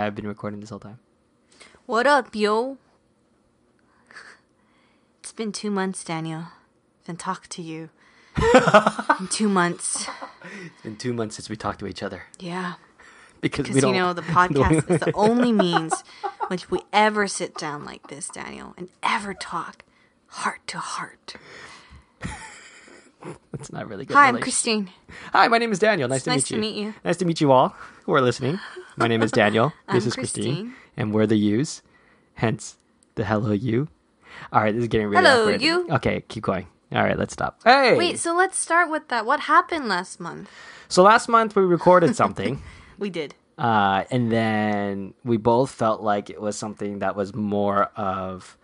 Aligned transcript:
yeah, 0.00 0.06
I've 0.06 0.14
been 0.14 0.26
recording 0.26 0.60
this 0.60 0.70
whole 0.70 0.78
time. 0.78 0.98
What 1.86 2.06
up, 2.06 2.34
yo? 2.34 2.78
It's 5.20 5.32
been 5.32 5.52
two 5.52 5.70
months, 5.70 6.02
Daniel. 6.02 6.44
Been 7.06 7.16
talk 7.16 7.46
to 7.48 7.62
you. 7.62 7.90
in 9.20 9.28
two 9.30 9.48
months. 9.48 10.08
It's 10.72 10.82
been 10.82 10.96
two 10.96 11.12
months 11.12 11.36
since 11.36 11.50
we 11.50 11.56
talked 11.56 11.78
to 11.80 11.86
each 11.86 12.02
other 12.02 12.22
Yeah. 12.38 12.74
because 13.42 13.68
we 13.70 13.80
don't. 13.80 13.94
you 13.94 14.00
know, 14.00 14.12
the 14.14 14.22
podcast 14.38 14.90
is 14.90 15.00
the 15.00 15.12
only 15.14 15.52
means 15.52 16.02
which 16.48 16.70
we 16.70 16.80
ever 16.94 17.28
sit 17.28 17.56
down 17.58 17.84
like 17.84 18.08
this, 18.08 18.28
Daniel, 18.28 18.72
and 18.78 18.88
ever 19.02 19.34
talk 19.34 19.84
heart 20.28 20.66
to 20.68 20.78
heart. 20.78 21.34
it's 23.52 23.70
not 23.70 23.86
really 23.88 24.06
good. 24.06 24.14
Hi, 24.14 24.28
I'm 24.28 24.38
Christine. 24.40 24.90
Hi, 25.32 25.46
my 25.48 25.58
name 25.58 25.70
is 25.72 25.78
Daniel. 25.78 26.08
Nice, 26.08 26.24
to, 26.24 26.30
nice 26.30 26.40
meet 26.40 26.46
to 26.48 26.54
you. 26.54 26.60
meet 26.60 26.74
you. 26.76 26.94
Nice 27.04 27.18
to 27.18 27.24
meet 27.26 27.40
you 27.42 27.52
all 27.52 27.76
who 28.04 28.14
are 28.14 28.22
listening. 28.22 28.58
My 29.00 29.06
name 29.08 29.22
is 29.22 29.32
Daniel. 29.32 29.72
this 29.92 30.04
I'm 30.04 30.08
is 30.08 30.14
Christine. 30.14 30.44
Christine. 30.44 30.74
and 30.96 31.12
we're 31.14 31.26
the 31.26 31.36
yous. 31.36 31.82
Hence 32.34 32.76
the 33.14 33.24
hello 33.24 33.52
you. 33.52 33.88
All 34.52 34.60
right, 34.62 34.72
this 34.74 34.82
is 34.82 34.88
getting 34.88 35.08
really 35.08 35.24
Hello, 35.26 35.42
awkward. 35.44 35.62
you. 35.62 35.88
Okay, 35.90 36.22
keep 36.28 36.42
going. 36.44 36.66
All 36.92 37.02
right, 37.02 37.18
let's 37.18 37.32
stop. 37.32 37.60
Hey. 37.64 37.96
Wait, 37.96 38.18
so 38.18 38.34
let's 38.34 38.58
start 38.58 38.90
with 38.90 39.08
that. 39.08 39.24
What 39.26 39.40
happened 39.40 39.88
last 39.88 40.20
month? 40.20 40.50
So 40.88 41.02
last 41.02 41.28
month 41.28 41.56
we 41.56 41.62
recorded 41.62 42.14
something. 42.16 42.62
We 42.98 43.08
did. 43.08 43.34
Uh, 43.56 44.04
and 44.10 44.30
then 44.30 45.14
we 45.24 45.38
both 45.38 45.70
felt 45.70 46.02
like 46.02 46.28
it 46.28 46.38
was 46.38 46.54
something 46.54 46.98
that 46.98 47.16
was 47.16 47.34
more 47.34 47.84
of 47.96 48.58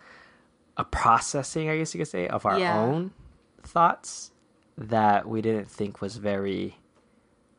a 0.77 0.85
processing, 0.85 1.71
I 1.71 1.79
guess 1.79 1.95
you 1.95 1.99
could 2.01 2.09
say, 2.09 2.29
of 2.29 2.45
our 2.45 2.59
Yeah. 2.59 2.79
own 2.79 3.13
thoughts 3.63 4.31
that 4.77 5.27
we 5.27 5.41
didn't 5.41 5.71
think 5.71 6.03
was 6.03 6.19
very 6.19 6.77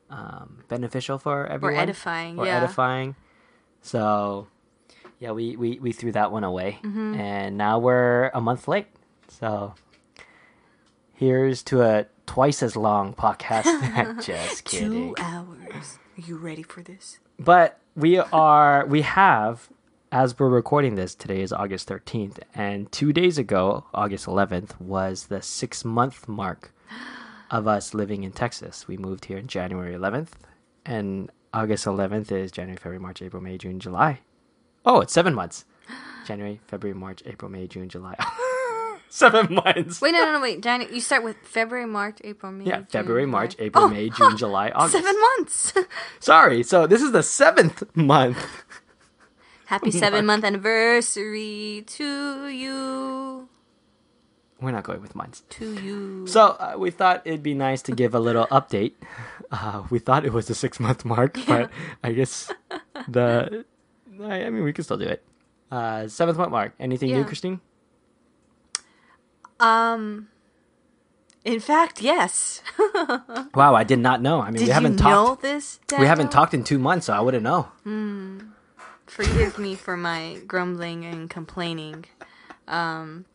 um, 0.09 0.63
beneficial 0.67 1.17
for 1.17 1.45
everyone. 1.47 1.79
or 1.79 1.81
edifying, 1.81 2.39
Or 2.39 2.45
yeah. 2.45 2.57
edifying. 2.57 3.15
So, 3.81 4.47
yeah, 5.19 5.31
we, 5.31 5.55
we, 5.55 5.79
we 5.79 5.91
threw 5.91 6.11
that 6.13 6.31
one 6.31 6.43
away. 6.43 6.79
Mm-hmm. 6.83 7.15
And 7.15 7.57
now 7.57 7.79
we're 7.79 8.29
a 8.33 8.41
month 8.41 8.67
late. 8.67 8.87
So, 9.27 9.73
here's 11.13 11.63
to 11.63 11.81
a 11.81 12.05
twice 12.25 12.61
as 12.63 12.75
long 12.75 13.13
podcast. 13.13 14.21
Just 14.25 14.63
kidding. 14.65 15.15
Two 15.15 15.15
hours. 15.19 15.99
Are 16.17 16.21
you 16.21 16.37
ready 16.37 16.63
for 16.63 16.81
this? 16.81 17.19
But 17.39 17.79
we 17.95 18.17
are 18.17 18.85
we 18.87 19.01
have 19.01 19.69
as 20.11 20.37
we're 20.39 20.49
recording 20.49 20.95
this 20.95 21.13
today 21.13 21.41
is 21.41 21.51
August 21.51 21.89
13th 21.89 22.39
and 22.55 22.91
2 22.91 23.11
days 23.11 23.37
ago 23.37 23.85
August 23.93 24.25
11th 24.25 24.79
was 24.79 25.27
the 25.27 25.41
6 25.41 25.85
month 25.85 26.27
mark 26.27 26.71
of 27.49 27.67
us 27.67 27.93
living 27.93 28.23
in 28.23 28.31
Texas. 28.31 28.87
We 28.87 28.97
moved 28.97 29.25
here 29.25 29.37
in 29.37 29.47
January 29.47 29.93
11th 29.95 30.29
and 30.85 31.29
August 31.53 31.85
11th 31.85 32.31
is 32.31 32.51
January, 32.51 32.77
February, 32.77 32.99
March, 32.99 33.21
April, 33.21 33.41
May, 33.41 33.57
June, 33.57 33.79
July. 33.79 34.19
Oh, 34.85 35.01
it's 35.01 35.13
7 35.13 35.33
months. 35.33 35.65
January, 36.27 36.59
February, 36.67 36.97
March, 36.97 37.23
April, 37.25 37.49
May, 37.49 37.67
June, 37.67 37.89
July. 37.89 38.15
7 39.09 39.53
months. 39.53 40.01
Wait, 40.01 40.11
no, 40.11 40.25
no, 40.25 40.33
no, 40.33 40.41
wait. 40.41 40.61
Daniel, 40.61 40.91
you 40.91 40.99
start 40.99 41.23
with 41.23 41.37
February, 41.43 41.87
March, 41.87 42.17
April, 42.23 42.51
May. 42.51 42.65
Yeah, 42.65 42.77
June, 42.77 42.87
February, 42.89 43.23
July. 43.23 43.31
March, 43.31 43.55
April, 43.59 43.83
Oh, 43.85 43.87
May, 43.87 44.09
June, 44.09 44.37
July, 44.37 44.69
August. 44.69 45.03
Seven 45.03 45.21
months. 45.37 45.73
Sorry. 46.19 46.63
So 46.63 46.85
this 46.87 47.01
is 47.01 47.11
the 47.11 47.19
7th 47.19 47.95
month. 47.95 48.37
Happy 49.67 49.91
seven 49.91 50.25
month 50.25 50.45
anniversary 50.45 51.83
to 51.87 52.47
you. 52.47 53.49
We're 54.59 54.71
not 54.71 54.83
going 54.83 55.01
with 55.01 55.13
months. 55.15 55.43
To 55.49 55.73
you. 55.81 56.25
So 56.27 56.57
uh, 56.59 56.75
we 56.77 56.89
thought 56.89 57.21
it'd 57.25 57.43
be 57.43 57.53
nice 57.53 57.81
to 57.83 57.91
give 57.91 58.15
a 58.15 58.19
little 58.19 58.47
update. 58.51 58.93
Uh, 59.51 59.83
we 59.89 59.99
thought 59.99 60.25
it 60.25 60.33
was 60.33 60.47
the 60.47 60.55
six 60.55 60.79
month 60.79 61.05
mark, 61.05 61.37
but 61.47 61.69
I 62.03 62.11
guess 62.13 62.51
the 63.07 63.65
I, 64.21 64.43
I 64.45 64.49
mean 64.49 64.63
we 64.63 64.73
can 64.73 64.83
still 64.83 64.97
do 64.97 65.05
it. 65.05 65.23
Uh, 65.71 66.07
seventh 66.07 66.37
month 66.39 66.51
mark. 66.51 66.73
Anything 66.79 67.09
new, 67.11 67.17
Yeah. 67.19 67.23
Christine? 67.23 67.61
Um. 69.59 70.27
In 71.45 71.59
fact, 71.59 72.01
yes. 72.01 72.61
Wow, 73.55 73.73
I 73.75 73.83
did 73.83 73.99
not 73.99 74.21
know. 74.21 74.41
I 74.41 74.47
mean, 74.51 74.59
Did 74.59 74.67
we 74.67 74.73
haven't 74.73 74.99
you 74.99 75.05
know 75.05 75.25
talked. 75.27 75.41
this? 75.41 75.79
We 75.97 76.05
haven't 76.05 76.29
talked 76.31 76.53
in 76.53 76.63
two 76.63 76.77
months, 76.77 77.05
so 77.07 77.13
I 77.13 77.21
wouldn't 77.21 77.43
know. 77.43 77.69
Forgive 79.07 79.57
me 79.57 79.75
for 79.75 79.95
my 79.97 80.39
grumbling 80.45 81.05
and 81.05 81.29
complaining. 81.29 82.05
Um, 82.67 83.25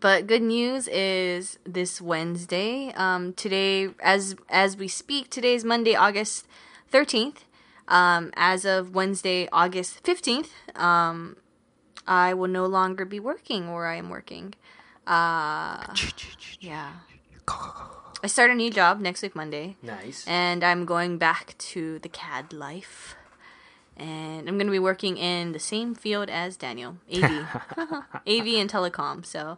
but 0.00 0.26
good 0.26 0.42
news 0.42 0.88
is 0.88 1.58
this 1.64 2.00
Wednesday. 2.00 2.92
Um, 2.96 3.32
today, 3.32 3.88
as 4.02 4.36
as 4.48 4.76
we 4.76 4.88
speak, 4.88 5.30
today 5.30 5.54
is 5.54 5.64
Monday, 5.64 5.94
August 5.94 6.46
thirteenth. 6.88 7.44
Um, 7.86 8.32
as 8.36 8.64
of 8.64 8.94
Wednesday, 8.94 9.48
August 9.52 10.00
fifteenth, 10.04 10.52
um, 10.74 11.36
I 12.06 12.34
will 12.34 12.48
no 12.48 12.66
longer 12.66 13.04
be 13.04 13.20
working 13.20 13.72
where 13.72 13.86
I 13.86 13.96
am 13.96 14.08
working. 14.10 14.54
Uh, 15.06 15.84
yeah. 16.60 16.92
I 18.22 18.26
start 18.26 18.50
a 18.50 18.54
new 18.54 18.70
job 18.70 19.00
next 19.00 19.20
week, 19.20 19.36
Monday 19.36 19.76
Nice. 19.82 20.24
and 20.26 20.64
I'm 20.64 20.86
going 20.86 21.18
back 21.18 21.54
to 21.58 21.98
the 21.98 22.08
CAD 22.08 22.54
life. 22.54 23.16
And 23.96 24.48
I'm 24.48 24.56
going 24.56 24.66
to 24.66 24.72
be 24.72 24.78
working 24.80 25.16
in 25.16 25.52
the 25.52 25.58
same 25.60 25.94
field 25.94 26.28
as 26.28 26.56
Daniel, 26.56 26.96
AV, 27.12 27.22
AV 27.24 27.46
and 28.26 28.68
telecom. 28.70 29.24
So 29.24 29.56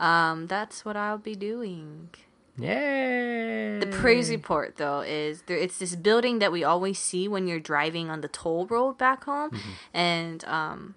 um, 0.00 0.46
that's 0.46 0.84
what 0.84 0.96
I'll 0.96 1.18
be 1.18 1.34
doing. 1.34 2.08
Yay! 2.56 3.78
The 3.80 3.86
praise 3.88 4.30
report, 4.30 4.76
though, 4.76 5.00
is 5.00 5.42
there. 5.42 5.56
It's 5.58 5.78
this 5.78 5.96
building 5.96 6.38
that 6.38 6.52
we 6.52 6.62
always 6.62 6.98
see 7.00 7.26
when 7.26 7.48
you're 7.48 7.58
driving 7.60 8.08
on 8.10 8.20
the 8.20 8.28
toll 8.28 8.66
road 8.66 8.96
back 8.96 9.24
home, 9.24 9.58
and 9.92 10.44
um, 10.44 10.94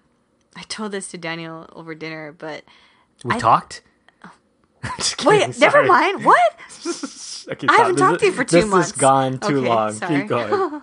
I 0.54 0.62
told 0.62 0.92
this 0.92 1.08
to 1.10 1.18
Daniel 1.18 1.68
over 1.72 1.94
dinner, 1.96 2.32
but 2.32 2.62
we 3.24 3.34
I- 3.34 3.38
talked. 3.40 3.82
Just 4.98 5.24
wait, 5.24 5.40
kidding, 5.46 5.60
never 5.60 5.82
mind. 5.82 6.24
What? 6.24 6.52
Okay, 7.50 7.66
I 7.68 7.72
haven't 7.76 7.96
This 7.96 8.00
talked 8.02 8.20
to 8.20 8.26
you 8.26 8.32
for 8.32 8.44
two 8.44 8.56
this 8.60 8.66
months. 8.66 8.90
has 8.92 8.98
gone 9.00 9.38
too 9.40 9.58
Okay, 9.58 9.68
long. 9.68 9.92
sorry. 9.94 10.20
Keep 10.20 10.28
going. 10.28 10.82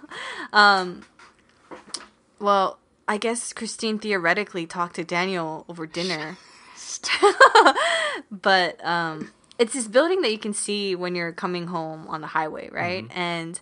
Well, 2.40 2.80
I 3.08 3.18
guess 3.18 3.54
Christine 3.54 4.00
theoretically 4.00 4.66
talked 4.66 4.96
to 4.96 5.04
Daniel 5.04 5.66
over 5.70 5.86
dinner. 5.88 6.38
but 8.32 8.84
um 8.86 9.32
it's 9.58 9.74
this 9.74 9.88
building 9.88 10.22
that 10.22 10.32
you 10.32 10.38
can 10.38 10.54
see 10.54 10.96
when 10.96 11.16
you're 11.16 11.32
coming 11.32 11.68
home 11.68 12.08
on 12.08 12.22
the 12.22 12.28
highway, 12.28 12.70
right? 12.72 13.06
And 13.16 13.60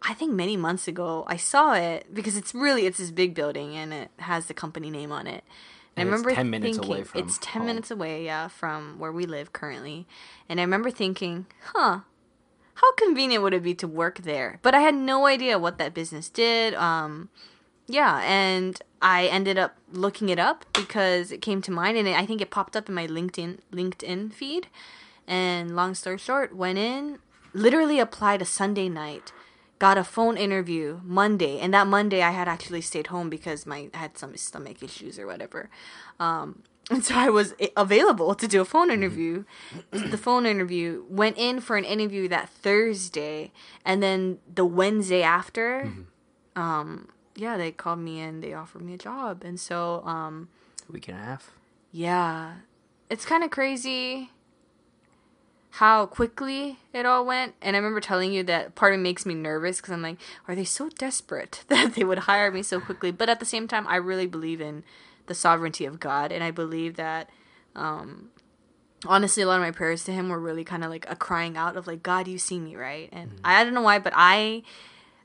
I 0.00 0.14
think 0.14 0.32
many 0.32 0.56
months 0.56 0.88
ago 0.88 1.24
I 1.26 1.36
saw 1.36 1.74
it 1.74 2.12
because 2.14 2.36
it's 2.36 2.54
really 2.54 2.86
it's 2.86 2.98
this 2.98 3.10
big 3.10 3.34
building 3.34 3.76
and 3.76 3.92
it 3.92 4.10
has 4.18 4.46
the 4.46 4.54
company 4.54 4.90
name 4.90 5.12
on 5.12 5.26
it. 5.26 5.44
And 5.96 6.08
I 6.08 6.12
it's 6.12 6.22
remember 6.22 6.34
10 6.34 6.50
minutes 6.50 6.76
thinking 6.76 6.90
away 6.92 7.04
from 7.04 7.20
it's 7.22 7.38
10 7.42 7.60
home. 7.60 7.66
minutes 7.66 7.90
away, 7.90 8.24
yeah, 8.24 8.48
from 8.48 8.98
where 8.98 9.12
we 9.12 9.26
live 9.26 9.52
currently. 9.52 10.06
And 10.48 10.60
I 10.60 10.62
remember 10.62 10.90
thinking, 10.90 11.46
"Huh, 11.74 12.00
how 12.74 12.92
convenient 12.92 13.42
would 13.42 13.52
it 13.54 13.62
be 13.62 13.74
to 13.74 13.88
work 13.88 14.18
there?" 14.22 14.58
But 14.62 14.74
I 14.74 14.80
had 14.80 14.94
no 14.94 15.26
idea 15.26 15.58
what 15.58 15.78
that 15.78 15.92
business 15.94 16.28
did. 16.30 16.74
Um 16.74 17.28
yeah, 17.88 18.20
and 18.22 18.80
I 19.00 19.26
ended 19.26 19.58
up 19.58 19.76
looking 19.90 20.28
it 20.28 20.38
up 20.38 20.66
because 20.74 21.32
it 21.32 21.40
came 21.40 21.62
to 21.62 21.70
mind, 21.70 21.96
and 21.96 22.06
I 22.08 22.26
think 22.26 22.40
it 22.40 22.50
popped 22.50 22.76
up 22.76 22.88
in 22.88 22.94
my 22.94 23.06
LinkedIn 23.06 23.58
LinkedIn 23.72 24.32
feed. 24.32 24.68
And 25.26 25.74
long 25.74 25.94
story 25.94 26.18
short, 26.18 26.54
went 26.54 26.78
in, 26.78 27.18
literally 27.52 27.98
applied 27.98 28.42
a 28.42 28.46
Sunday 28.46 28.88
night, 28.88 29.32
got 29.78 29.98
a 29.98 30.04
phone 30.04 30.36
interview 30.36 31.00
Monday, 31.02 31.58
and 31.58 31.72
that 31.72 31.86
Monday 31.86 32.22
I 32.22 32.30
had 32.30 32.46
actually 32.46 32.82
stayed 32.82 33.08
home 33.08 33.30
because 33.30 33.66
my 33.66 33.88
I 33.94 33.98
had 33.98 34.18
some 34.18 34.36
stomach 34.36 34.82
issues 34.82 35.18
or 35.18 35.26
whatever. 35.26 35.70
Um, 36.20 36.62
and 36.90 37.04
so 37.04 37.14
I 37.14 37.28
was 37.28 37.54
available 37.76 38.34
to 38.34 38.48
do 38.48 38.60
a 38.60 38.64
phone 38.64 38.90
interview. 38.90 39.44
the 39.90 40.16
phone 40.18 40.46
interview 40.46 41.04
went 41.08 41.36
in 41.36 41.60
for 41.60 41.76
an 41.76 41.84
interview 41.84 42.28
that 42.28 42.48
Thursday, 42.48 43.52
and 43.84 44.02
then 44.02 44.38
the 44.52 44.64
Wednesday 44.64 45.22
after, 45.22 45.92
um, 46.56 47.08
yeah, 47.38 47.56
they 47.56 47.70
called 47.70 48.00
me 48.00 48.20
in. 48.20 48.40
They 48.40 48.52
offered 48.52 48.82
me 48.82 48.94
a 48.94 48.98
job, 48.98 49.44
and 49.44 49.58
so 49.58 50.02
um, 50.04 50.48
a 50.88 50.92
Week 50.92 51.08
and 51.08 51.16
a 51.16 51.20
half. 51.20 51.52
yeah, 51.92 52.56
it's 53.08 53.24
kind 53.24 53.44
of 53.44 53.50
crazy 53.50 54.30
how 55.70 56.06
quickly 56.06 56.78
it 56.92 57.06
all 57.06 57.24
went. 57.24 57.54
And 57.62 57.76
I 57.76 57.78
remember 57.78 58.00
telling 58.00 58.32
you 58.32 58.42
that 58.44 58.74
part 58.74 58.92
of 58.92 58.98
it 58.98 59.02
makes 59.02 59.24
me 59.24 59.34
nervous 59.34 59.76
because 59.76 59.92
I'm 59.92 60.02
like, 60.02 60.18
are 60.48 60.54
they 60.56 60.64
so 60.64 60.88
desperate 60.88 61.64
that 61.68 61.94
they 61.94 62.04
would 62.04 62.20
hire 62.20 62.50
me 62.50 62.62
so 62.62 62.80
quickly? 62.80 63.12
But 63.12 63.28
at 63.28 63.38
the 63.38 63.46
same 63.46 63.68
time, 63.68 63.86
I 63.86 63.96
really 63.96 64.26
believe 64.26 64.60
in 64.60 64.82
the 65.26 65.34
sovereignty 65.34 65.84
of 65.84 66.00
God, 66.00 66.32
and 66.32 66.42
I 66.42 66.50
believe 66.50 66.96
that. 66.96 67.30
Um, 67.76 68.30
honestly, 69.06 69.44
a 69.44 69.46
lot 69.46 69.56
of 69.56 69.60
my 69.60 69.70
prayers 69.70 70.02
to 70.04 70.12
him 70.12 70.28
were 70.28 70.40
really 70.40 70.64
kind 70.64 70.82
of 70.82 70.90
like 70.90 71.08
a 71.08 71.14
crying 71.14 71.56
out 71.56 71.76
of 71.76 71.86
like, 71.86 72.02
God, 72.02 72.26
you 72.26 72.38
see 72.38 72.58
me, 72.58 72.74
right? 72.74 73.08
And 73.12 73.38
I, 73.44 73.60
I 73.60 73.64
don't 73.64 73.74
know 73.74 73.82
why, 73.82 74.00
but 74.00 74.12
I 74.16 74.62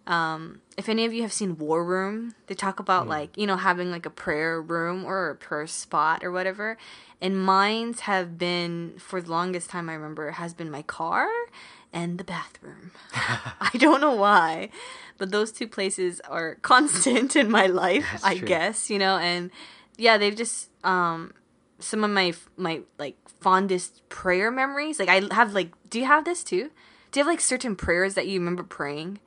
um, 0.06 0.62
if 0.78 0.90
any 0.90 1.06
of 1.06 1.14
you 1.14 1.22
have 1.22 1.32
seen 1.32 1.58
War 1.58 1.84
Room, 1.84 2.36
they 2.48 2.56
talk 2.56 2.80
about 2.80 3.08
like 3.08 3.38
you 3.38 3.48
know 3.48 3.58
having 3.58 3.92
like 3.92 4.06
a 4.06 4.10
prayer 4.10 4.62
room 4.62 5.06
or 5.06 5.30
a 5.30 5.36
prayer 5.36 5.68
spot 5.68 6.24
or 6.24 6.32
whatever. 6.32 6.78
And 7.22 7.42
mine's 7.42 8.02
have 8.02 8.38
been 8.38 8.96
for 8.98 9.22
the 9.22 9.32
longest 9.32 9.70
time 9.70 9.90
I 9.90 9.94
remember 9.94 10.32
has 10.32 10.54
been 10.54 10.70
my 10.70 10.82
car, 10.82 11.30
and 11.94 12.18
the 12.18 12.24
bathroom. 12.26 12.92
I 13.14 13.70
don't 13.76 14.02
know 14.02 14.16
why, 14.16 14.70
but 15.18 15.32
those 15.32 15.52
two 15.52 15.68
places 15.68 16.20
are 16.22 16.56
constant 16.62 17.36
in 17.38 17.50
my 17.50 17.68
life, 17.68 18.06
That's 18.12 18.26
I 18.26 18.38
true. 18.38 18.48
guess, 18.48 18.90
you 18.90 19.00
know, 19.00 19.18
and 19.18 19.52
yeah, 19.98 20.18
they've 20.18 20.36
just 20.36 20.70
um 20.84 21.34
some 21.80 22.04
of 22.04 22.12
my 22.12 22.34
my 22.58 22.82
like 22.98 23.16
fondest 23.40 24.08
prayer 24.10 24.52
memories. 24.52 25.00
Like 25.00 25.10
I 25.10 25.34
have 25.34 25.54
like 25.54 25.72
do 25.90 26.00
you 26.00 26.06
have 26.06 26.26
this 26.26 26.44
too? 26.44 26.72
Do 27.12 27.20
you 27.20 27.26
have 27.26 27.32
like 27.32 27.40
certain 27.42 27.76
prayers 27.76 28.16
that 28.16 28.28
you 28.28 28.40
remember 28.40 28.64
praying 28.64 29.20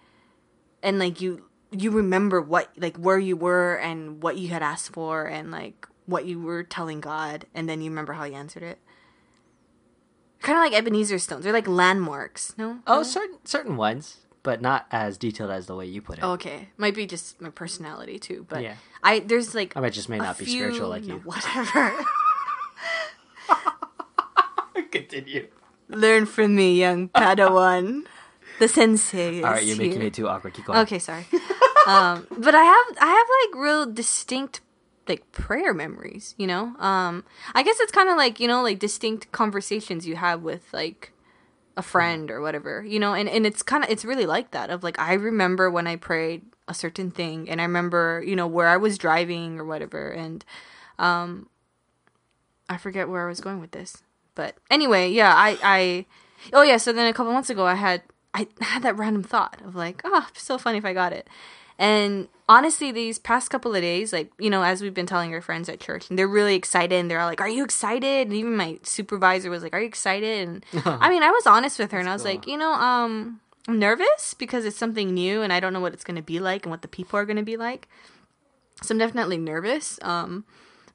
and 0.86 0.98
like 0.98 1.20
you 1.20 1.44
you 1.70 1.90
remember 1.90 2.40
what 2.40 2.70
like 2.78 2.96
where 2.96 3.18
you 3.18 3.36
were 3.36 3.74
and 3.74 4.22
what 4.22 4.38
you 4.38 4.48
had 4.48 4.62
asked 4.62 4.92
for 4.94 5.24
and 5.26 5.50
like 5.50 5.86
what 6.06 6.24
you 6.24 6.40
were 6.40 6.62
telling 6.62 7.00
God 7.00 7.44
and 7.54 7.68
then 7.68 7.82
you 7.82 7.90
remember 7.90 8.12
how 8.14 8.24
he 8.24 8.32
answered 8.34 8.62
it? 8.62 8.78
Kind 10.40 10.56
of 10.58 10.62
like 10.62 10.72
Ebenezer 10.78 11.18
stones. 11.18 11.42
They're 11.42 11.52
like 11.52 11.66
landmarks, 11.66 12.54
no? 12.56 12.78
Oh, 12.86 12.98
No? 12.98 13.02
certain 13.02 13.38
certain 13.44 13.76
ones, 13.76 14.18
but 14.44 14.62
not 14.62 14.86
as 14.92 15.18
detailed 15.18 15.50
as 15.50 15.66
the 15.66 15.74
way 15.74 15.86
you 15.86 16.00
put 16.00 16.18
it. 16.18 16.24
Oh, 16.24 16.32
okay. 16.32 16.68
Might 16.76 16.94
be 16.94 17.04
just 17.06 17.40
my 17.40 17.50
personality 17.50 18.18
too, 18.20 18.46
but 18.48 18.62
Yeah. 18.62 18.76
I 19.02 19.18
there's 19.20 19.54
like 19.54 19.76
I 19.76 19.80
might 19.80 19.92
just 19.92 20.08
may 20.08 20.18
not 20.18 20.38
be 20.38 20.44
few- 20.44 20.54
spiritual 20.62 20.88
like 20.88 21.02
no, 21.04 21.16
you. 21.16 21.20
Whatever. 21.22 21.92
Continue. 24.92 25.48
Learn 25.88 26.26
from 26.26 26.54
me, 26.54 26.78
young 26.80 27.08
Padawan. 27.08 28.04
The 28.58 28.68
sensei. 28.68 29.42
All 29.42 29.50
right, 29.50 29.64
you're 29.64 29.76
making 29.76 30.00
here. 30.00 30.08
it 30.08 30.14
too 30.14 30.28
awkward. 30.28 30.54
Keep 30.54 30.66
going. 30.66 30.78
Okay, 30.80 30.98
sorry. 30.98 31.26
um, 31.86 32.26
but 32.38 32.54
I 32.54 32.64
have 32.64 32.98
I 33.00 33.06
have 33.06 33.26
like 33.42 33.62
real 33.62 33.86
distinct 33.86 34.60
like 35.08 35.30
prayer 35.32 35.74
memories. 35.74 36.34
You 36.38 36.46
know, 36.46 36.74
um, 36.78 37.24
I 37.54 37.62
guess 37.62 37.78
it's 37.80 37.92
kind 37.92 38.08
of 38.08 38.16
like 38.16 38.40
you 38.40 38.48
know 38.48 38.62
like 38.62 38.78
distinct 38.78 39.30
conversations 39.32 40.06
you 40.06 40.16
have 40.16 40.42
with 40.42 40.72
like 40.72 41.12
a 41.76 41.82
friend 41.82 42.30
or 42.30 42.40
whatever. 42.40 42.84
You 42.84 42.98
know, 42.98 43.14
and 43.14 43.28
and 43.28 43.46
it's 43.46 43.62
kind 43.62 43.84
of 43.84 43.90
it's 43.90 44.04
really 44.04 44.26
like 44.26 44.52
that. 44.52 44.70
Of 44.70 44.82
like 44.82 44.98
I 44.98 45.14
remember 45.14 45.70
when 45.70 45.86
I 45.86 45.96
prayed 45.96 46.42
a 46.68 46.74
certain 46.74 47.10
thing, 47.10 47.48
and 47.48 47.60
I 47.60 47.64
remember 47.64 48.22
you 48.26 48.36
know 48.36 48.46
where 48.46 48.68
I 48.68 48.76
was 48.76 48.98
driving 48.98 49.58
or 49.60 49.64
whatever, 49.64 50.10
and 50.10 50.44
um, 50.98 51.48
I 52.68 52.76
forget 52.76 53.08
where 53.08 53.24
I 53.24 53.28
was 53.28 53.40
going 53.40 53.60
with 53.60 53.72
this. 53.72 54.02
But 54.34 54.56
anyway, 54.70 55.10
yeah, 55.10 55.32
I 55.34 55.58
I 55.62 56.06
oh 56.52 56.62
yeah. 56.62 56.78
So 56.78 56.92
then 56.92 57.06
a 57.06 57.12
couple 57.12 57.32
months 57.32 57.50
ago, 57.50 57.66
I 57.66 57.74
had 57.74 58.02
I 58.36 58.64
had 58.64 58.82
that 58.82 58.96
random 58.96 59.22
thought 59.22 59.60
of 59.64 59.74
like, 59.74 60.02
oh, 60.04 60.26
so 60.34 60.58
funny 60.58 60.78
if 60.78 60.84
I 60.84 60.92
got 60.92 61.12
it. 61.12 61.28
And 61.78 62.28
honestly, 62.48 62.90
these 62.90 63.18
past 63.18 63.50
couple 63.50 63.74
of 63.74 63.82
days, 63.82 64.12
like, 64.12 64.30
you 64.38 64.48
know, 64.48 64.62
as 64.62 64.80
we've 64.80 64.94
been 64.94 65.06
telling 65.06 65.32
our 65.34 65.40
friends 65.40 65.68
at 65.68 65.80
church, 65.80 66.08
and 66.08 66.18
they're 66.18 66.28
really 66.28 66.54
excited, 66.54 66.94
and 66.98 67.10
they're 67.10 67.20
all 67.20 67.28
like, 67.28 67.40
Are 67.40 67.48
you 67.48 67.64
excited? 67.64 68.28
And 68.28 68.32
even 68.36 68.56
my 68.56 68.78
supervisor 68.82 69.50
was 69.50 69.62
like, 69.62 69.74
Are 69.74 69.80
you 69.80 69.86
excited? 69.86 70.48
And 70.48 70.64
I 70.84 71.10
mean, 71.10 71.22
I 71.22 71.30
was 71.30 71.46
honest 71.46 71.78
with 71.78 71.92
her, 71.92 71.98
and 71.98 72.08
I 72.08 72.12
was 72.12 72.22
cool. 72.22 72.32
like, 72.32 72.46
You 72.46 72.56
know, 72.56 72.72
um, 72.72 73.40
I'm 73.68 73.78
nervous 73.78 74.34
because 74.34 74.64
it's 74.64 74.76
something 74.76 75.12
new, 75.12 75.42
and 75.42 75.52
I 75.52 75.60
don't 75.60 75.72
know 75.72 75.80
what 75.80 75.92
it's 75.92 76.04
going 76.04 76.16
to 76.16 76.22
be 76.22 76.38
like 76.38 76.64
and 76.64 76.70
what 76.70 76.82
the 76.82 76.88
people 76.88 77.18
are 77.18 77.24
going 77.26 77.36
to 77.36 77.42
be 77.42 77.56
like. 77.56 77.88
So 78.82 78.94
I'm 78.94 78.98
definitely 78.98 79.38
nervous. 79.38 79.98
Um, 80.02 80.44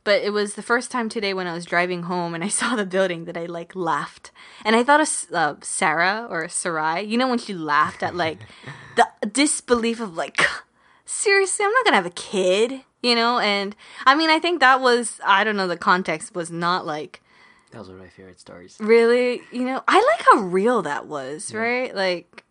but 0.03 0.21
it 0.23 0.31
was 0.33 0.53
the 0.55 0.61
first 0.63 0.89
time 0.91 1.09
today 1.09 1.33
when 1.33 1.47
I 1.47 1.53
was 1.53 1.65
driving 1.65 2.03
home 2.03 2.33
and 2.33 2.43
I 2.43 2.47
saw 2.59 2.75
the 2.75 2.85
building 2.85 3.25
that 3.25 3.37
I 3.37 3.45
like 3.45 3.75
laughed, 3.75 4.31
and 4.65 4.75
I 4.75 4.83
thought 4.83 5.01
of 5.01 5.09
uh, 5.33 5.55
Sarah 5.61 6.27
or 6.29 6.47
Sarai. 6.49 7.01
You 7.03 7.17
know 7.17 7.27
when 7.27 7.39
she 7.39 7.53
laughed 7.53 8.01
at 8.03 8.15
like 8.15 8.39
the 8.95 9.07
disbelief 9.27 9.99
of 9.99 10.15
like, 10.17 10.39
seriously, 11.05 11.65
I'm 11.65 11.71
not 11.71 11.85
gonna 11.85 11.97
have 11.97 12.05
a 12.05 12.09
kid, 12.11 12.81
you 13.01 13.15
know. 13.15 13.39
And 13.39 13.75
I 14.05 14.15
mean, 14.15 14.29
I 14.29 14.39
think 14.39 14.59
that 14.59 14.81
was 14.81 15.19
I 15.25 15.43
don't 15.43 15.55
know 15.57 15.67
the 15.67 15.77
context 15.77 16.33
was 16.35 16.49
not 16.51 16.85
like 16.85 17.21
That 17.71 17.79
was 17.79 17.87
one 17.87 17.97
of 17.97 18.03
my 18.03 18.09
favorite 18.09 18.39
stories. 18.39 18.77
really, 18.79 19.41
you 19.51 19.63
know. 19.65 19.83
I 19.87 19.97
like 20.17 20.25
how 20.31 20.41
real 20.47 20.81
that 20.83 21.07
was, 21.07 21.53
right? 21.53 21.93
Like 21.95 22.43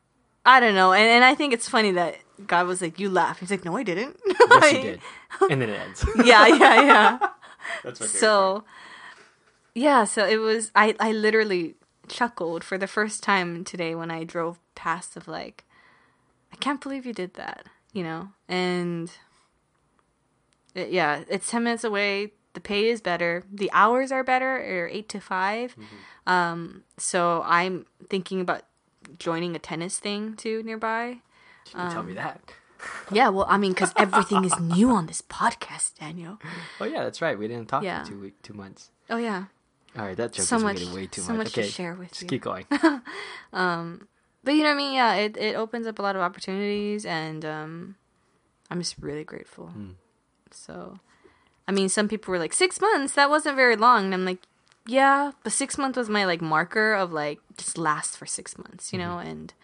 I 0.47 0.61
don't 0.61 0.75
know, 0.75 0.93
and 0.93 1.08
and 1.08 1.25
I 1.25 1.35
think 1.35 1.52
it's 1.52 1.69
funny 1.69 1.93
that 1.93 2.17
God 2.47 2.67
was 2.67 2.81
like, 2.81 2.99
"You 2.99 3.11
laugh." 3.11 3.38
He's 3.41 3.50
like, 3.50 3.64
"No, 3.67 3.76
I 3.76 3.82
didn't." 3.82 4.17
Yes, 4.50 4.73
you 4.73 4.82
did. 4.82 5.00
And 5.50 5.61
then 5.62 5.69
it 5.69 5.79
ends. 5.79 6.05
yeah, 6.25 6.47
yeah, 6.47 6.82
yeah. 6.82 7.19
That's 7.82 8.00
my 8.00 8.06
favorite. 8.06 8.11
part. 8.11 8.20
so 8.20 8.64
yeah 9.75 10.05
so 10.05 10.26
it 10.26 10.37
was 10.38 10.70
i 10.75 10.94
i 11.00 11.12
literally 11.12 11.75
chuckled 12.08 12.64
for 12.64 12.76
the 12.76 12.87
first 12.88 13.22
time 13.22 13.62
today 13.64 13.94
when 13.94 14.11
i 14.11 14.25
drove 14.25 14.58
past 14.75 15.17
of 15.17 15.28
like 15.28 15.64
i 16.52 16.56
can't 16.56 16.81
believe 16.81 17.06
you 17.06 17.12
did 17.12 17.34
that 17.34 17.67
you 17.93 18.02
know 18.02 18.28
and 18.49 19.12
it- 20.75 20.90
yeah 20.90 21.22
it's 21.28 21.50
10 21.50 21.64
minutes 21.64 21.84
away 21.84 22.32
the 22.55 22.61
pay 22.61 22.88
is 22.88 23.00
better 23.00 23.44
the 23.52 23.70
hours 23.73 24.11
are 24.11 24.25
better 24.25 24.56
or 24.56 24.88
8 24.88 25.08
to 25.08 25.20
5 25.20 25.76
um 26.26 26.82
so 26.99 27.43
i'm 27.46 27.87
thinking 28.08 28.40
about 28.40 28.62
joining 29.19 29.55
a 29.55 29.58
tennis 29.58 29.99
thing 29.99 30.34
too 30.34 30.62
nearby 30.64 31.06
You 31.66 31.73
didn't 31.73 31.93
tell 31.93 32.02
me 32.02 32.14
that. 32.14 32.40
Yeah 33.12 33.29
well 33.29 33.47
i 33.49 33.56
mean 33.59 33.73
because 33.73 33.93
everything 33.97 34.44
is 34.44 34.59
new 34.61 34.91
on 34.91 35.06
this 35.06 35.23
podcast 35.23 35.99
daniel 35.99 36.38
Oh 36.81 36.85
yeah, 36.85 37.03
that's 37.05 37.21
right. 37.21 37.38
We 37.38 37.47
didn't 37.49 37.69
talk 37.69 37.82
Yeah. 37.82 38.03
for 38.05 38.11
two 38.11 38.21
week, 38.21 38.41
two 38.43 38.55
months. 38.55 38.91
oh 39.11 39.17
yeah 39.17 39.44
All 39.99 40.05
right, 40.06 40.17
that 40.17 40.32
joke 40.32 40.47
So 40.47 40.56
is 40.56 40.62
much- 40.62 40.79
getting 40.79 40.94
way 40.94 41.06
too 41.06 41.21
so 41.23 41.32
much. 41.32 41.47
much 41.47 41.53
to 41.55 41.61
okay, 41.61 41.69
share 41.71 41.94
with 41.94 42.11
just 42.11 42.23
you. 42.23 42.29
keep 42.29 42.43
going. 42.43 42.67
Um, 43.53 44.06
but 44.44 44.53
you 44.55 44.62
know 44.62 44.69
what 44.71 44.75
I 44.75 44.77
mean? 44.77 44.93
Yeah, 44.94 45.15
it, 45.15 45.37
it 45.37 45.56
opens 45.56 45.87
up 45.87 45.99
a 45.99 46.03
lot 46.03 46.17
of 46.17 46.23
opportunities, 46.23 47.05
and 47.05 47.44
um, 47.44 47.97
I'm 48.71 48.81
just 48.81 48.97
really 48.99 49.25
grateful. 49.25 49.67
Hmm. 49.69 49.91
So, 50.50 50.99
I 51.69 51.73
mean, 51.73 51.88
some 51.88 52.09
people 52.09 52.33
were 52.33 52.38
like 52.38 52.53
six 52.55 52.81
months. 52.81 53.15
That 53.15 53.29
wasn't 53.29 53.56
very 53.56 53.76
long, 53.76 54.05
and 54.06 54.15
I'm 54.15 54.25
like, 54.25 54.38
yeah, 54.87 55.33
but 55.43 55.53
six 55.53 55.76
months 55.76 55.99
was 55.99 56.09
my 56.09 56.25
like 56.25 56.41
marker 56.41 56.94
of 56.94 57.12
like 57.12 57.41
just 57.59 57.76
last 57.76 58.17
for 58.17 58.25
six 58.26 58.56
months, 58.56 58.93
you 58.93 58.99
know, 58.99 59.17
Mm-hmm. 59.19 59.29
and 59.29 59.55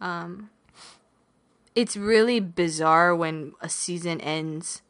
um, 0.00 0.50
it's 1.80 1.96
really 1.96 2.40
bizarre 2.40 3.14
when 3.14 3.52
a 3.60 3.68
season 3.68 4.20
ends 4.20 4.82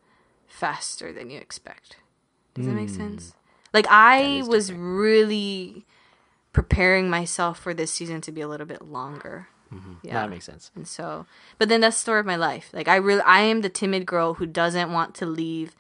faster 0.47 1.13
than 1.13 1.29
you 1.31 1.39
expect. 1.39 1.97
Does 2.55 2.67
that 2.67 2.73
make 2.73 2.89
sense? 2.89 3.35
Like 3.75 3.87
I 3.91 4.41
Hmm. 4.43 4.49
was 4.49 4.73
really 4.73 5.85
preparing 6.53 7.11
myself 7.11 7.59
for 7.61 7.75
this 7.75 7.93
season 7.93 8.21
to 8.23 8.33
be 8.33 8.41
a 8.41 8.49
little 8.49 8.67
bit 8.67 8.83
longer. 8.83 9.49
Yeah, 9.71 9.79
Yeah. 10.03 10.15
that 10.23 10.31
makes 10.31 10.47
sense. 10.47 10.71
And 10.75 10.89
so, 10.89 11.27
but 11.59 11.69
then 11.69 11.81
that's 11.83 11.97
the 11.97 12.01
story 12.01 12.21
of 12.21 12.27
my 12.27 12.37
life. 12.37 12.71
Like 12.73 12.89
I 12.89 12.97
really, 12.97 13.21
I 13.23 13.41
am 13.41 13.61
the 13.61 13.69
timid 13.69 14.07
girl 14.07 14.35
who 14.35 14.47
doesn't 14.47 14.91
want 14.91 15.15
to 15.17 15.27
leave 15.27 15.77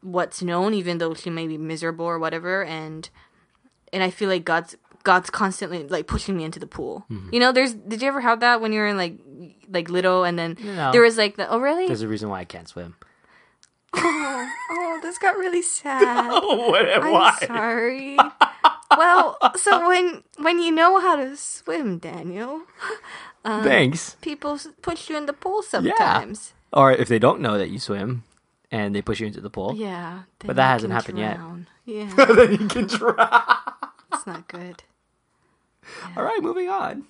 what's 0.00 0.40
known, 0.42 0.72
even 0.74 0.96
though 0.98 1.12
she 1.14 1.28
may 1.30 1.46
be 1.46 1.58
miserable 1.58 2.06
or 2.06 2.18
whatever. 2.18 2.64
And 2.64 3.10
and 3.92 4.02
I 4.02 4.08
feel 4.08 4.30
like 4.30 4.44
God's 4.46 4.76
God's 5.04 5.30
constantly 5.30 5.86
like 5.88 6.06
pushing 6.06 6.36
me 6.36 6.44
into 6.44 6.58
the 6.58 6.66
pool. 6.66 7.04
Mm-hmm. 7.10 7.28
You 7.34 7.40
know, 7.40 7.52
there's 7.52 7.74
did 7.74 8.02
you 8.02 8.08
ever 8.08 8.20
have 8.20 8.40
that 8.40 8.60
when 8.60 8.72
you 8.72 8.80
were 8.80 8.86
in 8.88 8.96
like 8.96 9.18
like 9.68 9.88
little 9.90 10.24
and 10.24 10.38
then 10.38 10.56
No. 10.62 10.92
there 10.92 11.02
was 11.02 11.16
like 11.18 11.36
the 11.36 11.48
oh 11.50 11.58
really 11.58 11.86
There's 11.86 12.02
a 12.02 12.08
reason 12.08 12.28
why 12.28 12.40
I 12.40 12.44
can't 12.44 12.68
swim. 12.68 12.94
oh, 13.94 14.50
oh 14.70 14.98
this 15.02 15.18
got 15.18 15.36
really 15.36 15.62
sad. 15.78 16.28
Oh, 16.32 16.70
what, 16.70 16.88
I'm 16.88 17.46
sorry. 17.46 18.16
well, 18.96 19.36
so 19.56 19.88
when 19.88 20.22
when 20.38 20.60
you 20.60 20.70
know 20.72 21.00
how 21.00 21.16
to 21.16 21.36
swim, 21.36 21.98
Daniel, 21.98 22.62
um, 23.44 23.62
Thanks. 23.64 24.16
people 24.20 24.58
push 24.82 25.08
you 25.10 25.16
in 25.16 25.26
the 25.26 25.32
pool 25.32 25.62
sometimes. 25.62 26.52
Or 26.72 26.90
if 26.92 27.08
they 27.08 27.18
don't 27.18 27.40
know 27.40 27.58
that 27.58 27.68
you 27.68 27.78
swim 27.78 28.24
and 28.70 28.94
they 28.94 29.02
push 29.02 29.20
you 29.20 29.26
into 29.26 29.40
the 29.42 29.50
pool, 29.50 29.74
Yeah, 29.76 30.22
But 30.38 30.56
that 30.56 30.72
hasn't 30.72 30.92
happened 30.92 31.18
yet. 31.18 31.38
Yeah, 31.84 32.14
then 32.14 32.52
you 32.52 32.68
can 32.68 32.88
try. 32.88 33.58
it's 34.12 34.26
not 34.26 34.48
good. 34.48 34.82
All 36.16 36.24
right, 36.24 36.40
moving 36.42 36.68
on. 36.68 37.04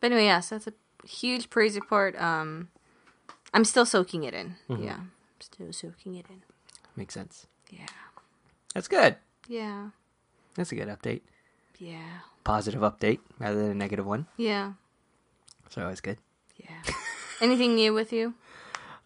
But 0.00 0.12
anyway, 0.12 0.24
yes, 0.26 0.50
that's 0.50 0.66
a 0.66 0.72
huge 1.06 1.50
praise 1.50 1.74
report. 1.74 2.20
Um, 2.20 2.68
I'm 3.54 3.64
still 3.64 3.86
soaking 3.86 4.24
it 4.24 4.34
in. 4.34 4.56
Mm-hmm. 4.68 4.84
Yeah, 4.84 4.98
still 5.40 5.72
soaking 5.72 6.16
it 6.16 6.26
in. 6.30 6.42
Makes 6.96 7.14
sense. 7.14 7.46
Yeah, 7.70 7.86
That's 8.74 8.88
good. 8.88 9.16
yeah, 9.48 9.90
That's 10.54 10.72
a 10.72 10.76
good 10.76 10.88
update. 10.88 11.22
yeah, 11.78 12.20
Positive 12.44 12.80
update 12.80 13.18
rather 13.38 13.56
than 13.60 13.70
a 13.70 13.74
negative 13.74 14.06
one. 14.06 14.26
yeah, 14.36 14.72
So 15.70 15.82
always 15.82 16.00
good. 16.00 16.18
yeah. 16.56 16.82
Anything 17.40 17.74
new 17.74 17.92
with 17.94 18.12
you? 18.12 18.34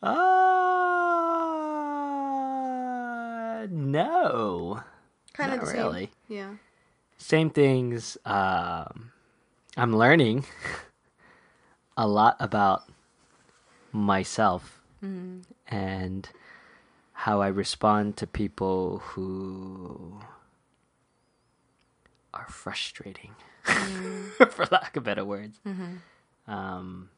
Uh, 0.03 0.17
no. 3.71 4.81
Kind 5.35 5.53
of 5.61 5.69
same. 5.69 5.77
really. 5.77 6.11
Yeah. 6.29 6.51
Same 7.19 7.51
things. 7.51 8.17
Um, 8.25 9.13
I'm 9.77 9.97
learning 9.97 10.45
a 11.97 12.07
lot 12.07 12.37
about 12.41 12.85
myself 13.93 14.81
and 15.69 16.29
how 17.13 17.41
I 17.41 17.49
respond 17.49 18.17
to 18.19 18.27
people 18.27 18.99
who 18.99 20.21
are 22.35 22.47
frustrating, 22.49 23.35
for 23.65 24.67
lack 24.71 24.97
of 24.97 25.05
better 25.05 25.25
words. 25.25 25.59
Um, 26.47 27.11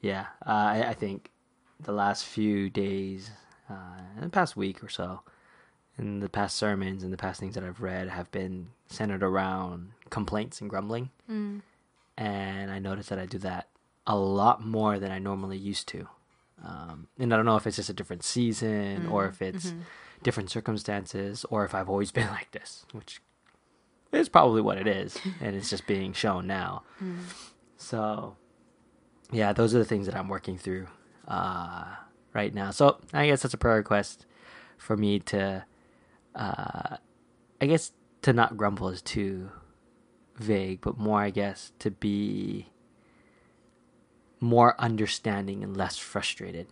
yeah, 0.00 0.26
uh, 0.46 0.50
I, 0.50 0.84
I 0.88 0.94
think 0.94 1.30
the 1.80 1.92
last 1.92 2.24
few 2.26 2.68
days, 2.70 3.30
uh, 3.70 3.74
the 4.20 4.28
past 4.28 4.56
week 4.56 4.82
or 4.82 4.88
so, 4.88 5.20
and 5.98 6.22
the 6.22 6.28
past 6.28 6.56
sermons 6.56 7.02
and 7.02 7.12
the 7.12 7.16
past 7.18 7.40
things 7.40 7.54
that 7.54 7.64
I've 7.64 7.80
read 7.80 8.08
have 8.08 8.30
been 8.30 8.68
centered 8.86 9.22
around 9.22 9.92
complaints 10.10 10.60
and 10.60 10.70
grumbling. 10.70 11.10
Mm. 11.30 11.62
And 12.16 12.70
I 12.70 12.78
noticed 12.78 13.08
that 13.10 13.18
I 13.18 13.26
do 13.26 13.38
that 13.38 13.68
a 14.06 14.16
lot 14.16 14.64
more 14.64 14.98
than 14.98 15.10
I 15.10 15.18
normally 15.18 15.58
used 15.58 15.88
to. 15.88 16.08
Um, 16.64 17.08
and 17.18 17.32
I 17.32 17.36
don't 17.36 17.46
know 17.46 17.56
if 17.56 17.66
it's 17.66 17.76
just 17.76 17.90
a 17.90 17.94
different 17.94 18.22
season 18.22 19.06
or 19.08 19.26
if 19.26 19.42
it's 19.42 19.72
different 20.22 20.50
circumstances 20.50 21.44
or 21.50 21.64
if 21.64 21.74
I've 21.74 21.88
always 21.88 22.10
been 22.12 22.28
like 22.28 22.50
this, 22.52 22.84
which 22.92 23.20
is 24.12 24.28
probably 24.28 24.60
what 24.60 24.78
it 24.78 24.86
is. 24.86 25.18
and 25.40 25.56
it's 25.56 25.70
just 25.70 25.86
being 25.86 26.12
shown 26.12 26.46
now. 26.46 26.82
So, 27.76 28.36
yeah, 29.30 29.52
those 29.52 29.74
are 29.74 29.78
the 29.78 29.84
things 29.84 30.06
that 30.06 30.14
I'm 30.14 30.28
working 30.28 30.56
through 30.56 30.86
uh, 31.26 31.86
right 32.32 32.54
now. 32.54 32.70
So 32.70 32.98
I 33.12 33.26
guess 33.26 33.42
that's 33.42 33.54
a 33.54 33.58
prayer 33.58 33.76
request 33.76 34.26
for 34.78 34.96
me 34.96 35.18
to, 35.20 35.64
uh, 36.34 36.96
I 37.60 37.66
guess, 37.66 37.92
to 38.22 38.32
not 38.32 38.56
grumble 38.56 38.88
is 38.88 39.02
too 39.02 39.50
vague, 40.36 40.80
but 40.80 40.98
more, 40.98 41.20
I 41.20 41.30
guess, 41.30 41.72
to 41.80 41.90
be 41.90 42.68
more 44.40 44.74
understanding 44.80 45.62
and 45.62 45.76
less 45.76 45.98
frustrated, 45.98 46.66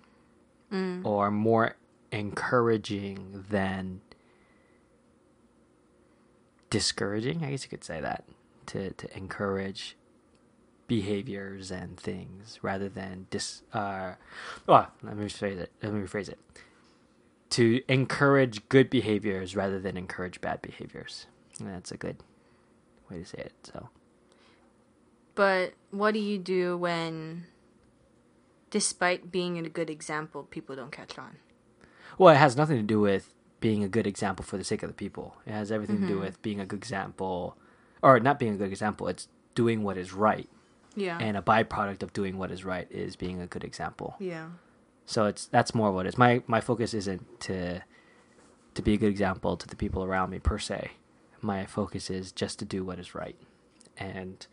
or 1.05 1.31
more 1.31 1.77
encouraging 2.13 3.45
than 3.51 4.01
discouraging. 6.71 7.45
I 7.45 7.51
guess 7.51 7.65
you 7.65 7.69
could 7.69 7.85
say 7.85 8.01
that 8.01 8.25
to 8.67 8.91
to 8.93 9.17
encourage 9.17 9.97
behaviors 10.87 11.71
and 11.71 11.97
things 11.99 12.59
rather 12.63 12.89
than 12.89 13.27
dis. 13.31 13.63
Uh, 13.73 14.15
well, 14.67 14.91
let 15.03 15.17
me 15.17 15.27
rephrase 15.27 15.59
it. 15.59 15.71
Let 15.83 15.93
me 15.93 16.01
rephrase 16.01 16.29
it. 16.29 16.39
To 17.51 17.83
encourage 17.89 18.69
good 18.69 18.89
behaviors 18.91 19.57
rather 19.57 19.81
than 19.81 19.97
encourage 19.97 20.41
bad 20.41 20.63
behaviors. 20.63 21.27
And 21.59 21.69
that's 21.69 21.91
a 21.91 21.97
good 21.97 22.19
way 23.11 23.19
to 23.19 23.25
say 23.25 23.39
it. 23.39 23.53
So. 23.65 23.89
But 25.35 25.75
what 25.91 26.15
do 26.15 26.21
you 26.21 26.39
do 26.39 26.77
when, 26.77 27.45
despite 28.71 29.33
being 29.33 29.59
a 29.59 29.69
good 29.69 29.91
example, 29.91 30.45
people 30.45 30.77
don't 30.77 30.93
catch 30.93 31.19
on? 31.19 31.37
Well, 32.19 32.35
it 32.35 32.39
has 32.39 32.57
nothing 32.57 32.77
to 32.77 32.83
do 32.83 33.01
with 33.01 33.35
being 33.61 33.83
a 33.85 33.89
good 33.89 34.07
example 34.07 34.45
for 34.45 34.57
the 34.57 34.65
sake 34.65 34.83
of 34.83 34.89
the 34.89 34.95
people. 34.95 35.37
It 35.47 35.53
has 35.53 35.73
everything 35.73 35.97
to 35.97 36.03
Mm-hmm. 36.03 36.13
do 36.15 36.21
with 36.21 36.41
being 36.43 36.61
a 36.61 36.67
good 36.67 36.79
example, 36.79 37.57
or 38.03 38.21
not 38.21 38.39
being 38.39 38.55
a 38.55 38.57
good 38.57 38.69
example. 38.71 39.09
It's 39.09 39.29
doing 39.55 39.83
what 39.83 39.97
is 39.99 40.13
right, 40.13 40.49
Yeah. 40.95 41.19
and 41.19 41.37
a 41.37 41.43
byproduct 41.43 42.03
of 42.03 42.13
doing 42.13 42.39
what 42.39 42.51
is 42.51 42.65
right 42.65 42.87
is 42.91 43.17
being 43.17 43.41
a 43.41 43.47
good 43.47 43.65
example. 43.65 44.15
yeah. 44.19 44.49
So 45.11 45.25
it's 45.25 45.47
that's 45.47 45.75
more 45.75 45.91
what 45.91 46.07
it 46.07 46.11
is. 46.11 46.19
My 46.19 46.41
my 46.47 46.61
focus 46.61 46.95
isn't 46.95 47.41
to 47.41 47.81
to 48.75 48.83
be 48.83 48.95
a 48.95 48.97
good 48.97 49.11
example 49.11 49.57
to 49.57 49.67
the 49.67 49.75
people 49.75 50.05
around 50.05 50.31
me 50.31 50.39
per 50.39 50.57
se. 50.57 50.93
My 51.41 51.67
focus 51.67 52.11
is 52.11 52.31
just 52.31 52.61
to 52.61 52.65
do 52.65 52.85
what 52.85 53.01
is 53.01 53.13
right, 53.13 53.35
and 53.97 54.47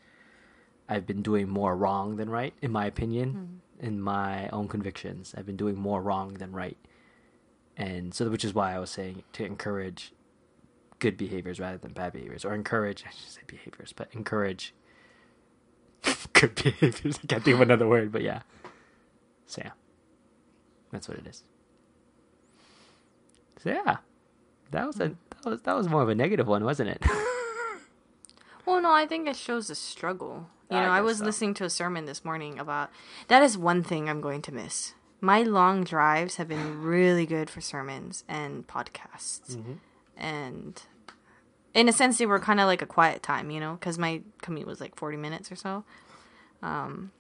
I've 0.90 1.06
been 1.06 1.22
doing 1.22 1.48
more 1.48 1.78
wrong 1.78 2.16
than 2.16 2.32
right, 2.32 2.56
in 2.60 2.72
my 2.72 2.88
opinion, 2.88 3.30
mm-hmm. 3.30 3.86
in 3.86 4.02
my 4.02 4.50
own 4.50 4.68
convictions. 4.68 5.36
I've 5.38 5.46
been 5.46 5.58
doing 5.58 5.76
more 5.76 6.02
wrong 6.02 6.34
than 6.34 6.54
right, 6.54 6.78
and 7.78 8.12
so 8.16 8.28
which 8.28 8.44
is 8.44 8.56
why 8.56 8.74
I 8.74 8.80
was 8.80 8.90
saying 8.90 9.22
to 9.34 9.46
encourage 9.46 10.12
good 10.98 11.18
behaviors 11.18 11.60
rather 11.60 11.78
than 11.78 11.94
bad 11.94 12.14
behaviors, 12.14 12.44
or 12.44 12.56
encourage 12.56 13.04
I 13.06 13.12
should 13.12 13.30
say 13.30 13.42
behaviors, 13.46 13.94
but 13.96 14.10
encourage 14.12 14.74
good 16.34 16.56
behaviors. 16.56 17.20
I 17.24 17.28
can't 17.28 17.44
think 17.44 17.54
of 17.54 17.62
another 17.62 17.88
word, 17.88 18.12
but 18.12 18.24
yeah. 18.24 18.42
So 19.46 19.62
yeah. 19.64 19.74
That's 20.92 21.08
what 21.08 21.18
it 21.18 21.28
is. 21.28 21.44
So 23.64 23.72
yeah, 23.72 23.98
that 24.72 24.88
was 24.88 25.00
a 25.00 25.10
that 25.10 25.46
was 25.46 25.62
that 25.62 25.76
was 25.76 25.90
more 25.90 26.02
of 26.02 26.10
a 26.10 26.16
negative 26.16 26.48
one, 26.48 26.64
wasn't 26.64 26.90
it? 26.90 27.04
Well, 28.68 28.82
no, 28.82 28.92
I 28.92 29.06
think 29.06 29.30
it 29.30 29.38
shows 29.38 29.70
a 29.70 29.76
struggle. 29.76 30.50
You 30.70 30.76
I 30.76 30.86
know, 30.86 30.92
I 30.92 31.00
was 31.00 31.20
so. 31.20 31.26
listening 31.26 31.54
to 31.56 31.64
a 31.64 31.70
sermon 31.70 32.04
this 32.04 32.26
morning 32.26 32.60
about 32.60 32.92
that 33.30 33.42
is 33.42 33.58
one 33.58 33.82
thing 33.82 34.10
I'm 34.10 34.20
going 34.20 34.42
to 34.42 34.54
miss. 34.54 34.94
My 35.22 35.42
long 35.42 35.86
drives 35.86 36.36
have 36.36 36.50
been 36.50 36.82
really 36.84 37.26
good 37.26 37.50
for 37.50 37.62
sermons 37.62 38.26
and 38.28 38.68
podcasts. 38.68 39.56
Mm-hmm. 39.56 39.74
And 40.18 40.82
in 41.74 41.88
a 41.88 41.94
sense, 41.94 42.18
they 42.18 42.26
were 42.26 42.40
kind 42.40 42.60
of 42.60 42.68
like 42.68 42.82
a 42.82 42.86
quiet 42.86 43.24
time, 43.24 43.50
you 43.52 43.62
know, 43.62 43.76
because 43.76 43.98
my 43.98 44.22
commute 44.42 44.68
was 44.68 44.82
like 44.82 44.98
40 44.98 45.16
minutes 45.16 45.50
or 45.50 45.56
so. 45.56 45.86
Um, 46.62 47.12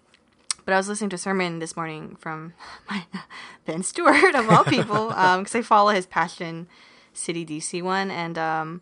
but 0.68 0.74
I 0.74 0.78
was 0.78 0.90
listening 0.90 1.10
to 1.12 1.16
a 1.16 1.18
sermon 1.20 1.60
this 1.60 1.78
morning 1.78 2.18
from 2.20 2.54
my 2.90 3.06
Ben 3.66 3.84
Stuart, 3.84 4.36
of 4.36 4.50
all 4.50 4.66
people, 4.66 5.08
because 5.40 5.56
I 5.56 5.62
follow 5.62 5.92
his 5.92 6.06
Passion 6.06 6.68
City 7.14 7.46
DC 7.46 7.82
one. 7.82 8.12
And 8.12 8.38
um, 8.38 8.82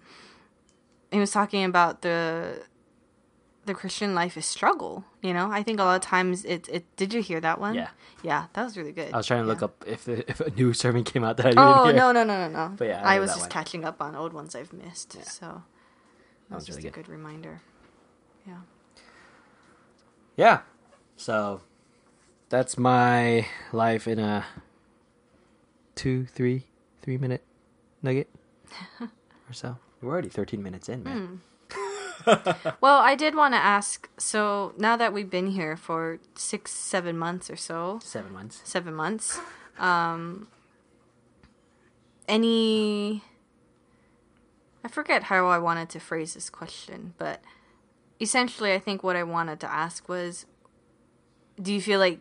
he 1.11 1.19
was 1.19 1.29
talking 1.29 1.63
about 1.63 2.01
the 2.01 2.63
the 3.65 3.75
Christian 3.75 4.15
life 4.15 4.35
is 4.35 4.45
struggle. 4.47 5.05
You 5.21 5.33
know, 5.33 5.51
I 5.51 5.61
think 5.61 5.79
a 5.79 5.83
lot 5.83 5.95
of 5.95 6.01
times 6.01 6.43
it. 6.45 6.67
it 6.69 6.83
did 6.97 7.13
you 7.13 7.21
hear 7.21 7.39
that 7.41 7.59
one? 7.59 7.75
Yeah. 7.75 7.89
yeah, 8.23 8.45
that 8.53 8.63
was 8.63 8.75
really 8.77 8.91
good. 8.91 9.13
I 9.13 9.17
was 9.17 9.27
trying 9.27 9.43
to 9.43 9.47
look 9.47 9.61
Yeah. 9.61 9.65
up 9.65 9.83
if 9.85 10.07
if 10.09 10.39
a 10.39 10.49
new 10.49 10.73
sermon 10.73 11.03
came 11.03 11.23
out 11.23 11.37
that 11.37 11.45
I 11.45 11.49
didn't 11.49 11.63
Oh 11.67 11.83
hear. 11.85 11.93
no 11.93 12.11
no 12.11 12.23
no 12.23 12.47
no 12.47 12.49
no! 12.49 12.73
But 12.75 12.87
yeah, 12.87 13.01
I 13.07 13.17
I, 13.17 13.19
was 13.19 13.29
just 13.29 13.41
one. 13.41 13.49
catching 13.51 13.85
up 13.85 14.01
on 14.01 14.15
old 14.15 14.33
ones 14.33 14.55
I've 14.55 14.73
missed. 14.73 15.13
Yeah. 15.15 15.23
So 15.23 15.45
that 15.45 15.61
That 16.49 16.55
was 16.55 16.61
was 16.61 16.65
just 16.65 16.77
really 16.79 16.89
a 16.89 16.91
good. 16.91 17.05
good 17.05 17.11
reminder. 17.11 17.61
Yeah. 18.47 18.61
Yeah. 20.35 20.59
So 21.17 21.61
that's 22.49 22.77
my 22.77 23.47
life 23.71 24.07
in 24.07 24.19
a 24.19 24.45
two, 25.95 26.25
three, 26.25 26.65
three 27.01 27.17
minute 27.17 27.43
nugget 28.01 28.29
or 29.01 29.53
so. 29.53 29.77
We're 30.01 30.11
already 30.11 30.29
thirteen 30.29 30.61
minutes 30.63 30.89
in, 30.89 31.03
man. 31.03 31.41
Well, 32.81 32.97
I 33.01 33.13
did 33.13 33.35
want 33.35 33.53
to 33.53 33.59
ask. 33.59 34.09
So 34.17 34.73
now 34.79 34.95
that 34.97 35.13
we've 35.13 35.29
been 35.29 35.45
here 35.51 35.77
for 35.77 36.17
six, 36.33 36.71
seven 36.71 37.19
months 37.19 37.51
or 37.51 37.55
so, 37.55 37.99
Seven 38.01 38.33
months. 38.33 38.61
seven 38.63 38.95
months, 38.95 39.37
um, 39.77 40.47
any. 42.27 43.23
I 44.83 44.87
forget 44.87 45.23
how 45.23 45.45
I 45.47 45.59
wanted 45.59 45.89
to 45.89 45.99
phrase 45.99 46.33
this 46.33 46.49
question, 46.49 47.13
but 47.19 47.41
essentially, 48.19 48.73
I 48.73 48.79
think 48.79 49.03
what 49.03 49.15
I 49.15 49.21
wanted 49.23 49.59
to 49.59 49.71
ask 49.71 50.09
was 50.09 50.47
do 51.61 51.71
you 51.73 51.81
feel 51.81 51.99
like 51.99 52.19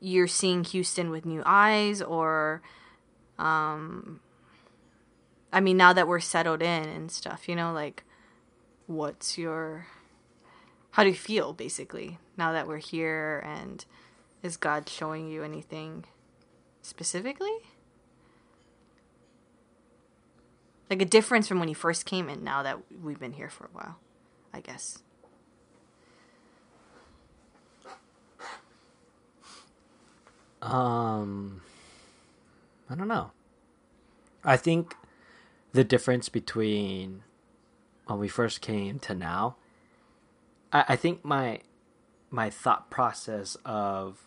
you're 0.00 0.26
seeing 0.26 0.64
Houston 0.64 1.10
with 1.10 1.24
new 1.24 1.42
eyes, 1.46 2.02
or. 2.02 2.62
Um, 3.38 4.20
I 5.52 5.60
mean, 5.60 5.76
now 5.76 5.92
that 5.92 6.06
we're 6.06 6.20
settled 6.20 6.62
in 6.62 6.88
and 6.88 7.10
stuff, 7.10 7.48
you 7.48 7.56
know, 7.56 7.72
like, 7.72 8.04
what's 8.86 9.38
your. 9.38 9.86
How 10.92 11.02
do 11.04 11.08
you 11.08 11.14
feel, 11.14 11.52
basically, 11.52 12.18
now 12.36 12.52
that 12.52 12.66
we're 12.66 12.78
here 12.78 13.42
and 13.46 13.84
is 14.42 14.56
God 14.56 14.88
showing 14.88 15.28
you 15.28 15.42
anything 15.42 16.04
specifically? 16.82 17.52
Like 20.88 21.00
a 21.00 21.04
difference 21.04 21.46
from 21.46 21.60
when 21.60 21.68
you 21.68 21.74
first 21.76 22.06
came 22.06 22.28
in 22.28 22.42
now 22.42 22.62
that 22.64 22.78
we've 23.02 23.20
been 23.20 23.34
here 23.34 23.48
for 23.48 23.66
a 23.66 23.70
while, 23.72 23.98
I 24.52 24.60
guess. 24.60 24.98
Um, 30.62 31.62
I 32.88 32.94
don't 32.94 33.08
know. 33.08 33.30
I 34.44 34.56
think 34.56 34.94
the 35.72 35.84
difference 35.84 36.28
between 36.28 37.22
when 38.06 38.18
we 38.18 38.28
first 38.28 38.60
came 38.60 38.98
to 39.00 39.14
now, 39.14 39.56
I, 40.72 40.84
I 40.90 40.96
think 40.96 41.24
my 41.24 41.60
my 42.30 42.48
thought 42.50 42.90
process 42.90 43.56
of 43.64 44.26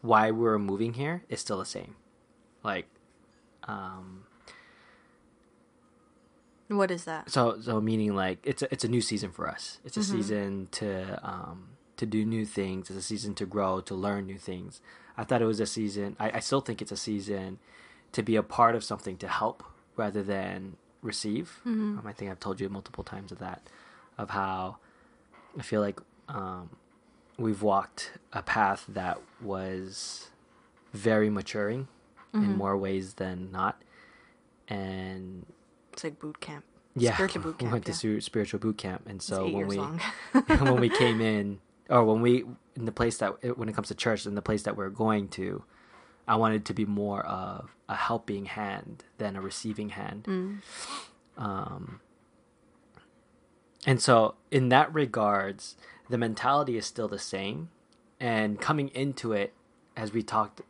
why 0.00 0.30
we're 0.30 0.58
moving 0.58 0.94
here 0.94 1.22
is 1.28 1.40
still 1.40 1.58
the 1.58 1.64
same. 1.64 1.96
Like, 2.62 2.86
um, 3.64 4.24
What 6.68 6.90
is 6.90 7.04
that? 7.04 7.30
so 7.30 7.60
so 7.60 7.80
meaning 7.80 8.14
like 8.14 8.38
it's 8.44 8.62
a, 8.62 8.72
it's 8.72 8.84
a 8.84 8.88
new 8.88 9.00
season 9.00 9.30
for 9.30 9.48
us. 9.48 9.78
It's 9.84 9.96
a 9.96 10.02
season 10.04 10.68
to 10.72 11.20
um 11.26 11.68
to 11.96 12.06
do 12.06 12.24
new 12.24 12.44
things. 12.44 12.90
It's 12.90 12.98
a 12.98 13.02
season 13.02 13.34
to 13.36 13.46
grow, 13.46 13.80
to 13.80 13.94
learn 13.94 14.26
new 14.26 14.38
things. 14.38 14.80
I 15.16 15.24
thought 15.24 15.42
it 15.42 15.46
was 15.46 15.60
a 15.60 15.66
season. 15.66 16.16
I, 16.18 16.32
I 16.34 16.40
still 16.40 16.60
think 16.60 16.82
it's 16.82 16.92
a 16.92 16.96
season 16.96 17.58
to 18.12 18.22
be 18.22 18.36
a 18.36 18.42
part 18.42 18.74
of 18.74 18.82
something 18.84 19.16
to 19.18 19.28
help 19.28 19.62
rather 19.96 20.22
than 20.22 20.76
receive. 21.02 21.60
Um, 21.64 22.02
I 22.06 22.12
think 22.12 22.30
I've 22.30 22.40
told 22.40 22.60
you 22.60 22.68
multiple 22.68 23.04
times 23.04 23.30
of 23.32 23.38
that, 23.38 23.62
of 24.18 24.30
how 24.30 24.76
I 25.58 25.62
feel 25.62 25.80
like 25.80 26.00
um, 26.28 26.70
we've 27.38 27.62
walked 27.62 28.12
a 28.32 28.42
path 28.42 28.84
that 28.88 29.20
was 29.40 30.28
very 30.92 31.30
maturing 31.30 31.88
in 32.32 32.56
more 32.56 32.76
ways 32.76 33.14
than 33.14 33.52
not, 33.52 33.80
and 34.66 35.46
It's 35.92 36.02
like 36.02 36.18
boot 36.18 36.40
camp. 36.40 36.64
yeah, 36.96 37.14
Spiritual 37.14 37.42
boot 37.42 37.58
camp, 37.58 37.70
we 37.70 37.72
went 37.74 37.86
yeah. 37.86 37.94
to 37.94 38.20
spiritual 38.20 38.58
boot 38.58 38.76
camp, 38.76 39.02
and 39.06 39.22
so 39.22 39.44
when 39.48 39.68
we 39.68 39.76
when 39.78 40.80
we 40.80 40.88
came 40.88 41.20
in, 41.20 41.60
or 41.88 42.04
when 42.04 42.20
we 42.22 42.44
in 42.76 42.84
the 42.86 42.92
place 42.92 43.18
that 43.18 43.56
when 43.58 43.68
it 43.68 43.74
comes 43.74 43.88
to 43.88 43.94
church, 43.94 44.26
in 44.26 44.34
the 44.34 44.42
place 44.42 44.62
that 44.64 44.76
we're 44.76 44.88
going 44.90 45.28
to, 45.28 45.62
I 46.26 46.36
wanted 46.36 46.64
to 46.66 46.74
be 46.74 46.84
more 46.84 47.24
of 47.26 47.74
a 47.88 47.94
helping 47.94 48.46
hand 48.46 49.04
than 49.18 49.36
a 49.36 49.40
receiving 49.40 49.90
hand. 49.90 50.24
Mm. 50.24 50.58
Um, 51.36 52.00
and 53.86 54.00
so, 54.00 54.34
in 54.50 54.70
that 54.70 54.92
regards, 54.94 55.76
the 56.08 56.16
mentality 56.18 56.76
is 56.76 56.86
still 56.86 57.08
the 57.08 57.18
same. 57.18 57.68
And 58.18 58.60
coming 58.60 58.88
into 58.88 59.32
it, 59.32 59.52
as 59.96 60.12
we 60.12 60.22
talked 60.22 60.62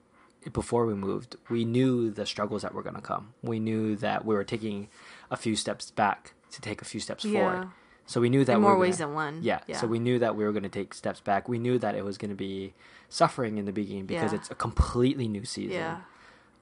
before 0.52 0.85
we 0.87 0.94
moved, 0.94 1.37
we 1.49 1.64
knew 1.64 2.11
the 2.11 2.26
struggles 2.26 2.62
that 2.62 2.75
were 2.75 2.83
going 2.83 2.97
to 2.97 3.00
come. 3.00 3.35
We 3.42 3.61
knew 3.61 3.94
that 3.97 4.25
we 4.25 4.35
were 4.35 4.44
taking 4.44 4.88
a 5.30 5.37
few 5.37 5.54
steps 5.54 5.90
back 5.90 6.35
to 6.50 6.61
take 6.61 6.83
a 6.83 6.85
few 6.85 7.00
steps 7.00 7.25
Yeah. 7.25 7.40
forward. 7.40 7.68
So 8.06 8.20
we 8.20 8.28
knew 8.28 8.44
that 8.44 8.52
In 8.52 8.58
we 8.58 8.62
more 8.64 8.75
were 8.75 8.80
ways 8.80 8.99
gonna- 8.99 9.08
than 9.08 9.14
one. 9.14 9.38
yeah, 9.42 9.61
Yeah. 9.66 9.78
So 9.80 9.87
we 9.87 9.99
knew 9.99 10.18
that 10.18 10.37
we 10.37 10.44
were 10.44 10.52
going 10.52 10.62
to 10.64 10.68
take 10.68 10.92
steps 10.94 11.20
back. 11.20 11.49
We 11.49 11.58
knew 11.58 11.78
that 11.78 11.94
it 11.94 12.04
was 12.04 12.18
going 12.18 12.28
to 12.30 12.34
be 12.37 12.75
suffering 13.08 13.56
in 13.58 13.64
the 13.64 13.73
beginning 13.73 14.06
because 14.06 14.32
Yeah. 14.32 14.38
it's 14.38 14.50
a 14.50 14.54
completely 14.54 15.26
new 15.28 15.44
season. 15.44 15.73
Yeah. 15.76 16.00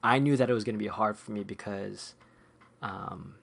I 0.01 0.19
knew 0.19 0.37
that 0.37 0.49
it 0.49 0.53
was 0.53 0.63
going 0.63 0.75
to 0.75 0.79
be 0.83 0.87
hard 0.87 1.17
for 1.17 1.31
me 1.31 1.43
because, 1.43 2.13
um, 2.81 3.35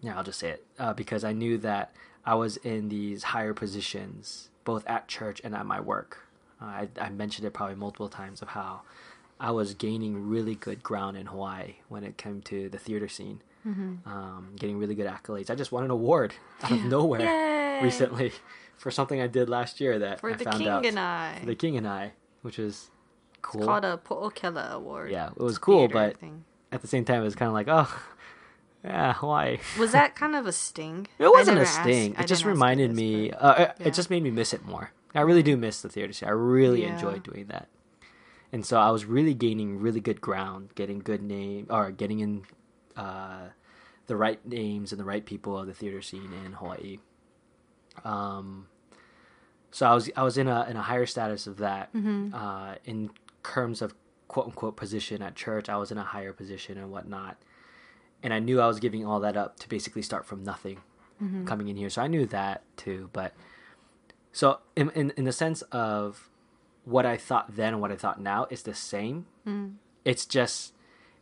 yeah, 0.00 0.16
I'll 0.16 0.24
just 0.24 0.38
say 0.38 0.50
it 0.50 0.66
uh, 0.78 0.94
because 0.94 1.24
I 1.24 1.32
knew 1.32 1.58
that 1.58 1.94
I 2.24 2.34
was 2.34 2.56
in 2.58 2.88
these 2.88 3.24
higher 3.24 3.54
positions 3.54 4.48
both 4.64 4.86
at 4.86 5.08
church 5.08 5.40
and 5.44 5.54
at 5.54 5.66
my 5.66 5.80
work. 5.80 6.18
Uh, 6.60 6.64
I, 6.66 6.88
I 7.00 7.10
mentioned 7.10 7.46
it 7.46 7.52
probably 7.52 7.76
multiple 7.76 8.08
times 8.08 8.42
of 8.42 8.48
how 8.48 8.82
I 9.38 9.50
was 9.50 9.72
gaining 9.74 10.28
really 10.28 10.54
good 10.54 10.82
ground 10.82 11.16
in 11.16 11.26
Hawaii 11.26 11.76
when 11.88 12.04
it 12.04 12.16
came 12.18 12.42
to 12.42 12.68
the 12.68 12.78
theater 12.78 13.08
scene, 13.08 13.40
Mm-hmm. 13.66 14.08
um, 14.08 14.52
getting 14.56 14.78
really 14.78 14.94
good 14.94 15.06
accolades. 15.06 15.50
I 15.50 15.54
just 15.54 15.70
won 15.70 15.84
an 15.84 15.90
award 15.90 16.34
out 16.62 16.70
of 16.72 16.84
nowhere 16.84 17.20
Yay! 17.20 17.80
recently 17.84 18.32
for 18.78 18.90
something 18.90 19.20
I 19.20 19.26
did 19.26 19.50
last 19.50 19.80
year 19.80 19.98
that 19.98 20.20
For 20.20 20.30
I 20.30 20.34
the 20.36 20.44
found 20.44 20.58
King 20.58 20.68
out. 20.68 20.86
and 20.86 20.98
I. 20.98 21.36
For 21.40 21.46
the 21.46 21.54
King 21.54 21.76
and 21.76 21.86
I, 21.86 22.12
which 22.42 22.58
is 22.58 22.90
cool. 23.42 23.60
It's 23.60 23.66
called 23.66 23.84
a 23.84 23.98
Po'okela 23.98 24.70
Award. 24.72 25.10
Yeah, 25.10 25.28
it 25.28 25.38
was 25.38 25.58
cool, 25.58 25.88
but 25.88 26.16
thing. 26.18 26.44
at 26.72 26.80
the 26.80 26.88
same 26.88 27.04
time, 27.04 27.20
it 27.20 27.24
was 27.24 27.34
kind 27.36 27.48
of 27.48 27.52
like, 27.54 27.68
oh, 27.68 28.02
yeah, 28.84 29.12
Hawaii. 29.12 29.58
was 29.78 29.92
that 29.92 30.14
kind 30.16 30.34
of 30.34 30.46
a 30.46 30.52
sting? 30.52 31.06
It 31.18 31.28
wasn't 31.30 31.58
a 31.58 31.60
never 31.60 31.70
asked- 31.70 31.82
sting. 31.82 32.12
It 32.12 32.26
just 32.26 32.28
didn't 32.28 32.30
ask 32.30 32.44
you 32.44 32.48
reminded 32.50 32.90
this, 32.92 32.96
me. 32.96 33.28
but- 33.30 33.42
Uh, 33.42 33.54
it, 33.58 33.72
yeah. 33.80 33.86
it 33.88 33.94
just 33.94 34.08
made 34.08 34.22
me 34.22 34.30
miss 34.30 34.54
it 34.54 34.64
more. 34.64 34.92
I 35.14 35.20
really 35.20 35.42
do 35.42 35.56
miss 35.58 35.82
the 35.82 35.88
theater 35.90 36.12
scene. 36.14 36.28
I 36.28 36.32
really 36.32 36.82
Yeah. 36.82 36.94
enjoyed 36.94 37.22
doing 37.24 37.46
that, 37.48 37.68
and 38.52 38.64
so 38.64 38.78
I 38.78 38.90
was 38.90 39.04
really 39.04 39.34
gaining 39.34 39.80
really 39.80 40.00
good 40.00 40.20
ground, 40.22 40.70
getting 40.76 41.00
good 41.00 41.20
name 41.22 41.66
or 41.68 41.90
getting 41.90 42.20
in 42.20 42.44
uh, 42.96 43.48
the 44.06 44.16
right 44.16 44.44
names 44.46 44.92
and 44.92 45.00
the 45.00 45.04
right 45.04 45.24
people 45.24 45.56
of 45.58 45.66
the 45.66 45.74
theater 45.74 46.02
scene 46.02 46.32
in 46.44 46.52
Hawaii. 46.54 46.98
Um, 48.04 48.66
so 49.70 49.86
I 49.86 49.94
was 49.94 50.10
I 50.16 50.22
was 50.22 50.36
in 50.38 50.48
a 50.48 50.66
in 50.68 50.76
a 50.76 50.82
higher 50.82 51.06
status 51.06 51.46
of 51.46 51.58
that 51.58 51.92
Mhm. 51.92 52.34
uh, 52.34 52.76
in 52.84 53.10
terms 53.42 53.82
of 53.82 53.94
quote 54.28 54.46
unquote 54.46 54.76
position 54.76 55.22
at 55.22 55.34
church. 55.36 55.68
I 55.68 55.76
was 55.76 55.90
in 55.92 55.98
a 55.98 56.02
higher 56.04 56.32
position 56.32 56.76
and 56.78 56.90
whatnot, 56.90 57.36
and 58.22 58.32
I 58.34 58.38
knew 58.38 58.60
I 58.60 58.66
was 58.66 58.80
giving 58.80 59.04
all 59.06 59.20
that 59.20 59.36
up 59.36 59.58
to 59.60 59.68
basically 59.68 60.02
start 60.02 60.24
from 60.26 60.42
nothing 60.42 60.80
Mhm. 61.22 61.46
coming 61.46 61.68
in 61.68 61.76
here. 61.76 61.90
So 61.90 62.02
I 62.02 62.06
knew 62.08 62.26
that 62.26 62.62
too. 62.76 63.10
But 63.12 63.34
so 64.32 64.60
in 64.74 64.90
in 64.90 65.10
in 65.16 65.24
the 65.24 65.32
sense 65.32 65.62
of 65.70 66.28
what 66.84 67.04
I 67.06 67.16
thought 67.16 67.54
then 67.54 67.74
and 67.74 67.80
what 67.80 67.92
I 67.92 67.96
thought 67.96 68.20
now 68.20 68.46
is 68.50 68.62
the 68.62 68.74
same. 68.74 69.26
Mm. 69.46 69.74
It's 70.04 70.24
just 70.26 70.72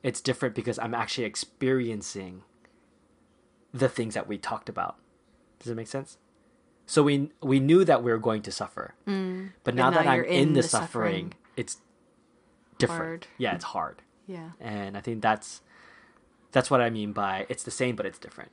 it's 0.02 0.20
different 0.20 0.54
because 0.54 0.78
I'm 0.78 0.94
actually 0.94 1.24
experiencing 1.24 2.42
the 3.72 3.88
things 3.88 4.14
that 4.14 4.26
we 4.28 4.38
talked 4.38 4.68
about. 4.68 4.96
Does 5.58 5.70
it 5.70 5.74
make 5.74 5.88
sense? 5.88 6.18
So 6.86 7.02
we 7.02 7.30
we 7.42 7.60
knew 7.60 7.84
that 7.84 8.02
we 8.02 8.10
were 8.10 8.18
going 8.18 8.42
to 8.42 8.52
suffer, 8.52 8.94
Mm. 9.06 9.50
but 9.64 9.74
now, 9.74 9.90
that 9.90 10.06
I'm 10.06 10.24
in, 10.24 10.54
the, 10.54 10.62
suffering, 10.62 11.34
it's 11.56 11.78
different. 12.78 13.02
Hard. 13.02 13.26
Yeah, 13.36 13.54
it's 13.56 13.64
hard, 13.64 14.02
Yeah. 14.26 14.50
and 14.60 14.96
I 14.96 15.00
think 15.02 15.20
that's 15.20 15.60
that's 16.52 16.70
what 16.70 16.80
I 16.80 16.88
mean 16.88 17.12
by 17.12 17.44
it's 17.50 17.62
the 17.62 17.70
same 17.70 17.94
but 17.94 18.06
it's 18.06 18.18
different. 18.18 18.52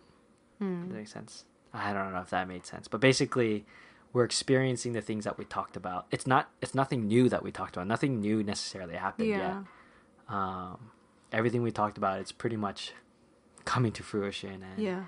Does 0.60 0.68
Mm. 0.68 0.88
that 0.90 0.96
make 0.96 1.08
sense? 1.08 1.46
I 1.74 1.94
don't 1.94 2.12
know 2.14 2.20
if 2.22 2.30
that 2.32 2.48
made 2.48 2.66
sense, 2.66 2.88
but 2.90 3.00
basically, 3.00 3.66
we're 4.12 4.24
experiencing 4.26 4.92
the 4.94 5.02
things 5.02 5.24
that 5.24 5.38
we 5.38 5.46
talked 5.46 5.78
about. 5.78 6.08
It's 6.12 6.28
not. 6.28 6.50
It's 6.62 6.76
nothing 6.76 7.08
new 7.08 7.30
that 7.30 7.42
we 7.44 7.52
talked 7.54 7.78
about. 7.78 7.88
Nothing 7.88 8.20
new 8.20 8.44
necessarily 8.44 8.96
happened 8.96 9.30
Yeah. 9.30 9.64
yet. 10.28 10.34
Um, 10.36 10.92
everything 11.32 11.62
we 11.64 11.72
talked 11.72 11.98
about, 11.98 12.20
it's 12.20 12.32
pretty 12.32 12.56
much 12.58 12.94
coming 13.66 13.92
to 13.94 14.04
fruition, 14.04 14.64
and, 14.64 14.78
Yeah. 14.80 15.06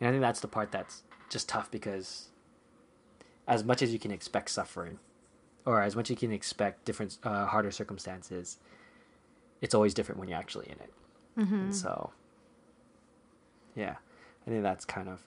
and 0.00 0.08
I 0.08 0.10
think 0.10 0.20
that's 0.20 0.40
the 0.40 0.48
part 0.48 0.72
that's 0.72 1.02
just 1.28 1.48
tough 1.48 1.70
because, 1.70 2.28
as 3.46 3.64
much 3.64 3.82
as 3.82 3.92
you 3.92 3.98
can 3.98 4.10
expect 4.10 4.50
suffering, 4.50 4.98
or 5.64 5.80
as 5.82 5.94
much 5.96 6.06
as 6.06 6.10
you 6.10 6.16
can 6.16 6.32
expect 6.32 6.84
different, 6.84 7.18
uh, 7.22 7.46
harder 7.46 7.70
circumstances, 7.70 8.58
it's 9.60 9.74
always 9.74 9.94
different 9.94 10.18
when 10.18 10.28
you're 10.28 10.38
actually 10.38 10.66
in 10.66 10.72
it. 10.80 10.92
Mm-hmm. 11.38 11.54
And 11.54 11.74
so, 11.76 12.12
yeah, 13.74 13.96
I 14.46 14.50
think 14.50 14.62
that's 14.62 14.84
kind 14.84 15.08
of 15.08 15.22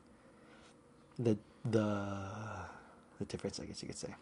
the 1.18 1.38
the 1.66 2.20
the 3.20 3.26
difference, 3.26 3.60
I 3.60 3.66
guess 3.66 3.82
you 3.82 3.88
could 3.88 3.98
say. 3.98 4.14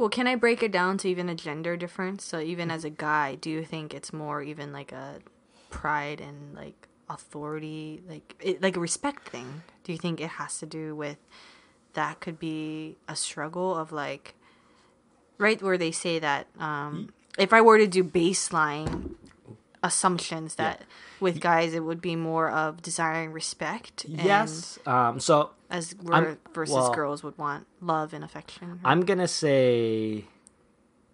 Well, 0.00 0.08
can 0.08 0.26
I 0.26 0.34
break 0.34 0.62
it 0.62 0.72
down 0.72 0.96
to 0.96 1.10
even 1.10 1.28
a 1.28 1.34
gender 1.34 1.76
difference? 1.76 2.24
So 2.24 2.40
even 2.40 2.70
as 2.70 2.86
a 2.86 2.90
guy, 2.90 3.34
do 3.34 3.50
you 3.50 3.62
think 3.62 3.92
it's 3.92 4.14
more 4.14 4.40
even 4.40 4.72
like 4.72 4.92
a 4.92 5.18
pride 5.68 6.22
and 6.22 6.54
like 6.54 6.88
authority, 7.10 8.00
like 8.08 8.34
it, 8.40 8.62
like 8.62 8.78
a 8.78 8.80
respect 8.80 9.28
thing? 9.28 9.60
Do 9.84 9.92
you 9.92 9.98
think 9.98 10.22
it 10.22 10.30
has 10.30 10.58
to 10.60 10.64
do 10.64 10.96
with 10.96 11.18
that 11.92 12.18
could 12.20 12.38
be 12.38 12.96
a 13.08 13.14
struggle 13.14 13.76
of 13.76 13.92
like 13.92 14.36
right 15.36 15.60
where 15.60 15.76
they 15.76 15.92
say 15.92 16.18
that 16.18 16.46
um 16.58 17.12
if 17.38 17.52
I 17.52 17.60
were 17.60 17.76
to 17.76 17.86
do 17.86 18.02
baseline 18.02 19.16
assumptions 19.82 20.56
that 20.56 20.82
with 21.20 21.40
guys 21.40 21.72
it 21.74 21.80
would 21.80 22.00
be 22.02 22.14
more 22.16 22.50
of 22.50 22.82
desiring 22.82 23.32
respect 23.32 24.04
and 24.04 24.20
Yes. 24.20 24.78
Um. 24.86 25.20
So 25.20 25.50
as 25.70 25.92
versus 25.92 26.74
well- 26.74 26.92
girls 26.92 27.22
would 27.22 27.38
want 27.38 27.66
love 27.80 28.12
and 28.12 28.22
affection 28.24 28.80
I'm 28.84 29.02
gonna 29.02 29.28
say, 29.28 30.24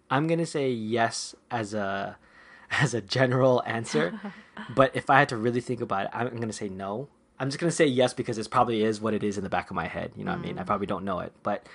I'm 0.09 0.27
gonna 0.27 0.45
say 0.45 0.69
yes 0.71 1.35
as 1.49 1.73
a 1.73 2.17
as 2.71 2.93
a 2.93 3.01
general 3.01 3.63
answer, 3.65 4.19
but 4.75 4.95
if 4.95 5.09
I 5.09 5.19
had 5.19 5.29
to 5.29 5.37
really 5.37 5.61
think 5.61 5.79
about 5.81 6.05
it, 6.05 6.11
I'm 6.13 6.35
gonna 6.39 6.51
say 6.53 6.67
no. 6.69 7.07
I'm 7.39 7.49
just 7.49 7.59
gonna 7.59 7.71
say 7.71 7.85
yes 7.85 8.13
because 8.13 8.37
it 8.37 8.49
probably 8.49 8.83
is 8.83 8.99
what 8.99 9.13
it 9.13 9.23
is 9.23 9.37
in 9.37 9.43
the 9.43 9.49
back 9.49 9.69
of 9.69 9.75
my 9.75 9.87
head. 9.87 10.11
You 10.15 10.25
know 10.25 10.31
what 10.31 10.39
I 10.39 10.43
mean? 10.43 10.59
I 10.59 10.63
probably 10.63 10.87
don't 10.87 11.05
know 11.05 11.19
it, 11.19 11.31
but 11.43 11.65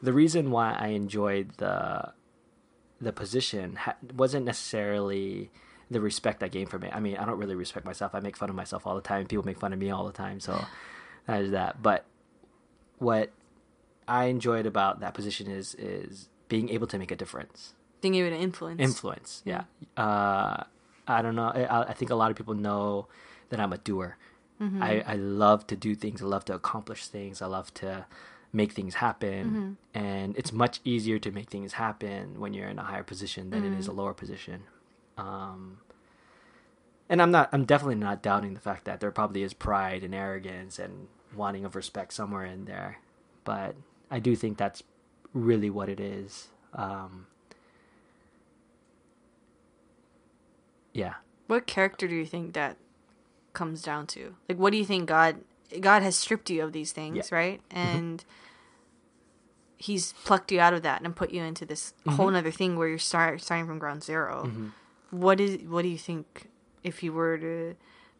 the 0.00 0.12
reason 0.12 0.50
why 0.50 0.72
I 0.78 0.88
enjoyed 0.88 1.54
the 1.58 2.12
the 3.00 3.12
position 3.12 3.76
ha- 3.76 3.96
wasn't 4.14 4.44
necessarily 4.46 5.50
the 5.90 6.00
respect 6.00 6.42
I 6.42 6.48
gained 6.48 6.70
from 6.70 6.84
it. 6.84 6.94
I 6.94 7.00
mean, 7.00 7.16
I 7.16 7.24
don't 7.24 7.38
really 7.38 7.54
respect 7.54 7.86
myself. 7.86 8.14
I 8.14 8.20
make 8.20 8.36
fun 8.36 8.50
of 8.50 8.56
myself 8.56 8.86
all 8.86 8.94
the 8.94 9.00
time. 9.00 9.26
People 9.26 9.44
make 9.44 9.58
fun 9.58 9.72
of 9.72 9.78
me 9.78 9.90
all 9.90 10.06
the 10.06 10.12
time. 10.12 10.40
So 10.40 10.64
that 11.26 11.42
is 11.42 11.50
that. 11.52 11.82
But 11.82 12.04
what 12.98 13.30
I 14.06 14.26
enjoyed 14.26 14.66
about 14.66 15.00
that 15.00 15.14
position 15.14 15.50
is 15.50 15.74
is 15.74 16.28
being 16.48 16.68
able 16.70 16.86
to 16.88 16.98
make 16.98 17.10
a 17.10 17.16
difference, 17.16 17.74
being 18.00 18.14
able 18.16 18.30
to 18.30 18.42
influence 18.42 18.80
influence. 18.80 19.42
Yeah. 19.44 19.64
Mm-hmm. 19.96 20.60
Uh, 20.60 20.64
I 21.06 21.22
don't 21.22 21.36
know. 21.36 21.48
I, 21.48 21.90
I 21.90 21.92
think 21.94 22.10
a 22.10 22.14
lot 22.14 22.30
of 22.30 22.36
people 22.36 22.54
know 22.54 23.08
that 23.48 23.60
I'm 23.60 23.72
a 23.72 23.78
doer. 23.78 24.18
Mm-hmm. 24.60 24.82
I, 24.82 25.04
I 25.06 25.14
love 25.14 25.66
to 25.68 25.76
do 25.76 25.94
things. 25.94 26.20
I 26.20 26.26
love 26.26 26.44
to 26.46 26.54
accomplish 26.54 27.06
things. 27.06 27.40
I 27.40 27.46
love 27.46 27.72
to 27.74 28.06
make 28.52 28.72
things 28.72 28.94
happen. 28.94 29.78
Mm-hmm. 29.94 29.98
And 29.98 30.36
it's 30.36 30.52
much 30.52 30.80
easier 30.84 31.18
to 31.20 31.30
make 31.30 31.48
things 31.48 31.74
happen 31.74 32.40
when 32.40 32.54
you're 32.54 32.68
in 32.68 32.78
a 32.78 32.82
higher 32.82 33.02
position 33.02 33.50
than 33.50 33.64
it 33.64 33.78
is 33.78 33.86
a 33.86 33.92
lower 33.92 34.14
position. 34.14 34.64
Um, 35.18 35.78
and 37.08 37.20
I'm 37.20 37.30
not. 37.30 37.48
I'm 37.52 37.64
definitely 37.64 37.96
not 37.96 38.22
doubting 38.22 38.54
the 38.54 38.60
fact 38.60 38.84
that 38.86 39.00
there 39.00 39.10
probably 39.10 39.42
is 39.42 39.52
pride 39.54 40.02
and 40.04 40.14
arrogance 40.14 40.78
and 40.78 41.08
wanting 41.34 41.64
of 41.64 41.74
respect 41.76 42.12
somewhere 42.14 42.44
in 42.44 42.64
there, 42.66 42.98
but 43.44 43.74
I 44.10 44.18
do 44.20 44.34
think 44.36 44.56
that's 44.58 44.82
really 45.34 45.68
what 45.70 45.88
it 45.88 46.00
is. 46.00 46.48
Um, 46.74 47.26
yeah. 50.92 51.14
What 51.46 51.66
character 51.66 52.06
do 52.08 52.14
you 52.14 52.26
think 52.26 52.52
that 52.54 52.76
comes 53.52 53.82
down 53.82 54.06
to? 54.08 54.34
Like, 54.48 54.58
what 54.58 54.70
do 54.70 54.76
you 54.78 54.84
think 54.84 55.08
God 55.08 55.36
God 55.80 56.02
has 56.02 56.16
stripped 56.16 56.48
you 56.50 56.62
of 56.62 56.72
these 56.72 56.92
things, 56.92 57.16
Yeah. 57.16 57.22
Mm-hmm. 57.22 57.34
right? 57.34 57.60
And 57.70 58.24
He's 59.80 60.12
plucked 60.24 60.50
you 60.50 60.58
out 60.60 60.74
of 60.74 60.82
that 60.82 61.02
and 61.02 61.14
put 61.14 61.30
you 61.30 61.42
into 61.42 61.64
this 61.64 61.92
Mm-hmm. 62.00 62.16
whole 62.16 62.34
other 62.34 62.50
thing 62.50 62.76
where 62.76 62.88
you're 62.88 62.98
start, 62.98 63.40
starting 63.40 63.66
from 63.66 63.78
ground 63.78 64.02
0 64.02 64.72
What 65.10 65.40
is 65.40 65.62
what 65.68 65.82
do 65.82 65.88
you 65.88 65.98
think 65.98 66.48
if 66.82 67.02
you 67.02 67.12
were 67.12 67.38
to 67.38 67.74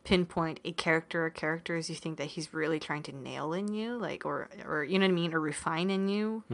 pinpoint 0.05 0.59
a 0.65 0.73
character 0.73 1.27
or 1.27 1.31
characters 1.31 1.91
you 1.91 1.97
think 1.97 2.17
that 2.17 2.29
he's 2.29 2.55
really 2.55 2.79
trying 2.81 3.03
to 3.05 3.13
nail 3.13 3.53
in 3.53 3.73
you, 3.75 3.97
like 3.99 4.25
or 4.25 4.49
or 4.67 4.85
you 4.85 4.99
know 4.99 5.05
what 5.07 5.11
I 5.13 5.15
mean, 5.15 5.35
or 5.35 5.41
refine 5.41 5.91
in 5.91 6.09
you? 6.09 6.45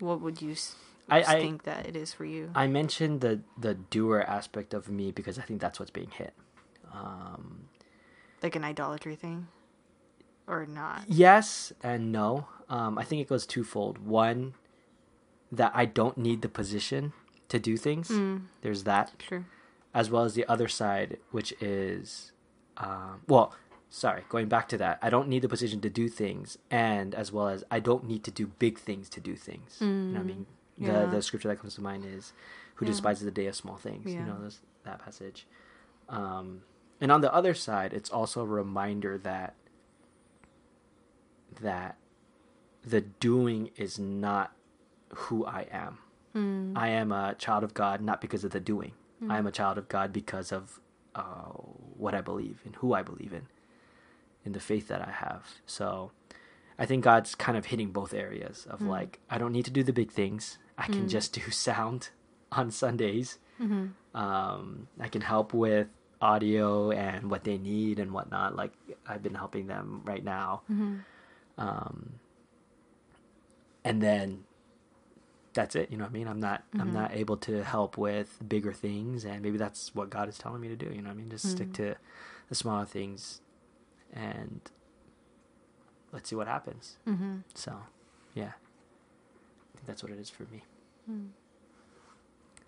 What 0.00 0.20
would 0.20 0.42
you 0.42 0.52
s- 0.52 0.76
Mm-hmm. 1.06 1.12
I- 1.12 1.34
I- 1.36 1.40
think 1.40 1.64
that 1.64 1.86
it 1.86 1.96
is 1.96 2.14
for 2.14 2.24
you? 2.24 2.50
I 2.54 2.66
mentioned 2.66 3.20
the 3.20 3.40
the 3.58 3.74
doer 3.74 4.24
aspect 4.26 4.72
of 4.72 4.88
me 4.88 5.10
because 5.12 5.38
I 5.38 5.42
think 5.42 5.60
that's 5.60 5.78
what's 5.78 5.90
being 5.90 6.10
hit. 6.10 6.32
Um, 6.94 7.68
like 8.42 8.56
an 8.56 8.64
idolatry 8.64 9.14
thing, 9.16 9.48
or 10.46 10.64
not? 10.66 11.04
yes 11.08 11.72
and 11.82 12.10
no. 12.12 12.46
Um, 12.70 12.96
I 12.98 13.04
think 13.04 13.20
it 13.20 13.28
goes 13.28 13.44
twofold. 13.46 13.98
One, 13.98 14.54
that 15.52 15.72
I 15.74 15.84
don't 15.84 16.16
need 16.16 16.40
the 16.40 16.48
position 16.48 17.12
to 17.48 17.58
do 17.58 17.76
things. 17.76 18.08
Mm. 18.08 18.42
There's 18.62 18.84
that. 18.84 19.12
Sure. 19.28 19.44
as 19.92 20.10
well 20.10 20.24
as 20.24 20.34
the 20.34 20.44
other 20.48 20.66
side, 20.66 21.18
which 21.30 21.52
is, 21.60 22.32
um, 22.78 23.22
well, 23.28 23.54
sorry, 23.90 24.22
going 24.28 24.48
back 24.48 24.68
to 24.68 24.76
that, 24.78 24.98
I 25.00 25.08
don't 25.08 25.28
need 25.28 25.42
the 25.42 25.48
position 25.48 25.80
to 25.82 25.88
do 25.90 26.08
things, 26.08 26.58
and 26.70 27.14
as 27.14 27.30
well 27.30 27.46
as 27.48 27.62
I 27.70 27.78
don't 27.78 28.04
need 28.08 28.24
to 28.24 28.32
do 28.32 28.48
big 28.48 28.76
things 28.78 29.08
to 29.10 29.20
do 29.20 29.36
things. 29.36 29.76
You 29.80 29.86
know 29.86 30.14
what 30.18 30.20
I 30.20 30.24
mean? 30.24 30.46
Mm. 30.80 30.86
Yeah. 30.86 31.00
The 31.04 31.06
the 31.16 31.22
scripture 31.22 31.46
that 31.48 31.60
comes 31.60 31.76
to 31.76 31.80
mind 31.80 32.04
is, 32.04 32.32
"Who 32.76 32.84
Yeah. 32.86 32.90
despises 32.90 33.24
the 33.24 33.30
day 33.30 33.46
of 33.46 33.54
small 33.54 33.76
things?" 33.76 34.12
You 34.12 34.20
know 34.24 34.42
this, 34.42 34.58
that 34.82 34.98
passage. 34.98 35.46
Um, 36.08 36.62
and 37.00 37.12
on 37.12 37.20
the 37.20 37.32
other 37.32 37.54
side, 37.54 37.92
it's 37.92 38.10
also 38.10 38.42
a 38.42 38.46
reminder 38.46 39.16
that 39.18 39.54
that 41.60 41.96
the 42.82 43.00
doing 43.00 43.70
is 43.76 43.98
not 43.98 44.52
who 45.14 45.44
I 45.46 45.66
am. 45.70 45.98
Mm. 46.34 46.72
I 46.76 46.88
am 46.88 47.12
a 47.12 47.34
child 47.34 47.64
of 47.64 47.74
God 47.74 48.00
not 48.00 48.20
because 48.20 48.44
of 48.44 48.50
the 48.50 48.60
doing. 48.60 48.92
I 49.30 49.38
am 49.38 49.46
a 49.46 49.52
child 49.52 49.78
of 49.78 49.88
God 49.88 50.12
because 50.12 50.52
of 50.52 50.80
uh, 51.14 51.52
what 51.96 52.14
I 52.14 52.20
believe 52.20 52.60
and 52.64 52.76
who 52.76 52.92
I 52.92 53.02
believe 53.02 53.32
in, 53.32 53.46
in 54.44 54.52
the 54.52 54.60
faith 54.60 54.88
that 54.88 55.00
I 55.00 55.10
have. 55.10 55.46
So 55.64 56.10
I 56.78 56.84
think 56.84 57.04
God's 57.04 57.34
kind 57.34 57.56
of 57.56 57.66
hitting 57.66 57.90
both 57.90 58.12
areas 58.12 58.66
of 58.68 58.80
like, 58.82 59.20
I 59.30 59.38
don't 59.38 59.52
need 59.52 59.64
to 59.64 59.70
do 59.70 59.82
the 59.82 59.92
big 59.92 60.10
things. 60.10 60.58
I 60.76 60.86
can 60.88 61.08
just 61.08 61.32
do 61.32 61.50
sound 61.50 62.10
on 62.52 62.70
Sundays. 62.70 63.38
Um, 64.14 64.88
I 65.00 65.08
can 65.08 65.22
help 65.22 65.54
with 65.54 65.86
audio 66.20 66.90
and 66.90 67.30
what 67.30 67.44
they 67.44 67.56
need 67.58 67.98
and 67.98 68.12
whatnot. 68.12 68.56
Like 68.56 68.72
I've 69.06 69.22
been 69.22 69.34
helping 69.34 69.66
them 69.68 70.02
right 70.04 70.24
now. 70.24 70.62
Um, 71.56 72.14
and 73.84 74.02
then 74.02 74.44
that's 75.54 75.76
it. 75.76 75.90
You 75.90 75.96
know 75.96 76.04
what 76.04 76.10
I 76.10 76.12
mean? 76.12 76.28
I'm 76.28 76.40
not 76.40 76.64
I'm 76.78 76.92
not 76.92 77.12
able 77.12 77.36
to 77.38 77.62
help 77.64 77.96
with 77.96 78.38
bigger 78.46 78.72
things, 78.72 79.24
and 79.24 79.40
maybe 79.42 79.56
that's 79.56 79.94
what 79.94 80.10
God 80.10 80.28
is 80.28 80.36
telling 80.36 80.60
me 80.60 80.68
to 80.68 80.76
do. 80.76 80.86
You 80.86 81.00
know 81.00 81.08
what 81.08 81.14
I 81.14 81.18
mean? 81.18 81.30
Just 81.30 81.50
stick 81.50 81.72
to 81.74 81.96
the 82.48 82.54
smaller 82.54 82.84
things, 82.84 83.40
and 84.12 84.60
let's 86.12 86.28
see 86.28 86.36
what 86.36 86.46
happens. 86.46 86.96
Mm-hmm. 87.06 87.38
So, 87.54 87.76
yeah, 88.34 88.52
I 88.52 89.76
think 89.76 89.86
that's 89.86 90.02
what 90.02 90.12
it 90.12 90.18
is 90.18 90.30
for 90.30 90.44
me. 90.44 90.62
Hmm. 91.06 91.26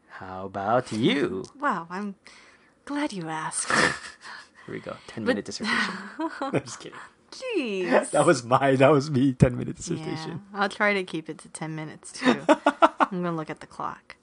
How 0.08 0.46
about 0.46 0.92
you? 0.92 1.44
Wow, 1.60 1.86
I'm 1.90 2.14
glad 2.84 3.12
you 3.12 3.28
asked. 3.28 3.70
Here 4.66 4.74
we 4.74 4.80
go. 4.80 4.96
Ten 5.06 5.24
minute 5.24 5.44
dissertation. 5.44 5.94
I'm 6.40 6.60
just 6.60 6.80
kidding. 6.80 6.98
Jeez. 7.56 8.10
That 8.12 8.26
was 8.26 8.44
my. 8.44 8.76
That 8.76 8.90
was 8.92 9.10
me. 9.10 9.32
Ten 9.32 9.56
minute 9.56 9.76
Yeah, 9.78 9.96
dissertation. 9.96 10.40
I'll 10.54 10.68
try 10.68 10.94
to 10.94 11.04
keep 11.04 11.28
it 11.28 11.38
to 11.38 11.48
10 11.48 11.74
minutes 11.74 12.12
too. 12.12 12.42
I'm 12.48 13.22
going 13.22 13.24
to 13.24 13.30
look 13.32 13.50
at 13.50 13.60
the 13.60 13.66
clock. 13.66 14.16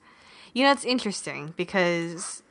You 0.52 0.64
know, 0.64 0.72
it's 0.72 0.84
interesting 0.84 1.54
because 1.56 2.42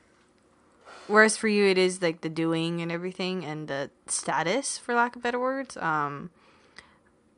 whereas 1.08 1.38
for 1.38 1.48
you 1.48 1.66
it 1.66 1.78
is 1.78 2.02
like 2.02 2.22
the 2.22 2.30
doing 2.30 2.82
and 2.82 2.92
everything 2.92 3.46
and 3.46 3.68
the 3.68 3.90
status 4.08 4.78
for 4.78 4.96
lack 4.96 5.16
of 5.16 5.22
better 5.22 5.40
words, 5.40 5.78
um 5.78 6.30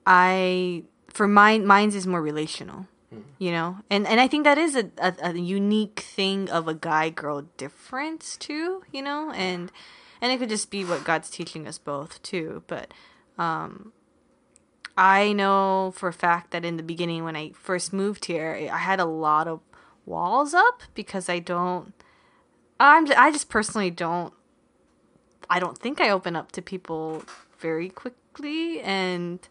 I 0.06 0.84
for 1.10 1.28
mine 1.28 1.66
mine's 1.66 1.96
is 1.96 2.08
more 2.08 2.22
relational. 2.22 2.88
You 3.38 3.52
know, 3.52 3.78
and 3.90 4.06
and 4.08 4.20
I 4.20 4.28
think 4.28 4.44
that 4.44 4.58
is 4.58 4.76
a, 4.76 4.92
a, 4.98 5.14
a 5.22 5.34
unique 5.38 6.02
thing 6.02 6.50
of 6.50 6.68
a 6.68 6.74
guy 6.74 7.10
girl 7.10 7.44
difference 7.56 8.36
too. 8.36 8.84
You 8.92 9.02
know, 9.02 9.32
and 9.32 9.72
and 10.22 10.34
it 10.34 10.40
could 10.40 10.50
just 10.50 10.70
be 10.70 10.84
what 10.84 11.06
God's 11.06 11.30
teaching 11.30 11.66
us 11.66 11.78
both 11.78 12.22
too. 12.24 12.64
But 12.68 12.94
um, 13.38 13.92
I 14.98 15.34
know 15.34 15.94
for 15.96 16.10
a 16.10 16.14
fact 16.14 16.52
that 16.52 16.64
in 16.64 16.78
the 16.78 16.84
beginning, 16.84 17.24
when 17.24 17.36
I 17.36 17.52
first 17.52 17.92
moved 17.92 18.26
here, 18.26 18.70
I 18.72 18.78
had 18.78 19.00
a 19.00 19.06
lot 19.06 19.48
of 19.48 19.60
walls 20.06 20.54
up 20.54 20.84
because 20.94 21.28
I 21.30 21.40
don't. 21.40 21.94
I'm. 22.80 23.08
I 23.18 23.32
just 23.32 23.50
personally 23.50 23.92
don't. 23.92 24.34
I 25.50 25.60
don't 25.60 25.78
think 25.78 26.00
I 26.00 26.10
open 26.10 26.36
up 26.36 26.52
to 26.54 26.62
people 26.62 27.24
very 27.60 27.90
quickly, 27.90 28.82
and 28.82 29.48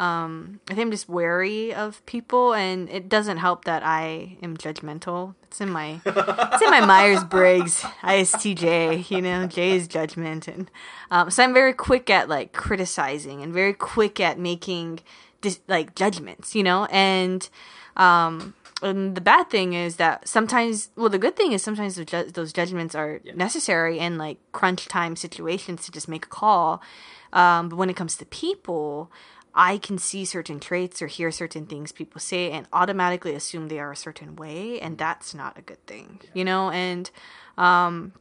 um, 0.00 0.60
I 0.66 0.74
think 0.74 0.86
I'm 0.86 0.90
just 0.90 1.10
wary 1.10 1.74
of 1.74 2.04
people, 2.06 2.54
and 2.54 2.88
it 2.88 3.10
doesn't 3.10 3.36
help 3.36 3.66
that 3.66 3.82
I 3.84 4.38
am 4.42 4.56
judgmental. 4.56 5.34
It's 5.42 5.60
in 5.60 5.68
my 5.68 6.00
it's 6.06 6.62
in 6.62 6.70
my 6.70 6.80
Myers 6.86 7.22
Briggs 7.22 7.82
ISTJ. 8.00 9.10
You 9.10 9.20
know, 9.20 9.46
J 9.46 9.72
is 9.72 9.86
judgment, 9.86 10.48
and 10.48 10.70
um, 11.10 11.30
so 11.30 11.44
I'm 11.44 11.52
very 11.52 11.74
quick 11.74 12.08
at 12.08 12.30
like 12.30 12.54
criticizing 12.54 13.42
and 13.42 13.52
very 13.52 13.74
quick 13.74 14.20
at 14.20 14.38
making 14.38 15.00
dis- 15.42 15.60
like 15.68 15.94
judgments. 15.94 16.54
You 16.54 16.62
know, 16.62 16.86
and 16.86 17.46
um, 17.94 18.54
and 18.80 19.14
the 19.14 19.20
bad 19.20 19.50
thing 19.50 19.74
is 19.74 19.96
that 19.96 20.26
sometimes, 20.26 20.88
well, 20.96 21.10
the 21.10 21.18
good 21.18 21.36
thing 21.36 21.52
is 21.52 21.62
sometimes 21.62 21.96
those, 21.96 22.06
ju- 22.06 22.30
those 22.32 22.54
judgments 22.54 22.94
are 22.94 23.20
necessary 23.34 23.98
in 23.98 24.16
like 24.16 24.38
crunch 24.52 24.88
time 24.88 25.14
situations 25.14 25.84
to 25.84 25.92
just 25.92 26.08
make 26.08 26.24
a 26.24 26.28
call. 26.30 26.80
Um, 27.34 27.68
but 27.68 27.76
when 27.76 27.90
it 27.90 27.96
comes 27.96 28.16
to 28.16 28.24
people, 28.24 29.12
I 29.60 29.76
can 29.76 29.98
see 29.98 30.24
certain 30.24 30.58
traits 30.58 31.02
or 31.02 31.06
hear 31.06 31.30
certain 31.30 31.66
things 31.66 31.92
people 31.92 32.18
say 32.18 32.50
and 32.50 32.66
automatically 32.72 33.34
assume 33.34 33.68
they 33.68 33.78
are 33.78 33.92
a 33.92 33.96
certain 33.96 34.34
way, 34.34 34.80
and 34.80 34.96
that's 34.96 35.34
not 35.34 35.58
a 35.58 35.60
good 35.60 35.86
thing, 35.86 36.20
you 36.32 36.46
know. 36.46 36.70
And 36.70 37.10
um, 37.58 38.14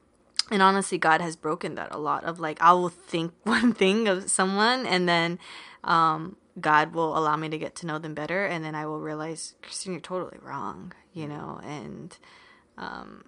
and 0.52 0.62
honestly, 0.62 0.98
God 0.98 1.22
has 1.22 1.38
broken 1.38 1.76
that 1.76 1.96
a 1.96 1.98
lot. 1.98 2.26
Of 2.26 2.42
like, 2.42 2.62
I 2.62 2.74
will 2.74 2.90
think 2.90 3.32
one 3.44 3.72
thing 3.72 4.10
of 4.10 4.30
someone, 4.30 4.86
and 4.86 5.08
then 5.08 5.40
um, 5.86 6.36
God 6.60 6.94
will 6.94 7.18
allow 7.18 7.38
me 7.38 7.48
to 7.48 7.58
get 7.58 7.74
to 7.76 7.86
know 7.86 8.00
them 8.00 8.14
better, 8.14 8.46
and 8.46 8.62
then 8.62 8.76
I 8.76 8.86
will 8.86 9.00
realize, 9.00 9.56
Christine, 9.62 9.94
you're 9.94 10.02
totally 10.02 10.40
wrong, 10.42 10.92
you 11.14 11.26
know. 11.26 11.62
And 11.64 12.18
um, 12.78 13.24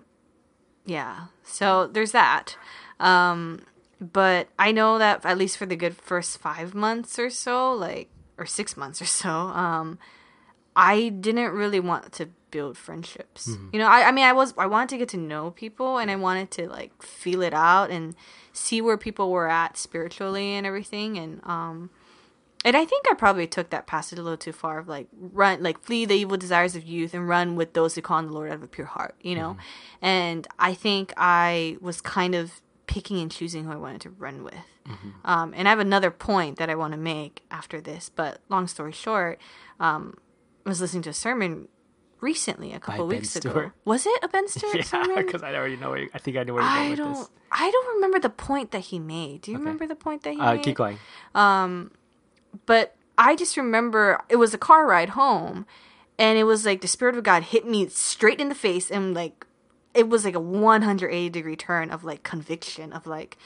yeah, 0.85 1.27
so 1.43 1.87
there's 1.87 2.11
that. 2.11 2.57
Um, 2.99 3.61
but 4.01 4.49
I 4.57 4.71
know 4.71 4.97
that 4.97 5.23
at 5.25 5.37
least 5.37 5.57
for 5.57 5.67
the 5.67 5.75
good 5.75 5.95
first 5.95 6.39
five 6.39 6.73
months 6.73 7.19
or 7.19 7.29
so, 7.29 7.71
like 7.71 8.09
or 8.37 8.47
six 8.47 8.75
months 8.75 9.01
or 9.01 9.05
so, 9.05 9.29
um, 9.29 9.99
I 10.75 11.09
didn't 11.09 11.51
really 11.51 11.79
want 11.79 12.11
to 12.13 12.29
build 12.49 12.77
friendships. 12.77 13.47
You 13.71 13.79
know, 13.79 13.87
I, 13.87 14.07
I 14.07 14.11
mean, 14.11 14.25
I 14.25 14.33
was 14.33 14.55
I 14.57 14.65
wanted 14.65 14.89
to 14.89 14.97
get 14.97 15.09
to 15.09 15.17
know 15.17 15.51
people, 15.51 15.99
and 15.99 16.09
I 16.09 16.15
wanted 16.15 16.49
to 16.51 16.67
like 16.67 17.03
feel 17.03 17.43
it 17.43 17.53
out 17.53 17.91
and 17.91 18.15
see 18.53 18.81
where 18.81 18.97
people 18.97 19.29
were 19.29 19.47
at 19.47 19.77
spiritually 19.77 20.55
and 20.55 20.65
everything, 20.65 21.17
and 21.19 21.39
um, 21.45 21.91
and 22.65 22.75
I 22.75 22.85
think 22.85 23.05
I 23.09 23.13
probably 23.13 23.47
took 23.47 23.69
that 23.69 23.87
passage 23.87 24.19
a 24.19 24.23
little 24.23 24.37
too 24.37 24.51
far 24.51 24.79
of 24.79 24.87
like 24.87 25.07
run 25.13 25.61
like 25.61 25.79
flee 25.79 26.05
the 26.05 26.15
evil 26.15 26.37
desires 26.37 26.75
of 26.75 26.83
youth 26.83 27.13
and 27.13 27.27
run 27.27 27.55
with 27.55 27.73
those 27.73 27.95
who 27.95 28.01
call 28.01 28.17
on 28.17 28.27
the 28.27 28.33
Lord 28.33 28.49
out 28.49 28.55
of 28.55 28.63
a 28.63 28.67
pure 28.67 28.87
heart, 28.87 29.15
you 29.21 29.35
know? 29.35 29.57
And 30.01 30.47
I 30.59 30.73
think 30.73 31.13
I 31.17 31.77
was 31.81 32.01
kind 32.01 32.35
of 32.35 32.61
picking 32.93 33.19
and 33.21 33.31
choosing 33.31 33.63
who 33.65 33.71
I 33.71 33.75
wanted 33.77 34.01
to 34.01 34.09
run 34.09 34.43
with. 34.43 34.53
Um, 35.23 35.53
and 35.55 35.67
I 35.67 35.71
have 35.71 35.79
another 35.79 36.11
point 36.11 36.57
that 36.57 36.69
I 36.69 36.75
want 36.75 36.91
to 36.93 36.97
make 36.97 37.43
after 37.49 37.79
this, 37.79 38.09
but 38.09 38.41
long 38.49 38.67
story 38.67 38.91
short, 38.91 39.39
um, 39.79 40.17
I 40.65 40.69
was 40.69 40.81
listening 40.81 41.03
to 41.03 41.11
a 41.11 41.13
sermon 41.13 41.67
recently, 42.19 42.73
a 42.73 42.79
couple 42.79 43.07
weeks 43.07 43.35
ago. 43.35 43.71
Was 43.85 44.05
it 44.05 44.19
a 44.23 44.27
Ben 44.27 44.47
Stuart 44.55 44.75
Yeah, 44.75 44.81
sermon? 44.83 45.25
because 45.25 45.43
I 45.43 45.55
already 45.55 45.77
know. 45.77 45.91
Where 45.91 46.07
I 46.13 46.17
think 46.19 46.35
I 46.37 46.43
know 46.43 46.53
where 46.55 46.63
you're 46.63 46.71
going 46.75 46.91
I 46.91 46.95
don't. 46.95 47.13
this. 47.13 47.29
I 47.51 47.71
don't 47.71 47.95
remember 47.95 48.19
the 48.19 48.29
point 48.29 48.71
that 48.71 48.79
he 48.91 48.99
made. 48.99 49.41
Do 49.41 49.51
you 49.51 49.57
remember 49.57 49.87
the 49.87 49.95
point 49.95 50.23
that 50.23 50.33
he 50.33 50.39
Uh, 50.39 50.53
made? 50.55 50.63
keep 50.63 50.75
going. 50.77 50.97
but 52.65 52.95
I 53.17 53.35
just 53.35 53.57
remember 53.57 54.21
it 54.29 54.35
was 54.37 54.53
a 54.53 54.57
car 54.57 54.85
ride 54.85 55.09
home, 55.09 55.65
and 56.17 56.37
it 56.37 56.43
was 56.43 56.65
like 56.65 56.81
the 56.81 56.87
spirit 56.87 57.15
of 57.17 57.23
God 57.23 57.43
hit 57.43 57.65
me 57.65 57.87
straight 57.87 58.39
in 58.39 58.49
the 58.49 58.55
face, 58.55 58.89
and 58.91 59.13
like 59.13 59.45
it 59.93 60.09
was 60.09 60.25
like 60.25 60.35
a 60.35 60.39
180 60.39 61.29
degree 61.29 61.55
turn 61.55 61.91
of 61.91 62.03
like 62.03 62.23
conviction 62.23 62.93
of 62.93 63.05
like, 63.05 63.37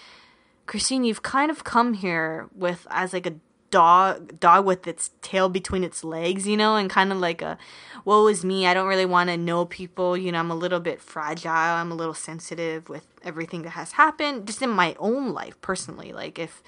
Christine, 0.65 1.03
you've 1.03 1.23
kind 1.23 1.51
of 1.51 1.63
come 1.63 1.93
here 1.93 2.49
with 2.55 2.87
as 2.89 3.13
like 3.13 3.25
a 3.27 3.35
dog 3.71 4.39
dog 4.39 4.65
with 4.65 4.87
its 4.87 5.11
tail 5.21 5.49
between 5.49 5.83
its 5.83 6.03
legs, 6.03 6.47
you 6.47 6.55
know, 6.55 6.75
and 6.75 6.89
kind 6.89 7.11
of 7.11 7.17
like 7.17 7.41
a 7.41 7.57
woe 8.05 8.27
is 8.27 8.45
me. 8.45 8.65
I 8.65 8.73
don't 8.73 8.87
really 8.87 9.05
want 9.05 9.29
to 9.29 9.37
know 9.37 9.65
people, 9.65 10.15
you 10.15 10.31
know, 10.31 10.39
I'm 10.39 10.51
a 10.51 10.55
little 10.55 10.79
bit 10.79 11.01
fragile, 11.01 11.51
I'm 11.51 11.91
a 11.91 11.95
little 11.95 12.13
sensitive 12.13 12.89
with 12.89 13.05
everything 13.23 13.63
that 13.63 13.71
has 13.71 13.93
happened 13.93 14.47
just 14.47 14.61
in 14.61 14.69
my 14.69 14.95
own 14.97 15.33
life 15.33 15.59
personally. 15.61 16.13
Like 16.13 16.39
if 16.39 16.63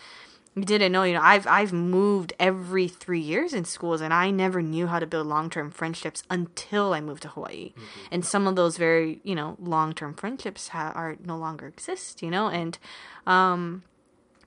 didn't 0.66 0.92
know, 0.92 1.04
you 1.04 1.14
know, 1.14 1.22
I've 1.22 1.46
I've 1.48 1.74
moved 1.74 2.34
every 2.40 2.88
three 2.88 3.20
years 3.20 3.54
in 3.54 3.66
schools, 3.66 4.02
and 4.02 4.14
I 4.14 4.32
never 4.32 4.62
knew 4.62 4.88
how 4.88 5.00
to 5.00 5.06
build 5.06 5.28
long 5.28 5.50
term 5.50 5.72
friendships 5.72 6.24
until 6.30 6.94
I 6.94 7.02
moved 7.02 7.24
to 7.24 7.30
Hawaii. 7.30 7.74
And 8.12 8.26
some 8.26 8.48
of 8.48 8.56
those 8.56 8.78
very, 8.78 9.20
you 9.24 9.36
know, 9.36 9.56
long 9.60 9.94
term 9.94 10.14
friendships 10.14 10.70
ha- 10.70 10.94
are 10.96 11.18
no 11.24 11.38
longer 11.38 11.68
exist, 11.68 12.22
you 12.22 12.30
know, 12.30 12.50
and 12.50 12.78
um, 13.26 13.84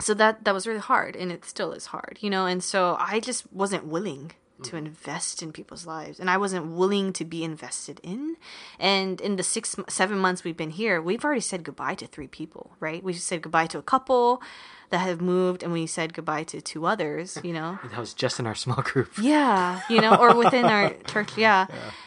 so 0.00 0.14
that 0.14 0.44
that 0.44 0.54
was 0.54 0.66
really 0.66 0.80
hard, 0.80 1.16
and 1.16 1.30
it 1.30 1.44
still 1.44 1.72
is 1.72 1.86
hard, 1.86 2.18
you 2.20 2.30
know. 2.30 2.46
And 2.46 2.62
so 2.62 2.96
I 2.98 3.20
just 3.20 3.52
wasn't 3.52 3.86
willing 3.86 4.32
to 4.60 4.76
invest 4.76 5.42
in 5.42 5.52
people's 5.52 5.86
lives, 5.86 6.20
and 6.20 6.30
I 6.30 6.36
wasn't 6.36 6.66
willing 6.72 7.12
to 7.14 7.24
be 7.24 7.44
invested 7.44 8.00
in. 8.02 8.36
And 8.78 9.20
in 9.20 9.36
the 9.36 9.42
six 9.42 9.76
seven 9.88 10.18
months 10.18 10.44
we've 10.44 10.56
been 10.56 10.70
here, 10.70 11.00
we've 11.02 11.24
already 11.24 11.40
said 11.40 11.64
goodbye 11.64 11.94
to 11.96 12.06
three 12.06 12.26
people, 12.26 12.72
right? 12.80 13.02
We 13.02 13.12
said 13.14 13.42
goodbye 13.42 13.66
to 13.68 13.78
a 13.78 13.82
couple 13.82 14.42
that 14.90 14.98
have 14.98 15.20
moved, 15.20 15.62
and 15.62 15.72
we 15.72 15.86
said 15.86 16.14
goodbye 16.14 16.44
to 16.44 16.60
two 16.60 16.86
others, 16.86 17.38
you 17.42 17.52
know. 17.52 17.78
That 17.90 17.98
was 17.98 18.14
just 18.14 18.38
in 18.40 18.46
our 18.46 18.54
small 18.54 18.82
group. 18.82 19.12
Yeah, 19.20 19.80
you 19.88 20.00
know, 20.00 20.14
or 20.16 20.34
within 20.34 20.66
our 20.66 20.90
church, 21.06 21.36
yeah. 21.36 21.66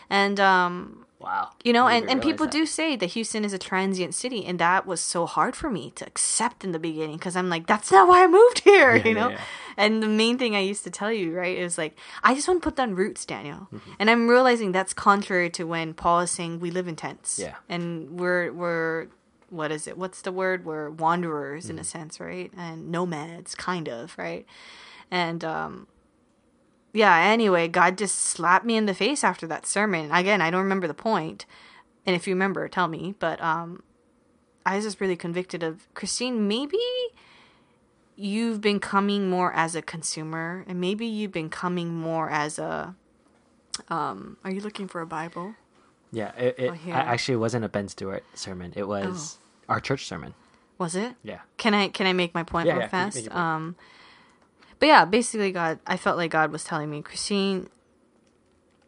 And 0.09 0.39
um 0.39 1.05
Wow. 1.23 1.51
You 1.63 1.71
know, 1.73 1.87
and, 1.87 2.09
and 2.09 2.21
people 2.21 2.45
that. 2.45 2.51
do 2.51 2.65
say 2.65 2.95
that 2.97 3.05
Houston 3.07 3.45
is 3.45 3.53
a 3.53 3.57
transient 3.57 4.13
city, 4.13 4.43
and 4.45 4.59
that 4.59 4.85
was 4.85 4.99
so 4.99 5.25
hard 5.25 5.55
for 5.55 5.69
me 5.69 5.91
to 5.95 6.05
accept 6.05 6.63
in 6.63 6.71
the 6.73 6.79
beginning 6.79 7.15
because 7.17 7.35
I'm 7.35 7.49
like, 7.49 7.65
that's 7.65 7.91
not 7.91 8.07
why 8.09 8.23
I 8.23 8.27
moved 8.27 8.59
here, 8.63 8.95
Yeah, 8.97 9.03
you 9.07 9.15
yeah, 9.15 9.21
know? 9.21 9.29
yeah. 9.29 9.41
And 9.77 10.03
the 10.03 10.07
main 10.07 10.37
thing 10.37 10.55
I 10.55 10.59
used 10.59 10.83
to 10.83 10.91
tell 10.91 11.11
you, 11.11 11.33
right, 11.33 11.57
is 11.57 11.77
like, 11.77 11.97
I 12.23 12.35
just 12.35 12.47
want 12.47 12.61
to 12.61 12.63
put 12.69 12.75
down 12.75 12.93
roots, 12.95 13.25
Daniel. 13.25 13.67
Mm-hmm. 13.73 13.91
And 13.99 14.09
I'm 14.09 14.27
realizing 14.27 14.71
that's 14.71 14.93
contrary 14.93 15.49
to 15.51 15.63
when 15.63 15.93
Paul 15.93 16.19
is 16.19 16.31
saying 16.31 16.59
we 16.59 16.69
live 16.69 16.87
in 16.87 16.95
tents. 16.95 17.39
Yeah. 17.39 17.55
And 17.69 18.19
we're, 18.19 18.51
we're, 18.51 19.07
what 19.49 19.71
is 19.71 19.87
it? 19.87 19.97
What's 19.97 20.21
the 20.21 20.31
word? 20.31 20.65
We're 20.65 20.89
wanderers 20.89 21.63
Mm-hmm. 21.65 21.71
in 21.71 21.79
a 21.79 21.83
sense, 21.83 22.19
right? 22.19 22.51
And 22.57 22.91
nomads, 22.91 23.55
kind 23.55 23.87
of, 23.87 24.15
right? 24.17 24.45
And, 25.09 25.43
um, 25.43 25.87
yeah, 26.93 27.17
anyway, 27.17 27.67
God 27.67 27.97
just 27.97 28.17
slapped 28.17 28.65
me 28.65 28.77
in 28.77 28.85
the 28.85 28.93
face 28.93 29.23
after 29.23 29.47
that 29.47 29.65
sermon. 29.65 30.11
Again, 30.11 30.39
I 30.41 30.49
don't 30.51 30.63
remember 30.63 30.87
the 30.87 30.93
point. 30.93 31.45
And 32.05 32.15
if 32.15 32.27
you 32.27 32.33
remember, 32.35 32.67
tell 32.67 32.87
me. 32.87 33.15
But 33.19 33.41
um 33.41 33.83
I 34.65 34.75
was 34.77 34.85
just 34.85 35.01
really 35.01 35.15
convicted 35.17 35.61
of 35.63 35.87
Christine, 35.93 36.47
maybe 36.47 36.77
you've 38.15 38.61
been 38.61 38.79
coming 38.79 39.29
more 39.29 39.51
as 39.53 39.75
a 39.75 39.81
consumer 39.81 40.63
and 40.67 40.79
maybe 40.79 41.05
you've 41.05 41.31
been 41.31 41.49
coming 41.49 41.93
more 41.93 42.29
as 42.29 42.59
a 42.59 42.95
um 43.89 44.37
are 44.43 44.51
you 44.51 44.61
looking 44.61 44.87
for 44.87 45.01
a 45.01 45.07
Bible? 45.07 45.55
Yeah, 46.11 46.31
it, 46.37 46.55
it 46.59 46.69
Oh. 46.71 46.91
I- 46.91 47.13
actually 47.13 47.37
wasn't 47.37 47.65
a 47.65 47.69
Ben 47.69 47.87
Stuart 47.87 48.23
sermon. 48.35 48.71
It 48.75 48.87
was 48.87 49.37
Oh. 49.67 49.73
our 49.73 49.79
church 49.79 50.05
sermon. 50.05 50.35
Was 50.77 50.95
it? 50.95 51.15
Yeah. 51.23 51.39
Can 51.57 51.73
I 51.73 51.87
can 51.87 52.05
I 52.05 52.13
make 52.13 52.33
my 52.35 52.43
point 52.43 52.67
Yeah, 52.67 52.73
real 52.73 52.81
yeah, 52.83 52.87
fast? 52.89 53.15
your 53.21 53.31
point. 53.31 53.75
But 54.83 54.87
yeah, 54.87 55.05
basically, 55.05 55.53
God, 55.53 55.79
I 55.87 55.95
felt 55.95 56.17
like 56.17 56.31
God 56.31 56.51
was 56.51 56.65
telling 56.65 56.89
me, 56.89 57.01
Christine, 57.01 57.69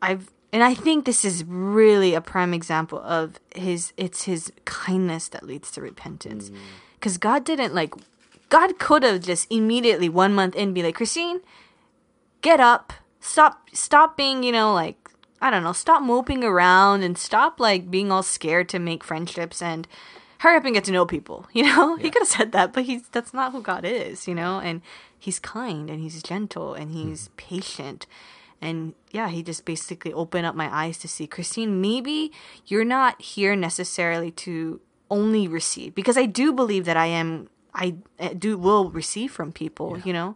I've, 0.01 0.29
and 0.51 0.61
I 0.61 0.73
think 0.73 1.05
this 1.05 1.23
is 1.23 1.45
really 1.45 2.13
a 2.13 2.19
prime 2.19 2.53
example 2.53 2.99
of 2.99 3.39
His. 3.55 3.93
It's 3.95 4.23
His 4.23 4.51
kindness 4.65 5.29
that 5.29 5.43
leads 5.43 5.71
to 5.71 5.81
repentance, 5.81 6.49
Mm. 6.49 6.57
because 6.95 7.17
God 7.17 7.45
didn't 7.45 7.73
like. 7.73 7.93
God 8.49 8.77
could 8.77 9.03
have 9.03 9.21
just 9.21 9.47
immediately 9.49 10.09
one 10.09 10.35
month 10.35 10.53
in 10.57 10.73
be 10.73 10.83
like, 10.83 10.95
Christine, 10.95 11.39
get 12.41 12.59
up, 12.59 12.91
stop, 13.21 13.69
stop 13.71 14.17
being, 14.17 14.43
you 14.43 14.51
know, 14.51 14.73
like 14.73 14.97
I 15.41 15.49
don't 15.49 15.63
know, 15.63 15.71
stop 15.71 16.01
moping 16.03 16.43
around 16.43 17.03
and 17.03 17.17
stop 17.17 17.57
like 17.57 17.89
being 17.89 18.11
all 18.11 18.21
scared 18.21 18.67
to 18.67 18.79
make 18.79 19.01
friendships 19.01 19.61
and 19.61 19.87
hurry 20.39 20.57
up 20.57 20.65
and 20.65 20.73
get 20.73 20.83
to 20.85 20.91
know 20.91 21.05
people. 21.05 21.47
You 21.53 21.63
know, 21.63 21.95
he 21.95 22.09
could 22.09 22.21
have 22.21 22.27
said 22.27 22.51
that, 22.51 22.73
but 22.73 22.83
he's 22.83 23.07
that's 23.09 23.33
not 23.33 23.51
who 23.51 23.61
God 23.61 23.85
is. 23.85 24.27
You 24.27 24.35
know, 24.35 24.59
and 24.59 24.81
he's 25.17 25.39
kind 25.39 25.89
and 25.89 26.01
he's 26.01 26.21
gentle 26.21 26.73
and 26.73 26.91
he's 26.91 27.27
mm-hmm. 27.27 27.35
patient. 27.35 28.07
And 28.61 28.93
yeah, 29.11 29.29
he 29.29 29.43
just 29.43 29.65
basically 29.65 30.13
opened 30.13 30.45
up 30.45 30.55
my 30.55 30.73
eyes 30.73 30.97
to 30.99 31.07
see, 31.07 31.27
Christine, 31.27 31.81
maybe 31.81 32.31
you're 32.65 32.85
not 32.85 33.21
here 33.21 33.55
necessarily 33.55 34.31
to 34.31 34.79
only 35.11 35.47
receive 35.47 35.93
because 35.93 36.17
I 36.17 36.25
do 36.25 36.51
believe 36.51 36.85
that 36.85 36.97
I 36.97 37.07
am 37.07 37.47
I 37.73 37.95
do 38.37 38.57
will 38.57 38.89
receive 38.89 39.31
from 39.31 39.51
people, 39.51 39.99
you 39.99 40.13
know. 40.13 40.35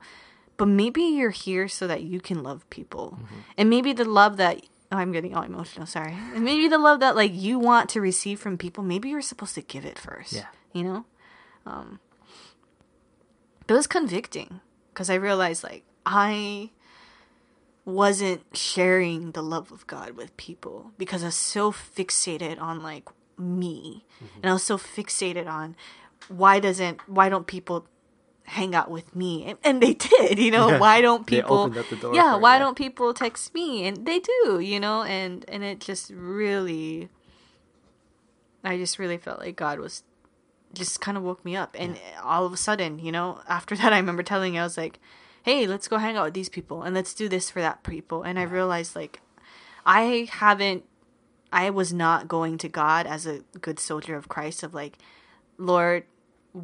But 0.58 0.68
maybe 0.68 1.02
you're 1.04 1.30
here 1.30 1.70
so 1.70 1.88
that 1.88 2.04
you 2.04 2.20
can 2.20 2.44
love 2.44 2.70
people. 2.70 3.18
Mm-hmm. 3.18 3.36
And 3.58 3.70
maybe 3.70 3.94
the 3.94 4.04
love 4.04 4.36
that 4.38 4.62
I'm 4.92 5.12
getting 5.12 5.36
all 5.36 5.44
emotional, 5.44 5.86
sorry. 5.86 6.16
And 6.34 6.44
maybe 6.44 6.68
the 6.68 6.80
love 6.80 7.00
that 7.00 7.16
like 7.16 7.32
you 7.34 7.60
want 7.60 7.90
to 7.90 8.02
receive 8.02 8.40
from 8.40 8.58
people, 8.58 8.84
maybe 8.84 9.10
you're 9.10 9.22
supposed 9.22 9.56
to 9.56 9.62
give 9.62 9.86
it 9.86 10.00
first. 10.00 10.34
Yeah. 10.34 10.48
You 10.74 10.84
know? 10.84 11.06
Um 11.66 12.00
It 13.68 13.74
was 13.74 13.88
convicting 13.88 14.62
because 14.92 15.10
I 15.10 15.16
realized 15.16 15.64
like 15.64 15.84
I 16.06 16.72
wasn't 17.86 18.42
sharing 18.54 19.32
the 19.32 19.44
love 19.44 19.72
of 19.72 19.86
God 19.88 20.12
with 20.12 20.36
people 20.38 20.92
because 20.98 21.24
I 21.24 21.28
was 21.28 21.36
so 21.36 21.72
fixated 21.72 22.60
on 22.60 22.82
like 22.82 23.10
me. 23.38 24.06
Mm-hmm. 24.16 24.40
And 24.42 24.50
I 24.50 24.54
was 24.54 24.64
so 24.64 24.78
fixated 24.78 25.48
on 25.48 25.76
why 26.28 26.60
doesn't 26.60 27.08
why 27.08 27.30
don't 27.30 27.48
people 27.48 27.86
hang 28.50 28.76
out 28.76 28.90
with 28.90 29.16
me? 29.16 29.46
And, 29.46 29.58
and 29.64 29.82
they 29.82 29.94
did, 29.94 30.40
you 30.40 30.52
know, 30.52 30.70
Yeah. 30.70 30.80
why 30.80 31.02
don't 31.02 31.26
people 31.26 31.60
opened 31.60 31.78
up 31.78 31.90
the 31.90 31.96
door 31.96 32.16
Yeah, 32.16 32.34
for 32.34 32.38
it, 32.38 32.42
why 32.42 32.60
don't 32.60 32.78
people 32.78 33.14
text 33.14 33.54
me? 33.54 33.86
And 33.88 34.06
they 34.06 34.20
do, 34.20 34.60
you 34.60 34.80
know, 34.80 35.04
and 35.04 35.46
and 35.48 35.64
it 35.64 35.80
just 35.80 36.12
really 36.12 37.10
I 38.64 38.78
just 38.78 39.00
really 39.00 39.18
felt 39.18 39.40
like 39.40 39.56
God 39.56 39.80
was 39.80 40.04
just 40.74 41.02
kind 41.02 41.18
of 41.18 41.24
woke 41.24 41.44
me 41.46 41.56
up. 41.56 41.76
And 41.80 41.98
all 42.24 42.46
of 42.46 42.54
a 42.54 42.58
sudden, 42.58 43.00
you 43.00 43.12
know, 43.12 43.42
after 43.48 43.76
that, 43.80 43.94
I 43.94 43.98
remember 43.98 44.24
telling 44.24 44.56
you, 44.56 44.62
I 44.62 44.64
was 44.64 44.78
like, 44.78 45.00
hey, 45.44 45.66
let's 45.68 45.88
go 45.88 45.98
hang 45.98 46.18
out 46.18 46.26
with 46.26 46.34
these 46.34 46.50
people 46.50 46.84
and 46.84 46.94
let's 46.94 47.14
do 47.14 47.30
this 47.30 47.50
for 47.50 47.62
that 47.62 47.84
people. 47.84 48.24
And 48.24 48.38
I 48.38 48.44
realized, 48.44 48.96
like, 48.96 49.22
I 49.86 50.28
haven't, 50.32 50.84
I 51.52 51.70
was 51.70 51.94
not 51.94 52.28
going 52.28 52.58
to 52.60 52.70
God 52.70 53.08
as 53.08 53.26
a 53.26 53.42
good 53.62 53.80
soldier 53.80 54.16
of 54.16 54.28
Christ, 54.28 54.62
of 54.64 54.74
like, 54.74 54.98
Lord, 55.58 56.04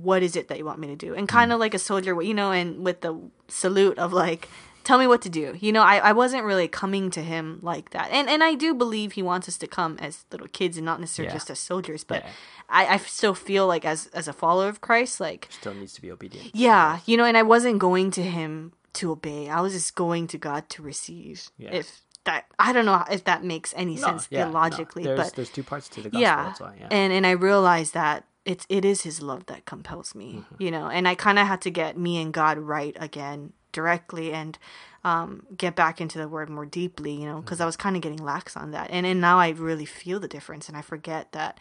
what 0.04 0.24
is 0.24 0.36
it 0.36 0.48
that 0.48 0.58
you 0.58 0.66
want 0.66 0.80
me 0.80 0.88
to 0.88 0.96
do? 0.96 1.14
And 1.14 1.28
mm. 1.28 1.32
kind 1.32 1.52
of 1.52 1.60
like 1.60 1.74
a 1.74 1.80
soldier, 1.80 2.22
you 2.22 2.34
know, 2.34 2.52
and 2.52 2.84
with 2.86 3.02
the 3.02 3.20
salute 3.48 3.98
of 3.98 4.14
like, 4.14 4.50
tell 4.84 4.98
me 5.00 5.08
what 5.08 5.22
to 5.24 5.30
do. 5.30 5.56
You 5.60 5.72
know, 5.72 5.82
I, 5.82 5.98
I 5.98 6.12
wasn't 6.12 6.44
really 6.44 6.68
coming 6.68 7.10
to 7.12 7.22
him 7.22 7.60
like 7.62 7.90
that. 7.92 8.10
And 8.12 8.30
and 8.30 8.44
I 8.44 8.54
do 8.56 8.74
believe 8.74 9.14
he 9.14 9.24
wants 9.24 9.48
us 9.48 9.58
to 9.58 9.68
come 9.68 9.98
as 10.00 10.26
little 10.32 10.48
kids 10.48 10.78
and 10.78 10.86
not 10.86 11.00
necessarily 11.00 11.30
Yeah. 11.30 11.36
just 11.36 11.50
as 11.50 11.60
soldiers. 11.60 12.04
But 12.04 12.24
Yeah. 12.24 12.30
I, 12.70 12.86
I 12.96 12.98
still 12.98 13.36
feel 13.36 13.68
like 13.68 13.86
as 13.86 14.08
as 14.08 14.28
a 14.28 14.34
follower 14.34 14.68
of 14.70 14.82
Christ, 14.82 15.20
like 15.20 15.48
Still 15.52 15.74
needs 15.74 15.94
to 15.94 16.02
be 16.02 16.12
obedient. 16.12 16.52
yeah, 16.56 17.00
you 17.06 17.16
know, 17.18 17.26
and 17.26 17.38
I 17.38 17.44
wasn't 17.44 17.80
going 17.80 18.12
to 18.12 18.24
him 18.24 18.74
to 18.94 19.12
obey. 19.12 19.50
I 19.50 19.62
was 19.62 19.74
just 19.74 19.94
going 19.96 20.28
to 20.28 20.38
God 20.38 20.70
to 20.70 20.82
receive. 20.82 21.50
Yeah. 21.58 21.72
If 21.74 22.02
that 22.24 22.46
I 22.58 22.74
don't 22.74 22.86
know 22.86 23.04
if 23.12 23.24
that 23.26 23.44
makes 23.44 23.72
any 23.78 23.96
No, 23.96 24.02
sense 24.02 24.28
yeah, 24.32 24.40
no. 24.40 24.46
theologically, 24.52 25.04
There's, 25.04 25.20
but 25.20 25.34
there's 25.36 25.50
two 25.52 25.62
parts 25.64 25.88
to 25.90 26.02
the 26.02 26.10
gospel. 26.10 26.22
yeah, 26.22 26.44
That's 26.44 26.60
why. 26.60 26.74
Yeah. 26.80 26.88
and 26.92 27.14
and 27.14 27.26
I 27.28 27.32
realized 27.32 27.94
that 27.94 28.24
it's 28.46 28.66
it 28.70 28.86
is 28.86 29.02
His 29.02 29.22
love 29.22 29.46
that 29.48 29.66
compels 29.66 30.14
me, 30.16 30.36
Mm-hmm. 30.46 30.56
you 30.62 30.72
know, 30.72 30.88
and 30.90 31.08
I 31.08 31.16
kind 31.16 31.40
of 31.40 31.48
had 31.48 31.62
to 31.62 31.72
get 31.72 31.98
me 31.98 32.22
and 32.22 32.34
God 32.34 32.58
right 32.58 32.96
again 33.00 33.54
directly 33.72 34.32
and 34.32 34.58
um, 35.04 35.46
get 35.58 35.76
back 35.76 36.00
into 36.00 36.18
the 36.18 36.28
Word 36.28 36.50
more 36.50 36.66
deeply, 36.66 37.14
you 37.14 37.26
know, 37.26 37.42
because 37.42 37.60
I 37.60 37.66
was 37.66 37.76
kind 37.76 37.96
of 37.96 38.02
getting 38.02 38.24
lax 38.24 38.56
on 38.56 38.72
that, 38.72 38.90
and 38.92 39.06
and 39.06 39.20
now 39.20 39.40
I 39.40 39.50
really 39.50 39.86
feel 39.86 40.20
the 40.20 40.28
difference, 40.28 40.68
and 40.70 40.78
I 40.78 40.82
forget 40.82 41.32
that 41.34 41.60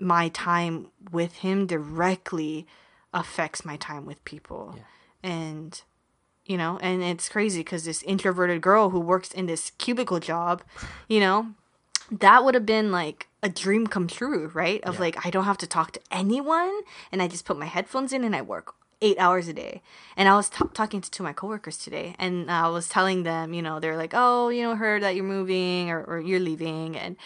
my 0.00 0.28
time 0.28 0.88
with 1.12 1.36
Him 1.36 1.66
directly 1.66 2.66
affects 3.12 3.64
my 3.64 3.76
time 3.76 4.04
with 4.06 4.24
people, 4.24 4.76
and 5.22 5.80
you 6.44 6.58
know 6.58 6.78
and 6.82 7.02
it's 7.02 7.28
crazy 7.28 7.60
because 7.60 7.84
this 7.84 8.02
introverted 8.02 8.60
girl 8.60 8.90
who 8.90 9.00
works 9.00 9.32
in 9.32 9.46
this 9.46 9.70
cubicle 9.78 10.20
job 10.20 10.62
you 11.08 11.18
know 11.18 11.54
that 12.10 12.44
would 12.44 12.54
have 12.54 12.66
been 12.66 12.92
like 12.92 13.28
a 13.42 13.48
dream 13.48 13.86
come 13.86 14.06
true 14.06 14.50
right 14.54 14.82
of 14.84 14.94
Yeah. 14.94 15.00
like 15.00 15.26
i 15.26 15.30
don't 15.30 15.44
have 15.44 15.58
to 15.58 15.66
talk 15.66 15.92
to 15.92 16.00
anyone 16.10 16.80
and 17.12 17.20
i 17.22 17.28
just 17.28 17.44
put 17.44 17.58
my 17.58 17.66
headphones 17.66 18.12
in 18.12 18.24
and 18.24 18.34
i 18.36 18.42
work 18.42 18.74
eight 19.02 19.18
hours 19.18 19.48
a 19.48 19.52
day 19.52 19.82
and 20.16 20.28
i 20.28 20.34
was 20.36 20.48
t- 20.48 20.64
talking 20.72 21.00
to 21.00 21.10
two 21.10 21.22
of 21.22 21.26
my 21.26 21.32
coworkers 21.32 21.76
today 21.76 22.14
and 22.18 22.50
i 22.50 22.68
was 22.68 22.88
telling 22.88 23.22
them 23.22 23.52
you 23.52 23.60
know 23.60 23.80
they're 23.80 23.96
like 23.98 24.12
oh 24.14 24.48
you 24.48 24.62
know 24.62 24.74
heard 24.76 25.02
that 25.02 25.14
you're 25.14 25.24
moving 25.24 25.90
or, 25.90 26.02
or 26.04 26.20
you're 26.20 26.40
leaving 26.40 26.96
and 26.96 27.16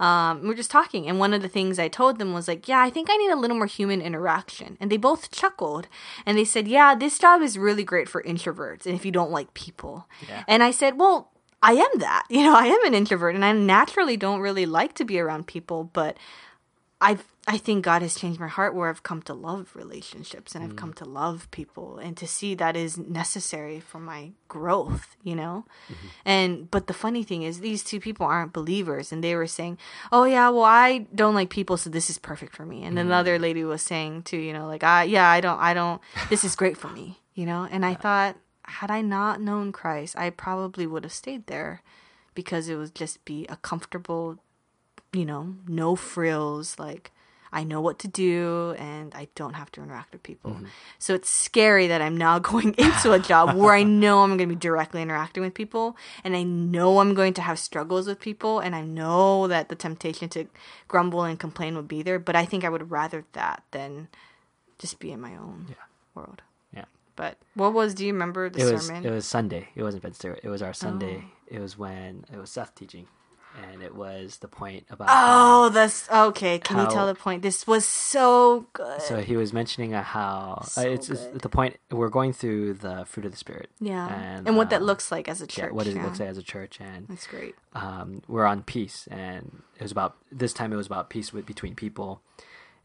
um, 0.00 0.40
we 0.42 0.48
we're 0.48 0.54
just 0.54 0.70
talking, 0.70 1.06
and 1.08 1.20
one 1.20 1.32
of 1.32 1.42
the 1.42 1.48
things 1.48 1.78
I 1.78 1.86
told 1.86 2.18
them 2.18 2.32
was 2.32 2.48
like, 2.48 2.66
"Yeah, 2.66 2.80
I 2.80 2.90
think 2.90 3.08
I 3.08 3.16
need 3.16 3.30
a 3.30 3.36
little 3.36 3.56
more 3.56 3.66
human 3.66 4.00
interaction." 4.00 4.76
And 4.80 4.90
they 4.90 4.96
both 4.96 5.30
chuckled, 5.30 5.86
and 6.26 6.36
they 6.36 6.44
said, 6.46 6.66
"Yeah, 6.66 6.96
this 6.96 7.20
job 7.20 7.40
is 7.40 7.56
really 7.56 7.84
great 7.84 8.08
for 8.08 8.20
introverts, 8.24 8.84
and 8.84 8.96
if 8.96 9.04
you 9.04 9.12
don't 9.12 9.30
like 9.30 9.54
people." 9.54 10.08
Yeah. 10.28 10.42
And 10.48 10.64
I 10.64 10.72
said, 10.72 10.98
"Well, 10.98 11.30
I 11.62 11.72
am 11.72 11.98
that. 11.98 12.26
You 12.30 12.44
know, 12.44 12.56
I 12.56 12.66
am 12.66 12.84
an 12.86 12.94
introvert, 12.94 13.34
and 13.34 13.44
I 13.44 13.52
naturally 13.52 14.16
don't 14.16 14.40
really 14.40 14.66
like 14.66 14.94
to 14.94 15.04
be 15.04 15.20
around 15.20 15.46
people, 15.46 15.84
but 15.84 16.16
I've 17.00 17.24
I 17.48 17.58
think 17.58 17.84
God 17.84 18.02
has 18.02 18.14
changed 18.14 18.38
my 18.38 18.46
heart 18.46 18.72
where 18.72 18.88
I've 18.88 19.02
come 19.02 19.20
to 19.22 19.34
love 19.34 19.72
relationships 19.74 20.54
and 20.54 20.62
I've 20.62 20.76
come 20.76 20.92
mm. 20.92 20.96
to 20.98 21.04
love 21.04 21.50
people 21.50 21.98
and 21.98 22.16
to 22.16 22.26
see 22.28 22.54
that 22.54 22.76
is 22.76 22.96
necessary 22.96 23.80
for 23.80 23.98
my 23.98 24.30
growth, 24.46 25.16
you 25.24 25.34
know? 25.34 25.64
Mm-hmm. 25.88 26.06
And 26.24 26.70
but 26.70 26.86
the 26.86 26.94
funny 26.94 27.24
thing 27.24 27.42
is 27.42 27.58
these 27.58 27.82
two 27.82 27.98
people 27.98 28.26
aren't 28.26 28.52
believers 28.52 29.10
and 29.10 29.24
they 29.24 29.34
were 29.34 29.48
saying, 29.48 29.78
"Oh 30.12 30.22
yeah, 30.22 30.50
well 30.50 30.62
I 30.62 31.06
don't 31.12 31.34
like 31.34 31.50
people 31.50 31.76
so 31.76 31.90
this 31.90 32.08
is 32.08 32.18
perfect 32.18 32.54
for 32.54 32.64
me." 32.64 32.84
And 32.84 32.92
mm. 32.92 32.96
then 32.96 33.08
the 33.08 33.16
other 33.16 33.40
lady 33.40 33.64
was 33.64 33.82
saying 33.82 34.22
too, 34.22 34.38
you 34.38 34.52
know, 34.52 34.68
like, 34.68 34.84
"I 34.84 35.02
yeah, 35.02 35.28
I 35.28 35.40
don't 35.40 35.58
I 35.58 35.74
don't 35.74 36.00
this 36.30 36.44
is 36.44 36.54
great 36.54 36.76
for 36.76 36.88
me." 36.88 37.18
You 37.34 37.46
know? 37.46 37.66
And 37.68 37.84
I 37.84 37.94
thought 37.94 38.36
had 38.64 38.90
I 38.90 39.00
not 39.02 39.40
known 39.40 39.72
Christ, 39.72 40.16
I 40.16 40.30
probably 40.30 40.86
would 40.86 41.04
have 41.04 41.12
stayed 41.12 41.46
there 41.46 41.82
because 42.34 42.68
it 42.68 42.76
would 42.76 42.94
just 42.94 43.24
be 43.24 43.46
a 43.48 43.56
comfortable 43.56 44.38
you 45.12 45.26
know, 45.26 45.54
no 45.68 45.94
frills, 45.94 46.78
like 46.78 47.10
I 47.52 47.64
know 47.64 47.82
what 47.82 47.98
to 47.98 48.08
do 48.08 48.74
and 48.78 49.14
I 49.14 49.28
don't 49.34 49.52
have 49.52 49.70
to 49.72 49.82
interact 49.82 50.12
with 50.12 50.22
people. 50.22 50.52
Mm-hmm. 50.52 50.66
So 50.98 51.14
it's 51.14 51.28
scary 51.28 51.86
that 51.88 52.00
I'm 52.00 52.16
now 52.16 52.38
going 52.50 52.74
into 52.78 53.12
a 53.12 53.18
job 53.18 53.54
where 53.54 53.74
I 53.74 53.82
know 53.82 54.22
I'm 54.22 54.38
going 54.38 54.48
to 54.48 54.54
be 54.54 54.58
directly 54.58 55.02
interacting 55.02 55.42
with 55.42 55.52
people 55.52 55.96
and 56.24 56.34
I 56.34 56.44
know 56.44 56.98
I'm 56.98 57.12
going 57.12 57.34
to 57.34 57.42
have 57.42 57.58
struggles 57.58 58.06
with 58.06 58.20
people 58.20 58.58
and 58.60 58.74
I 58.74 58.80
know 58.80 59.46
that 59.48 59.68
the 59.68 59.74
temptation 59.74 60.30
to 60.30 60.46
grumble 60.88 61.24
and 61.24 61.38
complain 61.38 61.76
would 61.76 61.88
be 61.88 62.02
there, 62.02 62.18
but 62.18 62.34
I 62.34 62.46
think 62.46 62.64
I 62.64 62.70
would 62.70 62.90
rather 62.90 63.26
that 63.34 63.64
than 63.72 64.08
just 64.78 64.98
be 64.98 65.12
in 65.12 65.20
my 65.20 65.36
own 65.36 65.66
Yeah. 65.68 65.74
world. 66.14 66.40
Yeah. 67.18 67.24
But 67.28 67.38
what 67.54 67.72
was 67.72 67.94
do 67.94 68.06
you 68.06 68.12
remember 68.12 68.48
the 68.50 68.60
It 68.66 68.72
was 68.72 68.86
sermon? 68.86 69.04
it 69.04 69.10
was 69.10 69.26
Sunday. 69.26 69.68
It 69.74 69.82
wasn't 69.82 70.02
Ben 70.02 70.12
Stuart. 70.14 70.40
It 70.42 70.48
was 70.48 70.62
our 70.62 70.72
Sunday. 70.72 71.24
Oh. 71.26 71.56
It 71.56 71.60
was 71.60 71.76
when 71.78 72.24
it 72.32 72.38
was 72.38 72.50
Seth 72.50 72.74
teaching. 72.74 73.06
and 73.70 73.82
it 73.82 73.94
was 73.94 74.38
the 74.38 74.48
point 74.48 74.86
about. 74.88 75.08
Oh, 75.10 75.68
that's 75.68 76.08
okay. 76.10 76.58
Can 76.58 76.78
you 76.78 76.90
tell 76.90 77.06
the 77.06 77.14
point? 77.14 77.42
This 77.42 77.66
was 77.66 77.84
so 77.84 78.64
good. 78.72 79.02
So 79.02 79.20
he 79.20 79.36
was 79.36 79.52
mentioning 79.52 79.92
uh, 79.92 80.02
how 80.02 80.64
uh, 80.78 80.80
it's, 80.80 81.10
it's 81.10 81.26
the 81.42 81.50
point 81.50 81.76
we're 81.90 82.08
going 82.08 82.32
through 82.32 82.74
the 82.80 83.04
fruit 83.04 83.26
of 83.26 83.32
the 83.32 83.36
spirit. 83.36 83.68
yeah, 83.78 84.08
and, 84.08 84.48
and, 84.48 84.56
what 84.56 84.70
that 84.70 84.80
um, 84.80 84.86
looks 84.86 85.12
like 85.12 85.28
as 85.28 85.42
a 85.42 85.44
Yeah, 85.44 85.48
church. 85.66 85.72
what 85.72 85.86
it 85.86 85.96
yeah. 85.96 86.02
looks 86.04 86.18
like 86.18 86.30
as 86.30 86.38
a 86.38 86.42
church, 86.42 86.80
and 86.80 87.06
That's 87.08 87.26
great. 87.26 87.54
um, 87.74 88.22
we're 88.26 88.46
on 88.46 88.62
peace, 88.62 89.06
and 89.10 89.60
it 89.76 89.82
was 89.82 89.92
about 89.92 90.16
this 90.32 90.54
time. 90.54 90.72
It 90.72 90.76
was 90.76 90.86
about 90.86 91.10
peace 91.10 91.30
with 91.34 91.44
between 91.44 91.74
people, 91.74 92.22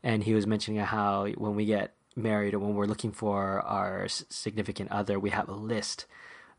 and 0.04 0.26
he 0.26 0.34
was 0.34 0.46
mentioning 0.46 0.82
how 0.82 1.28
when 1.38 1.56
we 1.56 1.64
get 1.64 1.94
married 2.18 2.54
or 2.54 2.60
when 2.60 2.74
we're 2.76 2.86
looking 2.86 3.12
for 3.12 3.62
our 3.62 4.08
significant 4.10 4.92
other, 4.92 5.20
we 5.20 5.30
have 5.30 5.48
a 5.48 5.54
list 5.54 6.06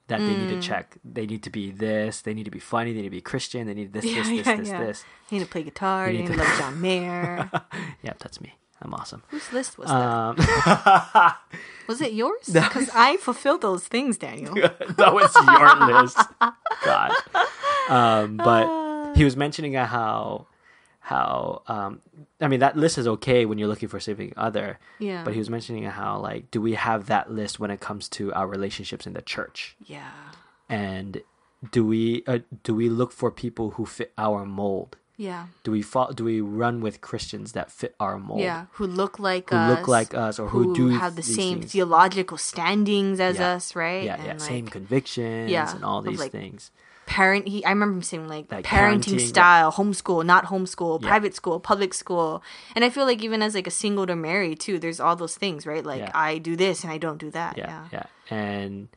that 0.06 0.20
they 0.20 0.26
Mm. 0.34 0.38
need 0.48 0.60
to 0.62 0.66
check. 0.66 0.96
They 1.04 1.26
need 1.26 1.42
to 1.42 1.50
be 1.50 1.70
this. 1.70 2.22
They 2.22 2.32
need 2.32 2.44
to 2.44 2.50
be 2.50 2.60
funny. 2.60 2.92
They 2.94 3.00
need 3.02 3.08
to 3.08 3.10
be 3.10 3.20
Christian. 3.20 3.66
They 3.66 3.74
need 3.74 3.92
this, 3.92 4.04
Yeah, 4.06 4.14
this, 4.22 4.28
this, 4.28 4.46
yeah, 4.46 4.56
this, 4.56 4.68
yeah. 4.68 4.84
this. 4.84 5.04
You 5.28 5.38
need 5.38 5.44
to 5.44 5.50
play 5.50 5.62
guitar. 5.64 6.06
They, 6.06 6.12
You 6.12 6.18
need 6.20 6.28
to- 6.32 6.38
love 6.38 6.54
John 6.58 6.80
Mayer. 6.80 7.50
Yeah, 8.02 8.14
that's 8.18 8.40
me. 8.40 8.54
I'm 8.80 8.94
awesome. 8.94 9.24
Whose 9.28 9.52
list 9.52 9.76
was 9.76 9.88
that? 9.88 9.96
Um, 9.96 10.36
was 11.88 12.00
it 12.00 12.12
yours? 12.12 12.46
Because 12.52 12.88
I 12.94 13.16
fulfilled 13.16 13.60
those 13.60 13.84
things, 13.88 14.16
Daniel. 14.16 14.54
that 14.54 15.12
was 15.12 15.34
your 15.34 16.00
list. 16.00 16.16
God. 16.84 17.12
Um, 17.90 18.36
but 18.36 19.14
he 19.16 19.24
was 19.24 19.36
mentioning 19.36 19.74
how 19.74 20.46
how 21.08 21.62
um, 21.68 22.00
I 22.40 22.48
mean 22.48 22.60
that 22.60 22.76
list 22.76 22.98
is 22.98 23.06
okay 23.16 23.46
when 23.46 23.56
you're 23.58 23.68
looking 23.72 23.88
for 23.88 23.98
significant 23.98 24.36
other. 24.36 24.78
Yeah. 24.98 25.24
But 25.24 25.32
he 25.32 25.38
was 25.38 25.48
mentioning 25.48 25.84
how 25.84 26.18
like 26.18 26.50
do 26.50 26.60
we 26.60 26.74
have 26.74 27.06
that 27.06 27.32
list 27.32 27.58
when 27.58 27.70
it 27.70 27.80
comes 27.80 28.08
to 28.10 28.32
our 28.34 28.46
relationships 28.46 29.06
in 29.06 29.14
the 29.14 29.22
church? 29.22 29.74
Yeah. 29.86 30.10
And 30.68 31.22
do 31.72 31.80
we 31.86 32.22
uh, 32.26 32.40
do 32.62 32.74
we 32.74 32.88
look 32.90 33.12
for 33.12 33.30
people 33.30 33.70
who 33.76 33.86
fit 33.86 34.12
our 34.18 34.44
mold? 34.44 34.96
Yeah. 35.16 35.46
Do 35.64 35.70
we 35.72 35.80
fo- 35.82 36.12
do 36.12 36.22
we 36.24 36.40
run 36.42 36.80
with 36.80 37.00
Christians 37.00 37.52
that 37.52 37.72
fit 37.72 37.94
our 37.98 38.18
mold? 38.18 38.40
Yeah. 38.40 38.66
Who 38.72 38.86
look 38.86 39.18
like 39.18 39.48
Who 39.50 39.56
us. 39.56 39.70
look 39.78 39.88
like 39.88 40.12
us 40.14 40.38
or 40.38 40.48
who, 40.48 40.62
who 40.62 40.74
do 40.76 40.88
have 40.90 41.16
the 41.16 41.22
same 41.24 41.60
things. 41.60 41.72
theological 41.72 42.36
standings 42.38 43.18
as 43.18 43.38
Yeah. 43.38 43.54
us, 43.54 43.74
right? 43.74 44.04
yeah, 44.04 44.14
And, 44.16 44.24
yeah, 44.26 44.32
like, 44.32 44.40
same 44.54 44.66
convictions 44.68 45.50
yeah, 45.50 45.74
and 45.74 45.84
all 45.84 46.02
these 46.02 46.20
like, 46.20 46.32
things. 46.32 46.70
Parent 47.08 47.48
he 47.48 47.64
I 47.64 47.70
remember 47.70 47.94
him 47.96 48.02
saying 48.02 48.28
like, 48.28 48.50
Like 48.52 48.64
parenting, 48.64 49.16
parenting, 49.18 49.26
style, 49.26 49.72
homeschool, 49.72 50.24
not 50.24 50.44
homeschool, 50.46 51.02
Yeah. 51.02 51.08
private 51.08 51.34
school, 51.34 51.58
public 51.58 51.92
school. 51.94 52.42
And 52.74 52.84
I 52.84 52.90
feel 52.90 53.04
like 53.06 53.22
even 53.24 53.40
as 53.42 53.54
like 53.54 53.66
a 53.66 53.70
single 53.72 54.06
to 54.06 54.14
married 54.14 54.60
too, 54.60 54.78
there's 54.78 55.00
all 55.00 55.16
those 55.16 55.34
things, 55.36 55.66
right? 55.66 55.84
Like 55.84 56.00
Yeah. 56.00 56.10
I 56.14 56.38
do 56.38 56.54
this 56.56 56.84
and 56.84 56.92
I 56.92 56.98
don't 56.98 57.18
do 57.18 57.30
that. 57.32 57.56
yeah, 57.58 57.86
Yeah. 57.92 58.06
yeah. 58.30 58.36
And 58.38 58.88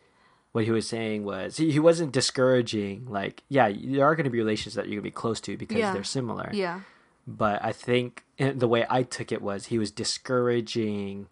what 0.52 0.66
he 0.66 0.72
was 0.72 0.86
saying 0.88 1.24
was 1.24 1.56
he, 1.58 1.72
he 1.72 1.80
wasn't 1.80 2.12
discouraging 2.12 3.06
like 3.10 3.42
yeah 3.48 3.72
there 3.72 4.04
are 4.06 4.16
going 4.18 4.26
to 4.26 4.30
be 4.30 4.38
relations 4.38 4.76
that 4.76 4.86
you're 4.86 5.00
going 5.00 5.08
to 5.10 5.14
be 5.16 5.22
close 5.24 5.40
to 5.40 5.56
because 5.56 5.80
they're 5.94 6.04
similar 6.04 6.50
Yeah. 6.52 6.82
but 7.26 7.64
i 7.64 7.72
think 7.72 8.26
the 8.38 8.68
way 8.68 8.86
i 8.90 9.02
took 9.04 9.32
it 9.32 9.42
was 9.42 9.68
he 9.68 9.80
was 9.80 9.92
discouraging 9.92 11.28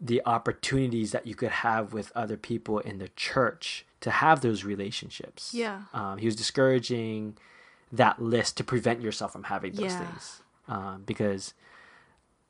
the 0.00 0.22
opportunities 0.24 1.10
that 1.12 1.26
you 1.26 1.34
could 1.34 1.50
have 1.50 1.92
with 1.92 2.10
other 2.14 2.38
people 2.38 2.78
in 2.78 2.96
the 2.98 3.08
church 3.08 3.84
to 4.00 4.10
have 4.10 4.40
those 4.40 4.64
relationships 4.64 5.52
Yeah. 5.54 5.82
um, 5.94 6.18
he 6.18 6.26
was 6.26 6.36
discouraging 6.36 7.36
that 7.92 8.20
list 8.20 8.56
to 8.58 8.64
prevent 8.64 9.00
yourself 9.00 9.32
from 9.32 9.44
having 9.44 9.72
those 9.72 9.92
Yeah. 9.92 10.04
things 10.06 10.42
um, 10.68 11.02
because 11.06 11.54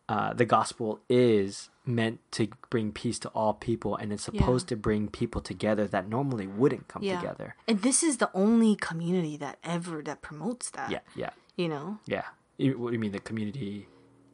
uh, 0.08 0.32
the 0.32 0.46
gospel 0.46 1.00
is 1.10 1.68
meant 1.84 2.18
to 2.32 2.48
bring 2.70 2.92
peace 2.92 3.18
to 3.18 3.28
all 3.30 3.52
people 3.54 3.94
and 3.96 4.12
it's 4.12 4.28
Yeah. 4.32 4.40
supposed 4.40 4.66
to 4.68 4.76
bring 4.76 5.08
people 5.08 5.40
together 5.42 5.86
that 5.86 6.08
normally 6.08 6.46
wouldn't 6.46 6.88
come 6.88 7.02
Yeah. 7.02 7.20
together 7.20 7.56
And 7.66 7.82
this 7.82 8.02
is 8.02 8.16
the 8.16 8.30
only 8.34 8.74
community 8.74 9.36
that 9.36 9.58
ever 9.62 10.02
that 10.02 10.22
promotes 10.22 10.70
that. 10.70 10.90
yeah 10.90 11.00
yeah 11.14 11.30
You 11.56 11.68
know? 11.68 11.98
yeah 12.06 12.24
You- 12.56 12.78
what 12.78 12.88
do 12.90 12.94
you 12.94 12.98
mean 13.00 13.12
the 13.12 13.20
community 13.20 13.86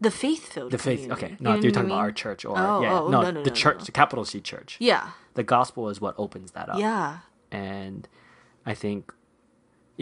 The 0.05 0.11
faith 0.11 0.45
filled 0.55 0.71
the 0.71 0.79
faith 0.79 1.11
okay 1.15 1.37
no 1.41 1.55
you're 1.55 1.73
talking 1.73 1.91
about 1.91 1.99
our 2.07 2.13
church 2.13 2.45
or 2.45 2.55
Oh, 2.59 2.81
yeah 2.83 3.01
oh, 3.01 3.09
no, 3.09 3.21
no, 3.23 3.31
no, 3.31 3.43
the 3.43 3.51
no, 3.51 3.55
church 3.63 3.79
no. 3.81 3.85
the 3.85 3.93
capital 4.01 4.25
c 4.25 4.41
church 4.41 4.77
Yeah. 4.81 5.05
the 5.35 5.43
gospel 5.43 5.89
is 5.93 6.01
what 6.05 6.15
opens 6.25 6.51
that 6.57 6.69
up 6.69 6.79
Yeah. 6.79 7.19
and 7.51 8.07
i 8.67 8.75
think 8.83 9.13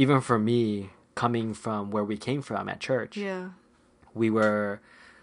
even 0.03 0.21
for 0.21 0.39
me 0.39 0.91
coming 1.15 1.55
from 1.55 1.91
where 1.95 2.05
we 2.13 2.17
came 2.29 2.43
from 2.43 2.69
at 2.69 2.79
church 2.81 3.17
Yeah. 3.17 3.45
we 4.15 4.29
were 4.39 4.81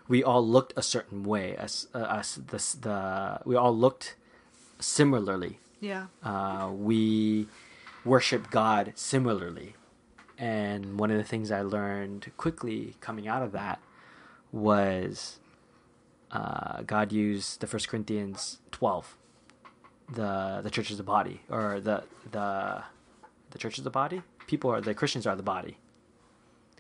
we 0.07 0.23
all 0.23 0.45
looked 0.55 0.73
a 0.75 0.81
certain 0.95 1.23
way 1.23 1.55
as 1.65 1.87
uh, 1.93 1.99
us 2.19 2.29
this 2.51 2.73
the 2.73 3.39
we 3.45 3.55
all 3.55 3.75
looked 3.85 4.15
similarly 4.79 5.59
Yeah. 5.81 6.07
uh, 6.23 6.69
we 6.73 7.47
worship 8.05 8.49
god 8.49 8.93
similarly 8.95 9.75
and 10.37 10.97
one 10.99 11.11
of 11.11 11.17
the 11.17 11.23
things 11.23 11.51
i 11.51 11.61
learned 11.61 12.31
quickly 12.37 12.95
coming 13.01 13.27
out 13.27 13.43
of 13.43 13.51
that 13.51 13.79
was 14.51 15.39
uh, 16.31 16.81
god 16.83 17.11
used 17.11 17.59
the 17.61 17.67
first 17.67 17.87
corinthians 17.87 18.59
12 18.71 19.17
the 20.13 20.59
the 20.63 20.69
church 20.69 20.91
is 20.91 20.97
the 20.97 21.03
body 21.03 21.41
or 21.49 21.79
the 21.79 22.03
the 22.31 22.83
the 23.51 23.57
church 23.57 23.77
is 23.77 23.83
the 23.83 23.89
body? 23.89 24.21
People 24.47 24.71
are 24.71 24.81
the 24.81 24.93
christians 24.93 25.27
are 25.27 25.35
the 25.35 25.43
body. 25.43 25.77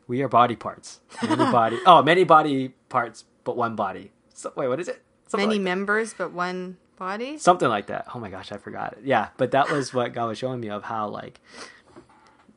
We 0.07 0.21
are 0.23 0.27
body 0.27 0.55
parts. 0.55 0.99
Many 1.21 1.35
body 1.51 1.79
oh 1.85 2.01
many 2.01 2.23
body 2.23 2.69
parts 2.89 3.25
but 3.43 3.55
one 3.57 3.75
body. 3.75 4.11
So, 4.33 4.51
wait 4.55 4.67
what 4.67 4.79
is 4.79 4.87
it? 4.87 5.01
Something 5.27 5.49
Many 5.49 5.59
like 5.59 5.65
members 5.65 6.13
but 6.13 6.31
one 6.31 6.77
body? 6.97 7.37
something 7.37 7.69
like 7.69 7.87
that. 7.87 8.07
Oh 8.13 8.19
my 8.19 8.29
gosh 8.29 8.51
i 8.51 8.57
forgot 8.57 8.93
it. 8.93 8.99
Yeah 9.03 9.29
but 9.37 9.51
that 9.51 9.69
was 9.69 9.93
what 9.93 10.13
god 10.13 10.27
was 10.27 10.37
showing 10.37 10.59
me 10.59 10.69
of 10.69 10.83
how 10.83 11.07
like 11.07 11.39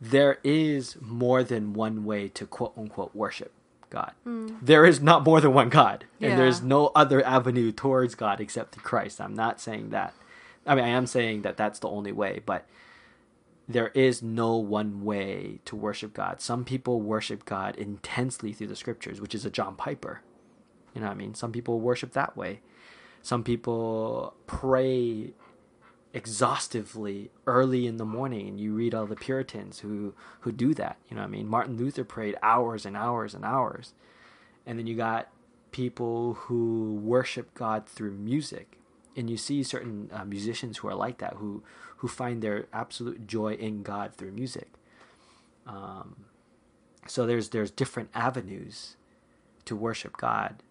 there 0.00 0.38
is 0.42 0.96
more 1.00 1.44
than 1.44 1.74
one 1.74 2.04
way 2.04 2.28
to 2.28 2.46
quote 2.46 2.72
unquote 2.76 3.14
worship 3.14 3.52
god 3.92 4.12
hmm. 4.24 4.54
there 4.62 4.84
is 4.84 5.00
not 5.00 5.22
more 5.24 5.40
than 5.40 5.52
one 5.52 5.68
god 5.68 6.04
and 6.20 6.38
there's 6.38 6.62
no 6.62 6.90
other 6.94 7.24
avenue 7.24 7.70
towards 7.70 8.14
god 8.14 8.40
except 8.40 8.74
through 8.74 8.82
christ 8.82 9.20
i'm 9.20 9.34
not 9.34 9.60
saying 9.60 9.90
that 9.90 10.14
i 10.66 10.74
mean 10.74 10.84
i 10.84 10.88
am 10.88 11.06
saying 11.06 11.42
that 11.42 11.56
that's 11.56 11.78
the 11.78 11.88
only 11.88 12.12
way 12.12 12.40
but 12.44 12.66
there 13.68 13.88
is 13.88 14.22
no 14.22 14.56
one 14.56 15.04
way 15.04 15.60
to 15.64 15.76
worship 15.76 16.12
God. 16.12 16.40
Some 16.40 16.64
people 16.64 17.00
worship 17.00 17.44
God 17.44 17.76
intensely 17.76 18.52
through 18.52 18.66
the 18.68 18.76
scriptures, 18.76 19.20
which 19.20 19.34
is 19.34 19.44
a 19.44 19.50
John 19.50 19.76
Piper. 19.76 20.20
You 20.94 21.00
know 21.00 21.06
what 21.06 21.14
I 21.14 21.16
mean? 21.16 21.34
Some 21.34 21.52
people 21.52 21.80
worship 21.80 22.12
that 22.12 22.36
way. 22.36 22.60
Some 23.22 23.44
people 23.44 24.34
pray 24.46 25.32
exhaustively 26.14 27.30
early 27.46 27.86
in 27.86 27.96
the 27.96 28.04
morning 28.04 28.58
you 28.58 28.74
read 28.74 28.94
all 28.94 29.06
the 29.06 29.16
Puritans 29.16 29.80
who 29.80 30.14
who 30.40 30.52
do 30.52 30.74
that. 30.74 30.96
You 31.08 31.16
know 31.16 31.22
I 31.22 31.26
mean? 31.26 31.48
Martin 31.48 31.76
Luther 31.76 32.04
prayed 32.04 32.36
hours 32.42 32.84
and 32.84 32.96
hours 32.96 33.34
and 33.34 33.44
hours. 33.44 33.94
And 34.66 34.78
then 34.78 34.86
you 34.86 34.94
got 34.94 35.28
people 35.70 36.34
who 36.34 37.00
worship 37.02 37.54
God 37.54 37.86
through 37.86 38.12
music. 38.12 38.78
And 39.16 39.28
you 39.28 39.36
see 39.36 39.62
certain 39.62 40.10
uh, 40.12 40.24
musicians 40.24 40.78
who 40.78 40.88
are 40.88 40.94
like 40.94 41.18
that, 41.18 41.34
who 41.34 41.62
who 41.98 42.08
find 42.08 42.42
their 42.42 42.66
absolute 42.72 43.26
joy 43.26 43.54
in 43.54 43.82
God 43.82 44.14
through 44.14 44.32
music. 44.32 44.68
Um, 45.66 46.24
so 47.06 47.26
there's 47.26 47.50
there's 47.50 47.70
different 47.70 48.10
avenues 48.14 48.96
to 49.66 49.76
worship 49.76 50.16
God, 50.16 50.62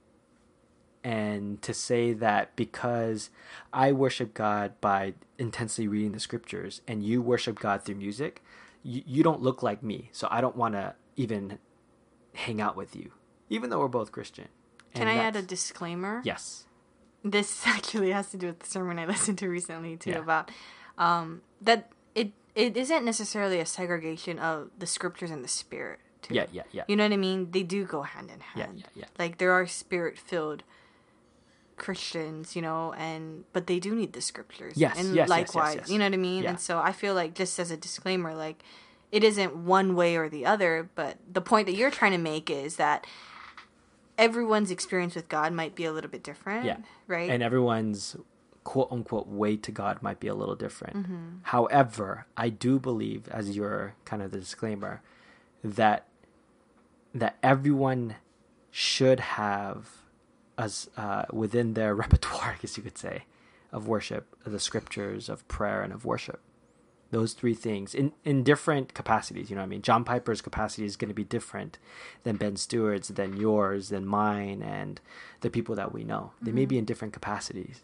and 1.04 1.62
to 1.64 1.74
say 1.74 2.14
that 2.14 2.56
because 2.56 3.30
I 3.74 3.92
worship 3.92 4.34
God 4.34 4.74
by 4.82 5.14
intensely 5.38 5.88
reading 5.88 6.12
the 6.12 6.20
scriptures, 6.20 6.82
and 6.88 7.04
you 7.04 7.22
worship 7.22 7.60
God 7.60 7.84
through 7.84 7.96
music, 7.96 8.44
you, 8.84 9.02
you 9.06 9.24
don't 9.24 9.42
look 9.42 9.64
like 9.64 9.82
me, 9.84 10.10
so 10.12 10.28
I 10.32 10.42
don't 10.42 10.56
want 10.56 10.76
to 10.76 10.94
even 11.16 11.60
hang 12.34 12.62
out 12.62 12.76
with 12.76 12.96
you, 12.96 13.12
even 13.50 13.70
though 13.70 13.80
we're 13.80 13.88
both 13.88 14.12
Christian. 14.12 14.48
Can 14.94 15.08
And 15.08 15.10
I 15.20 15.24
add 15.24 15.36
a 15.36 15.42
disclaimer? 15.42 16.22
yes? 16.24 16.66
This 17.24 17.64
actually 17.68 18.12
has 18.12 18.30
to 18.32 18.38
do 18.38 18.48
with 18.48 18.60
the 18.60 18.68
sermon 18.68 18.98
I 19.00 19.06
listened 19.06 19.38
to 19.40 19.48
recently 19.50 19.98
too 19.98 20.12
Yeah. 20.12 20.20
about 20.20 20.52
um, 20.98 21.42
that 21.62 21.92
it 22.16 22.32
it 22.56 22.76
isn't 22.76 23.06
necessarily 23.06 23.60
a 23.60 23.66
segregation 23.66 24.38
of 24.38 24.70
the 24.78 24.86
scriptures 24.86 25.32
and 25.32 25.44
the 25.44 25.48
spirit. 25.48 26.00
Too. 26.22 26.36
Yeah, 26.36 26.46
yeah, 26.52 26.64
yeah. 26.72 26.84
You 26.88 26.96
know 26.96 27.04
what 27.06 27.14
I 27.14 27.18
mean? 27.18 27.50
They 27.52 27.64
do 27.64 27.86
go 27.86 28.02
hand 28.04 28.30
in 28.30 28.40
Yeah, 28.56 28.66
hand. 28.66 28.80
yeah, 28.80 28.86
yeah. 28.96 29.06
Like 29.18 29.38
there 29.38 29.52
are 29.54 29.66
spirit 29.66 30.18
filled 30.20 30.64
Christians, 31.82 32.56
you 32.56 32.62
know, 32.62 32.94
and 32.94 33.44
but 33.54 33.66
they 33.66 33.80
do 33.80 33.96
need 33.96 34.14
the 34.14 34.22
scriptures. 34.22 34.74
Yes, 34.76 34.98
and 34.98 35.08
yes, 35.08 35.16
yes, 35.16 35.24
yes, 35.24 35.30
likewise, 35.30 35.76
yes. 35.76 35.90
you 35.90 35.98
know 35.98 36.06
what 36.06 36.14
I 36.14 36.18
mean. 36.18 36.44
Yeah. 36.44 36.52
And 36.52 36.60
so 36.60 36.80
I 36.80 36.92
feel 36.92 37.16
like 37.16 37.34
just 37.34 37.58
as 37.58 37.72
a 37.72 37.76
disclaimer, 37.76 38.36
like 38.36 38.64
it 39.12 39.24
isn't 39.24 39.56
one 39.56 39.96
way 39.96 40.16
or 40.16 40.30
the 40.30 40.46
other, 40.46 40.88
but 40.94 41.18
the 41.30 41.42
point 41.42 41.66
that 41.66 41.74
you're 41.74 41.90
trying 41.90 42.12
to 42.12 42.20
make 42.20 42.52
is 42.52 42.76
that 42.76 43.08
everyone's 44.16 44.70
experience 44.70 45.16
with 45.16 45.28
God 45.28 45.54
might 45.54 45.74
be 45.74 45.86
a 45.86 45.92
little 45.92 46.12
bit 46.12 46.24
different. 46.24 46.66
Yeah. 46.66 46.78
Right. 47.08 47.30
and 47.32 47.42
everyone's 47.42 48.16
quote 48.64 48.90
unquote 48.92 49.28
way 49.28 49.58
to 49.58 49.72
God 49.72 50.04
might 50.04 50.20
be 50.20 50.28
a 50.28 50.36
little 50.36 50.56
different. 50.56 50.98
Mm-hmm. 50.98 51.28
However, 51.42 52.28
I 52.38 52.50
do 52.50 52.78
believe, 52.80 53.28
as 53.30 53.56
your 53.56 53.96
kind 54.06 54.22
of 54.22 54.30
the 54.30 54.38
disclaimer, 54.38 55.02
that 55.64 56.06
that 57.16 57.38
everyone 57.42 58.18
should 58.70 59.20
have 59.20 60.01
as 60.58 60.90
uh, 60.98 61.26
within 61.34 61.74
their 61.76 61.96
repertoire, 62.04 62.56
I 62.58 62.62
guess 62.62 62.78
you 62.78 62.84
could 62.84 62.98
say, 62.98 63.26
of 63.72 63.88
worship, 63.88 64.36
the 64.46 64.60
scriptures 64.60 65.30
of 65.30 65.48
prayer 65.48 65.84
and 65.84 65.94
of 65.94 66.06
worship. 66.06 66.42
those 67.12 67.34
three 67.34 67.54
things 67.56 67.96
in 67.96 68.14
in 68.26 68.44
different 68.44 68.94
capacities 68.94 69.50
you 69.50 69.56
know 69.56 69.62
what 69.62 69.68
i 69.68 69.70
mean? 69.70 69.82
John 69.82 70.04
piper's 70.04 70.42
capacity 70.42 70.86
is 70.86 70.98
going 70.98 71.10
to 71.10 71.16
be 71.16 71.24
different 71.26 71.78
than 72.24 72.38
Ben 72.38 72.58
Stuart's 72.58 73.10
than 73.10 73.38
yours 73.38 73.90
than 73.90 74.06
mine 74.06 74.62
and 74.64 75.02
the 75.42 75.50
people 75.50 75.76
that 75.76 75.94
we 75.94 76.04
know. 76.04 76.34
They 76.42 76.52
may 76.52 76.66
be 76.66 76.78
in 76.78 76.86
different 76.86 77.14
capacities 77.14 77.82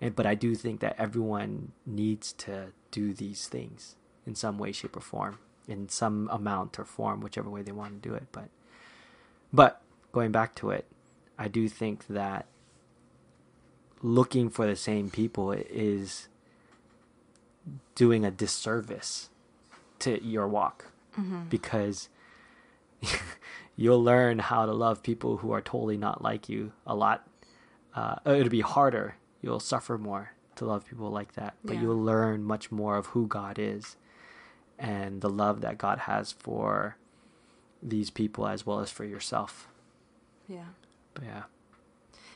and 0.00 0.16
but 0.16 0.26
i 0.26 0.34
do 0.34 0.54
think 0.56 0.80
that 0.80 0.96
everyone 0.98 1.72
needs 1.86 2.32
to 2.34 2.68
do 2.92 3.14
these 3.14 3.48
things 3.48 3.96
in 4.26 4.34
some 4.36 4.58
way 4.58 4.72
shape 4.72 4.96
or 4.96 5.00
form 5.00 5.38
in 5.68 5.88
some 5.88 6.28
amount 6.32 6.78
or 6.78 6.86
form 6.86 7.20
whichever 7.20 7.50
way 7.50 7.62
they 7.62 7.72
want 7.72 8.02
to 8.02 8.08
do 8.08 8.14
it 8.14 8.26
but 8.32 8.48
but 9.52 9.82
going 10.12 10.32
back 10.32 10.54
to 10.54 10.70
it 10.70 10.86
i 11.38 11.48
do 11.48 11.68
think 11.68 12.06
that 12.08 12.46
looking 14.02 14.48
for 14.50 14.66
the 14.66 14.76
same 14.76 15.10
people 15.10 15.52
is 15.52 16.28
doing 17.94 18.24
a 18.24 18.30
disservice 18.30 19.30
to 19.98 20.22
your 20.22 20.46
walk 20.48 20.86
because 21.48 22.08
you'll 23.76 24.02
learn 24.02 24.40
how 24.40 24.66
to 24.66 24.72
love 24.72 25.02
people 25.02 25.38
who 25.38 25.52
are 25.52 25.60
totally 25.60 25.96
not 25.96 26.20
like 26.22 26.48
you 26.48 26.72
a 26.86 26.94
lot. 26.94 27.26
Uh, 27.94 28.16
it'll 28.26 28.48
be 28.48 28.60
harder. 28.62 29.14
You'll 29.40 29.60
suffer 29.60 29.96
more 29.96 30.32
to 30.56 30.64
love 30.64 30.84
people 30.86 31.08
like 31.10 31.34
that, 31.34 31.54
but 31.64 31.76
Yeah. 31.76 31.82
you'll 31.82 32.02
learn 32.02 32.42
much 32.44 32.72
more 32.72 32.96
of 32.96 33.06
who 33.06 33.26
God 33.28 33.58
is 33.58 33.96
and 34.78 35.20
the 35.20 35.30
love 35.30 35.60
that 35.60 35.78
God 35.78 36.00
has 36.00 36.32
for 36.32 36.96
these 37.82 38.10
people 38.10 38.46
as 38.48 38.66
well 38.66 38.80
as 38.80 38.90
for 38.90 39.04
yourself. 39.04 39.68
Yeah. 40.48 40.64
But 41.14 41.24
yeah, 41.24 41.42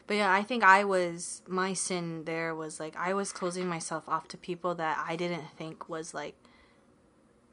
But 0.07 0.17
yeah, 0.17 0.33
I 0.33 0.43
think 0.43 0.63
I 0.65 0.85
was 0.85 1.43
my 1.47 1.73
sin 1.75 2.25
there 2.25 2.55
was 2.55 2.81
like 2.81 2.97
I 2.97 3.13
was 3.15 3.33
closing 3.33 3.67
myself 3.69 4.09
off 4.09 4.29
to 4.29 4.37
people 4.37 4.75
that 4.77 5.05
I 5.07 5.17
didn't 5.17 5.45
think 5.57 5.89
was 5.89 6.15
like 6.15 6.35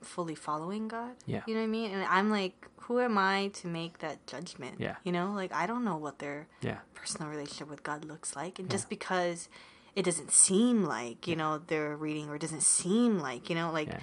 fully 0.02 0.36
following 0.36 0.88
God. 0.88 1.14
Yeah. 1.26 1.42
You 1.48 1.56
know 1.56 1.62
what 1.62 1.66
I 1.66 1.70
mean? 1.70 1.92
And 1.92 2.04
I'm 2.06 2.30
like, 2.30 2.68
who 2.82 3.00
am 3.00 3.18
I 3.18 3.48
to 3.56 3.68
make 3.68 4.00
that 4.00 4.26
judgment? 4.28 4.76
Yeah. 4.80 4.96
You 5.04 5.12
know, 5.12 5.32
like 5.34 5.52
I 5.54 5.66
don't 5.66 5.84
know 5.84 5.98
what 5.98 6.20
their 6.20 6.48
yeah, 6.62 6.78
personal 6.94 7.30
relationship 7.30 7.70
with 7.70 7.84
God 7.84 8.06
looks 8.06 8.36
like. 8.36 8.60
And 8.60 8.70
just 8.70 8.88
because 8.90 9.50
it 9.96 10.04
doesn't 10.06 10.32
seem 10.32 10.84
like, 10.84 11.28
you 11.28 11.36
know, 11.36 11.60
they're 11.68 11.96
reading 11.96 12.30
or 12.30 12.36
it 12.36 12.42
doesn't 12.42 12.62
seem 12.64 13.18
like, 13.20 13.50
you 13.50 13.56
know, 13.56 13.72
like 13.72 13.88
yeah. 13.88 14.02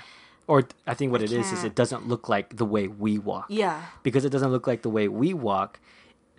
Or 0.48 0.64
I 0.88 0.94
think 0.94 1.12
what 1.12 1.20
I 1.20 1.24
it 1.24 1.32
is 1.32 1.46
is 1.46 1.52
can't- 1.60 1.66
it 1.66 1.74
doesn't 1.76 2.08
look 2.08 2.28
like 2.28 2.56
the 2.56 2.64
way 2.66 2.88
we 2.88 3.16
walk. 3.16 3.46
yeah. 3.48 3.80
because 4.02 4.24
it 4.24 4.30
doesn't 4.30 4.50
look 4.50 4.66
like 4.66 4.82
the 4.82 4.90
way 4.90 5.06
we 5.06 5.32
walk, 5.32 5.78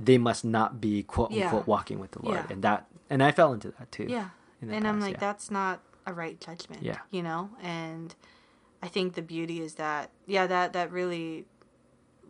they 0.06 0.18
must 0.18 0.44
not 0.46 0.82
be 0.82 1.04
quote 1.04 1.32
Yeah. 1.32 1.46
unquote 1.46 1.68
walking 1.68 2.00
with 2.00 2.12
the 2.12 2.22
Lord. 2.22 2.38
Yeah. 2.38 2.48
And 2.50 2.62
that 2.64 2.88
and 3.10 3.24
I 3.24 3.32
fell 3.32 3.54
into 3.54 3.72
that 3.72 3.92
too. 3.92 4.08
Yeah. 4.10 4.30
And 4.62 4.88
I'm 4.88 5.02
like, 5.02 5.16
yeah. 5.16 5.20
that's 5.20 5.52
not 5.52 5.82
a 6.06 6.14
right 6.14 6.40
judgment. 6.40 6.84
Yeah. 6.84 7.00
You 7.12 7.22
know? 7.22 7.50
And 7.62 8.16
I 8.82 8.88
think 8.88 9.14
the 9.14 9.22
beauty 9.22 9.62
is 9.62 9.76
that 9.76 10.10
yeah, 10.26 10.48
that 10.48 10.74
that 10.74 10.92
really 10.92 11.46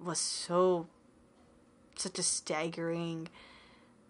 was 0.02 0.20
so 0.20 0.88
such 1.96 2.18
a 2.20 2.24
staggering 2.24 3.30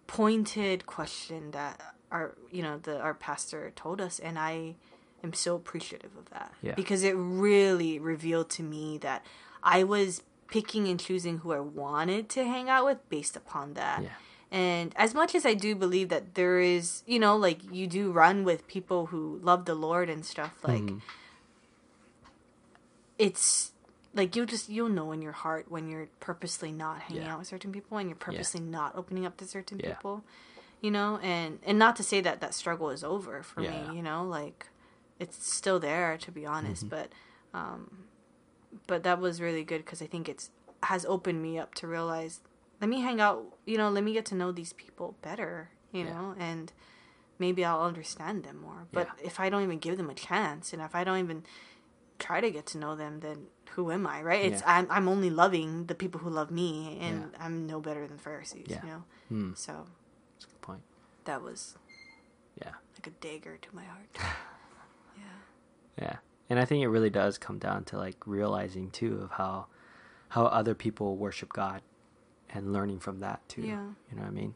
pointed 0.06 0.86
question 0.86 1.50
that 1.52 1.80
our 2.10 2.34
you 2.50 2.62
know, 2.62 2.78
the 2.78 3.00
our 3.00 3.14
pastor 3.14 3.72
told 3.76 4.00
us 4.00 4.18
and 4.18 4.38
I 4.38 4.76
am 5.22 5.32
so 5.32 5.54
appreciative 5.54 6.16
of 6.18 6.30
that. 6.30 6.52
Yeah. 6.62 6.74
Because 6.74 7.02
it 7.02 7.14
really 7.16 7.98
revealed 7.98 8.50
to 8.50 8.62
me 8.62 8.98
that 8.98 9.24
I 9.62 9.84
was 9.84 10.22
picking 10.48 10.88
and 10.88 10.98
choosing 11.00 11.38
who 11.38 11.52
I 11.52 11.60
wanted 11.60 12.28
to 12.30 12.44
hang 12.44 12.68
out 12.68 12.84
with 12.84 13.08
based 13.08 13.36
upon 13.36 13.74
that. 13.74 14.02
Yeah. 14.02 14.08
And 14.50 14.92
as 14.96 15.14
much 15.14 15.34
as 15.34 15.44
I 15.44 15.54
do 15.54 15.74
believe 15.74 16.10
that 16.10 16.34
there 16.34 16.60
is, 16.60 17.02
you 17.06 17.18
know, 17.18 17.36
like 17.36 17.60
you 17.72 17.86
do 17.86 18.12
run 18.12 18.44
with 18.44 18.68
people 18.68 19.06
who 19.06 19.40
love 19.42 19.64
the 19.64 19.74
Lord 19.74 20.08
and 20.08 20.24
stuff, 20.24 20.62
like 20.62 20.82
Mhm. 20.82 21.00
it's 23.18 23.72
like 24.12 24.36
you'll 24.36 24.46
just 24.46 24.68
you'll 24.68 24.88
know 24.88 25.10
in 25.12 25.22
your 25.22 25.32
heart 25.32 25.66
when 25.70 25.88
you're 25.88 26.08
purposely 26.20 26.70
not 26.70 27.00
hanging 27.02 27.22
Yeah. 27.24 27.32
out 27.32 27.38
with 27.40 27.48
certain 27.48 27.72
people 27.72 27.98
and 27.98 28.08
you're 28.08 28.16
purposely 28.16 28.60
not 28.60 28.94
opening 28.94 29.26
up 29.26 29.36
to 29.38 29.46
certain 29.46 29.80
Yeah. 29.82 29.94
people. 29.94 30.22
You 30.80 30.90
know, 30.90 31.18
and 31.22 31.58
and 31.64 31.78
not 31.78 31.96
to 31.96 32.02
say 32.02 32.20
that 32.20 32.40
that 32.40 32.54
struggle 32.54 32.90
is 32.90 33.02
over 33.02 33.42
for 33.42 33.62
Yeah. 33.62 33.70
me, 33.88 33.96
you 33.96 34.02
know, 34.02 34.22
like 34.24 34.68
it's 35.18 35.44
still 35.52 35.80
there 35.80 36.16
to 36.18 36.30
be 36.30 36.44
honest, 36.46 36.88
but 36.88 37.10
um 37.52 38.04
but 38.86 39.02
that 39.02 39.20
was 39.20 39.40
really 39.40 39.64
good 39.64 39.84
cuz 39.86 40.00
I 40.02 40.06
think 40.06 40.28
it's 40.28 40.50
has 40.84 41.04
opened 41.06 41.40
me 41.42 41.58
up 41.58 41.74
to 41.76 41.86
realize 41.86 42.40
let 42.80 42.90
me 42.90 43.00
hang 43.00 43.20
out, 43.20 43.56
you 43.64 43.78
know, 43.78 43.88
let 43.88 44.04
me 44.04 44.12
get 44.12 44.26
to 44.26 44.34
know 44.34 44.52
these 44.52 44.72
people 44.74 45.16
better, 45.22 45.70
you 45.92 46.04
Yeah. 46.04 46.10
know, 46.12 46.34
and 46.38 46.72
maybe 47.38 47.64
I'll 47.64 47.82
understand 47.82 48.44
them 48.44 48.58
more. 48.60 48.86
But 48.92 49.08
if 49.22 49.40
I 49.40 49.48
don't 49.48 49.62
even 49.62 49.78
give 49.78 49.96
them 49.96 50.10
a 50.10 50.14
chance 50.14 50.72
and 50.72 50.82
if 50.82 50.94
I 50.94 51.02
don't 51.04 51.18
even 51.18 51.44
try 52.18 52.40
to 52.40 52.50
get 52.50 52.66
to 52.66 52.78
know 52.78 52.94
them, 52.94 53.20
then 53.20 53.46
who 53.70 53.90
am 53.90 54.06
I, 54.06 54.22
right? 54.22 54.44
It's 54.44 54.60
Yeah. 54.62 54.76
I'm 54.76 54.86
I'm 54.90 55.08
only 55.08 55.30
loving 55.30 55.86
the 55.86 55.94
people 55.94 56.20
who 56.20 56.30
love 56.30 56.50
me 56.50 56.98
and 57.00 57.30
Yeah. 57.32 57.44
I'm 57.44 57.66
no 57.66 57.80
better 57.80 58.06
than 58.06 58.18
Pharisees, 58.18 58.66
Yeah. 58.68 58.82
you 58.84 58.88
know. 58.90 59.04
Hmm, 59.28 59.54
So 59.54 59.86
that's 60.34 60.44
a 60.44 60.48
good 60.48 60.60
point. 60.60 60.82
that 61.24 61.40
was 61.42 61.76
Yeah. 62.62 62.74
like 62.94 63.06
a 63.06 63.10
dagger 63.10 63.56
to 63.56 63.68
my 63.74 63.84
heart. 63.84 64.10
yeah. 65.16 65.38
Yeah. 65.98 66.16
And 66.50 66.58
I 66.58 66.64
think 66.64 66.82
it 66.82 66.88
really 66.88 67.10
does 67.10 67.38
come 67.38 67.58
down 67.58 67.84
to 67.84 67.96
like 67.96 68.16
realizing 68.26 68.90
too 68.90 69.20
of 69.22 69.32
how 69.32 69.66
how 70.28 70.46
other 70.46 70.74
people 70.74 71.16
worship 71.16 71.52
God 71.52 71.82
and 72.50 72.72
learning 72.72 73.00
from 73.00 73.20
that 73.20 73.46
too. 73.48 73.62
Yeah. 73.62 73.82
You 74.10 74.16
know 74.16 74.22
what 74.22 74.28
I 74.28 74.30
mean? 74.30 74.54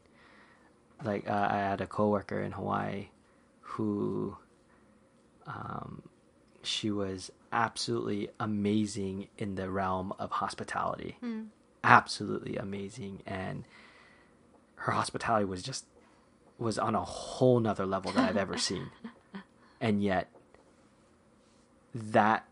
Like 1.03 1.29
uh, 1.29 1.47
I 1.49 1.57
had 1.57 1.81
a 1.81 1.87
coworker 1.87 2.41
in 2.41 2.51
Hawaii 2.51 3.07
who 3.61 4.37
um 5.47 6.03
she 6.61 6.91
was 6.91 7.31
absolutely 7.51 8.29
amazing 8.39 9.27
in 9.37 9.55
the 9.55 9.69
realm 9.69 10.13
of 10.19 10.31
hospitality. 10.31 11.17
Hmm. 11.21 11.43
Absolutely 11.83 12.57
amazing 12.57 13.23
and 13.25 13.63
her 14.75 14.91
hospitality 14.91 15.45
was 15.45 15.63
just 15.63 15.85
was 16.57 16.77
on 16.77 16.93
a 16.93 17.03
whole 17.03 17.59
nother 17.59 17.85
level 17.85 18.11
that 18.11 18.29
I've 18.29 18.37
ever 18.37 18.57
seen. 18.57 18.91
And 19.81 20.03
yet 20.03 20.27
that 21.93 22.45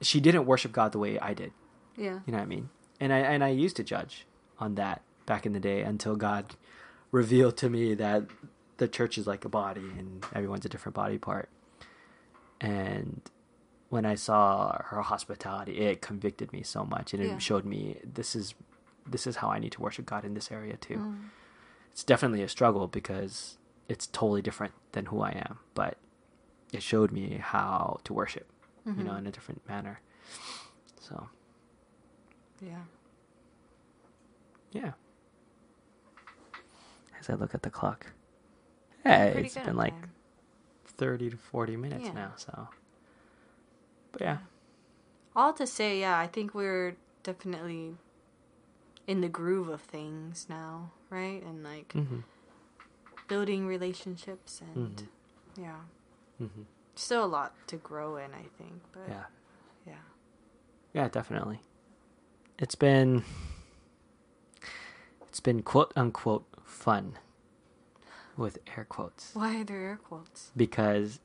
she 0.00 0.20
didn't 0.20 0.46
worship 0.46 0.72
God 0.72 0.92
the 0.92 0.98
way 0.98 1.18
I 1.18 1.34
did. 1.34 1.52
Yeah. 1.96 2.20
You 2.26 2.32
know 2.32 2.38
what 2.38 2.44
I 2.44 2.46
mean? 2.46 2.68
And 3.00 3.12
I 3.12 3.18
and 3.18 3.42
I 3.44 3.48
used 3.48 3.76
to 3.76 3.84
judge 3.84 4.26
on 4.58 4.74
that 4.76 5.02
back 5.26 5.44
in 5.46 5.52
the 5.52 5.60
day 5.60 5.82
until 5.82 6.16
God 6.16 6.54
revealed 7.12 7.56
to 7.58 7.68
me 7.70 7.94
that 7.94 8.24
the 8.78 8.88
church 8.88 9.18
is 9.18 9.26
like 9.26 9.44
a 9.44 9.48
body 9.48 9.80
and 9.98 10.24
everyone's 10.34 10.64
a 10.64 10.68
different 10.68 10.94
body 10.94 11.18
part. 11.18 11.48
And 12.60 13.20
when 13.88 14.04
I 14.04 14.14
saw 14.14 14.82
her 14.86 15.00
hospitality, 15.02 15.78
it 15.78 16.00
convicted 16.02 16.52
me 16.52 16.62
so 16.62 16.84
much 16.84 17.14
and 17.14 17.22
it 17.22 17.26
Yeah. 17.28 17.38
showed 17.38 17.64
me 17.64 17.98
this 18.04 18.34
is 18.36 18.54
this 19.06 19.26
is 19.26 19.36
how 19.36 19.48
I 19.48 19.58
need 19.58 19.72
to 19.72 19.80
worship 19.80 20.04
God 20.04 20.24
in 20.24 20.34
this 20.34 20.52
area 20.52 20.76
too. 20.76 20.96
Mm. 20.98 21.30
It's 21.90 22.04
definitely 22.04 22.42
a 22.42 22.48
struggle 22.48 22.86
because 22.88 23.56
it's 23.88 24.06
totally 24.06 24.42
different 24.42 24.74
than 24.92 25.06
who 25.06 25.22
I 25.22 25.30
am, 25.30 25.60
but 25.74 25.96
it 26.74 26.82
showed 26.82 27.10
me 27.10 27.38
how 27.42 28.00
to 28.04 28.12
worship, 28.12 28.46
you 28.96 29.04
know, 29.04 29.12
Mhm. 29.12 29.18
in 29.18 29.26
a 29.26 29.30
different 29.30 29.66
manner. 29.68 30.00
So, 31.00 31.28
Yeah. 32.60 32.84
yeah. 34.72 34.92
As 37.20 37.28
I 37.30 37.34
look 37.34 37.54
at 37.54 37.62
the 37.62 37.70
clock, 37.70 38.06
hey, 39.04 39.30
Pretty 39.32 39.46
it's 39.48 39.56
been 39.56 39.76
like 39.76 40.00
time. 40.00 40.10
30 40.86 41.30
to 41.30 41.36
40 41.36 41.76
minutes 41.76 42.06
Yeah. 42.06 42.12
now, 42.14 42.32
so. 42.36 42.68
But 44.12 44.20
yeah. 44.22 44.38
All 45.36 45.52
to 45.54 45.66
say, 45.66 46.00
yeah, 46.00 46.18
I 46.18 46.26
think 46.26 46.54
we're 46.54 46.96
definitely 47.22 47.96
in 49.06 49.20
the 49.20 49.28
groove 49.28 49.68
of 49.68 49.80
things 49.82 50.46
now, 50.48 50.90
right? 51.10 51.42
And 51.42 51.62
like 51.62 51.92
hmm 51.92 52.20
building 53.28 53.66
relationships 53.66 54.60
and 54.62 55.02
Mhm. 55.56 55.62
yeah. 55.62 55.80
hmm 56.38 56.62
Still 56.98 57.24
a 57.24 57.26
lot 57.26 57.54
to 57.68 57.76
grow 57.76 58.16
in, 58.16 58.34
I 58.34 58.42
think, 58.58 58.82
but 58.92 59.08
Yeah. 59.08 59.24
yeah. 59.86 59.94
Yeah, 60.92 61.08
definitely. 61.08 61.60
It's 62.58 62.74
been 62.74 63.22
it's 65.28 65.40
been 65.40 65.62
quote 65.62 65.92
unquote 65.94 66.44
fun 66.64 67.18
with 68.36 68.58
air 68.76 68.84
quotes 68.88 69.34
Why 69.34 69.60
are 69.60 69.64
there 69.64 69.78
air 69.80 69.96
quotes? 70.02 70.50
because 70.56 71.20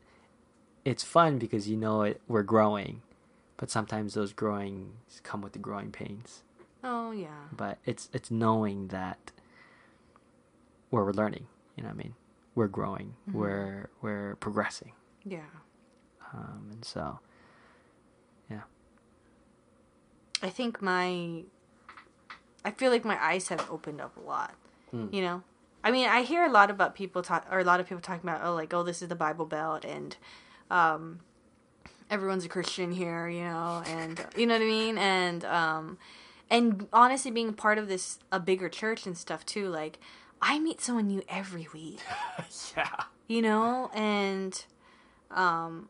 it's 0.86 1.04
fun 1.04 1.38
because 1.40 1.68
you 1.68 1.76
know 1.78 2.04
it 2.04 2.22
we're 2.28 2.44
growing, 2.44 3.02
but 3.58 3.72
sometimes 3.72 4.14
those 4.14 4.32
growing 4.34 4.94
come 5.24 5.42
with 5.42 5.54
the 5.54 5.60
growing 5.60 5.92
pains. 5.92 6.44
Oh 6.84 7.12
yeah. 7.12 7.46
But 7.52 7.80
it's 7.86 8.10
it's 8.14 8.30
knowing 8.30 8.90
that 8.90 9.32
where 10.92 11.04
we're 11.04 11.14
learning, 11.14 11.48
you 11.76 11.82
know 11.84 11.90
what 11.90 11.96
I 11.96 12.04
mean? 12.04 12.14
We're 12.54 12.68
growing, 12.68 13.16
Mhm. 13.28 13.34
we're 13.34 13.90
we're 14.02 14.36
progressing. 14.36 14.92
Yeah. 15.26 15.40
Um, 16.34 16.70
and 16.72 16.86
so 16.86 17.20
yeah. 18.50 18.62
I 20.42 20.50
think 20.50 20.82
my 20.82 21.44
I 22.66 22.72
feel 22.72 22.92
like 22.92 23.06
my 23.06 23.22
eyes 23.24 23.50
have 23.50 23.70
opened 23.70 24.02
up 24.02 24.16
a 24.18 24.22
lot. 24.22 24.54
Mm. 24.94 25.14
You 25.14 25.22
know? 25.22 25.44
I 25.84 25.92
mean, 25.92 26.08
I 26.08 26.24
hear 26.24 26.46
a 26.46 26.50
lot 26.50 26.72
about 26.72 26.96
people 26.96 27.22
talk 27.22 27.46
or 27.52 27.60
a 27.60 27.64
lot 27.64 27.80
of 27.80 27.88
people 27.88 28.02
talking 28.02 28.28
about 28.28 28.44
oh 28.44 28.54
like 28.54 28.74
oh 28.74 28.84
this 28.84 29.02
is 29.02 29.10
the 29.10 29.16
Bible 29.16 29.46
Belt 29.46 29.86
and 29.86 30.16
um 30.72 31.20
everyone's 32.10 32.46
a 32.46 32.50
Christian 32.50 32.92
here, 32.92 33.28
you 33.28 33.44
know, 33.44 33.84
and 33.88 34.24
you 34.38 34.46
know 34.46 34.54
what 34.54 34.62
I 34.62 34.66
mean, 34.66 34.98
and 34.98 35.44
um, 35.46 35.98
and 36.50 36.88
honestly, 36.94 37.32
being 37.32 37.54
part 37.54 37.78
of 37.78 37.88
this 37.88 38.20
a 38.32 38.40
bigger 38.40 38.70
church 38.70 39.06
and 39.06 39.18
stuff 39.18 39.46
too, 39.46 39.68
like 39.68 40.00
I 40.42 40.60
meet 40.60 40.80
someone 40.80 41.08
new 41.08 41.24
every 41.28 41.68
week, 41.74 42.00
yeah. 42.78 43.06
you 43.28 43.42
know, 43.42 43.90
and 43.94 44.64
um, 45.34 45.90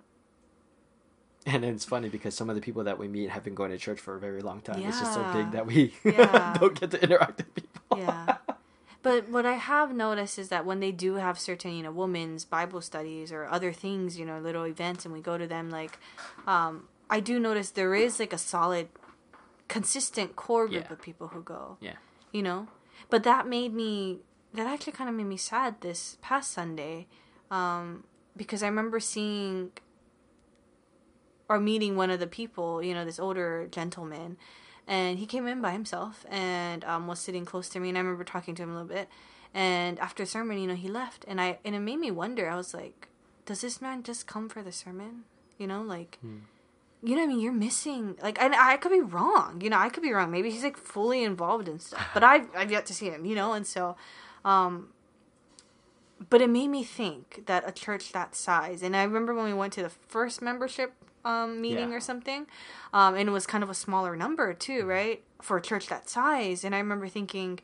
And 1.45 1.65
it's 1.65 1.83
funny 1.85 2.09
because 2.09 2.33
some 2.35 2.49
of 2.49 2.55
the 2.55 2.61
people 2.61 2.83
that 2.85 2.97
we 2.97 3.07
meet 3.07 3.29
have 3.29 3.43
been 3.43 3.55
going 3.55 3.71
to 3.71 3.77
church 3.77 3.99
for 3.99 4.15
a 4.15 4.19
very 4.19 4.41
long 4.41 4.61
time. 4.61 4.79
It's 4.87 4.99
just 4.99 5.13
so 5.13 5.25
big 5.33 5.51
that 5.51 5.65
we 5.65 5.93
Yeah. 6.05 6.57
don't 6.59 6.79
get 6.79 6.91
to 6.91 7.03
interact 7.03 7.37
with 7.37 7.53
people. 7.55 7.97
yeah. 7.97 8.37
But 9.01 9.27
what 9.27 9.45
I 9.45 9.53
have 9.55 9.93
noticed 9.93 10.39
is 10.39 10.47
that 10.47 10.65
when 10.65 10.79
they 10.79 10.93
do 10.93 11.15
have 11.15 11.37
certain, 11.37 11.73
you 11.73 11.83
know, 11.83 11.91
women's 11.91 12.45
Bible 12.45 12.79
studies 12.79 13.33
or 13.33 13.45
other 13.45 13.73
things, 13.73 14.17
you 14.17 14.25
know, 14.25 14.39
little 14.39 14.63
events, 14.65 15.03
and 15.03 15.13
we 15.13 15.19
go 15.19 15.37
to 15.37 15.45
them, 15.45 15.69
like, 15.69 15.99
um, 16.47 16.87
I 17.09 17.19
do 17.19 17.37
notice 17.37 17.71
there 17.71 17.93
is 17.95 18.17
like 18.17 18.31
a 18.31 18.37
solid, 18.37 18.87
consistent 19.67 20.35
core 20.37 20.67
group 20.67 20.85
Yeah. 20.87 20.93
of 20.93 21.01
people 21.01 21.27
who 21.29 21.41
go. 21.41 21.77
Yeah. 21.81 21.95
you 22.31 22.41
know 22.41 22.67
but 23.09 23.23
that 23.23 23.45
made 23.47 23.73
me 23.73 24.19
that 24.53 24.65
actually 24.65 24.93
kind 24.93 25.09
of 25.09 25.15
made 25.15 25.25
me 25.27 25.37
sad 25.37 25.81
this 25.81 26.17
past 26.21 26.51
sunday 26.51 27.05
um, 27.51 28.05
because 28.36 28.63
i 28.63 28.67
remember 28.67 28.99
seeing 28.99 29.71
or 31.49 31.59
meeting 31.59 31.95
one 31.95 32.09
of 32.09 32.19
the 32.19 32.27
people 32.27 32.81
you 32.81 32.93
know 32.93 33.05
this 33.05 33.19
older 33.19 33.67
gentleman 33.71 34.38
and 34.88 35.19
he 35.19 35.25
came 35.25 35.47
in 35.47 35.61
by 35.61 35.71
himself 35.71 36.25
and 36.29 36.84
um, 36.86 37.07
was 37.07 37.19
sitting 37.19 37.45
close 37.45 37.69
to 37.69 37.79
me 37.79 37.89
and 37.89 37.97
i 37.97 38.01
remember 38.01 38.23
talking 38.23 38.55
to 38.55 38.63
him 38.63 38.69
a 38.69 38.73
little 38.73 38.88
bit 38.88 39.07
and 39.53 39.99
after 39.99 40.25
sermon 40.25 40.57
you 40.57 40.67
know 40.67 40.75
he 40.75 40.88
left 40.88 41.25
and 41.27 41.39
i 41.39 41.57
and 41.63 41.75
it 41.75 41.79
made 41.79 41.99
me 41.99 42.11
wonder 42.11 42.49
i 42.49 42.55
was 42.55 42.73
like 42.73 43.07
does 43.45 43.61
this 43.61 43.81
man 43.81 44.03
just 44.03 44.27
come 44.27 44.49
for 44.49 44.63
the 44.63 44.71
sermon 44.71 45.23
you 45.57 45.67
know 45.67 45.81
like 45.81 46.17
you 47.03 47.17
know 47.17 47.21
what 47.23 47.25
I 47.25 47.34
mean? 47.34 47.41
You're 47.41 47.51
missing 47.51 48.15
like 48.23 48.41
and 48.41 48.55
I 48.55 48.77
could 48.77 48.91
be 48.91 49.01
wrong. 49.01 49.59
You 49.61 49.69
know, 49.69 49.77
I 49.77 49.89
could 49.89 50.03
be 50.03 50.13
wrong. 50.13 50.31
Maybe 50.31 50.49
he's 50.49 50.63
like 50.63 50.77
fully 50.77 51.21
involved 51.21 51.67
in 51.67 51.79
stuff. 51.79 52.07
But 52.13 52.23
I've 52.31 52.47
I've 52.55 52.71
yet 52.71 52.86
to 52.88 52.93
see 52.93 53.09
him, 53.09 53.25
you 53.25 53.36
know, 53.36 53.51
and 53.51 53.67
so 53.67 53.97
um 54.45 54.93
but 56.30 56.41
it 56.41 56.49
made 56.49 56.67
me 56.69 56.84
think 56.84 57.43
that 57.47 57.67
a 57.67 57.71
church 57.71 58.11
that 58.11 58.36
size 58.36 58.82
and 58.84 58.95
I 58.95 59.03
remember 59.03 59.34
when 59.34 59.45
we 59.45 59.53
went 59.53 59.74
to 59.74 59.84
the 59.84 59.89
first 59.89 60.41
membership 60.41 60.93
um 61.26 61.61
meeting 61.61 61.89
Yeah. 61.89 61.95
or 61.95 61.99
something, 62.01 62.47
um, 62.93 63.15
and 63.15 63.30
it 63.30 63.32
was 63.32 63.47
kind 63.47 63.63
of 63.63 63.69
a 63.69 63.74
smaller 63.74 64.15
number 64.15 64.53
too, 64.53 64.86
right? 64.86 65.24
For 65.41 65.55
a 65.57 65.61
church 65.61 65.88
that 65.88 66.09
size. 66.09 66.63
And 66.65 66.76
I 66.76 66.80
remember 66.80 67.07
thinking, 67.07 67.59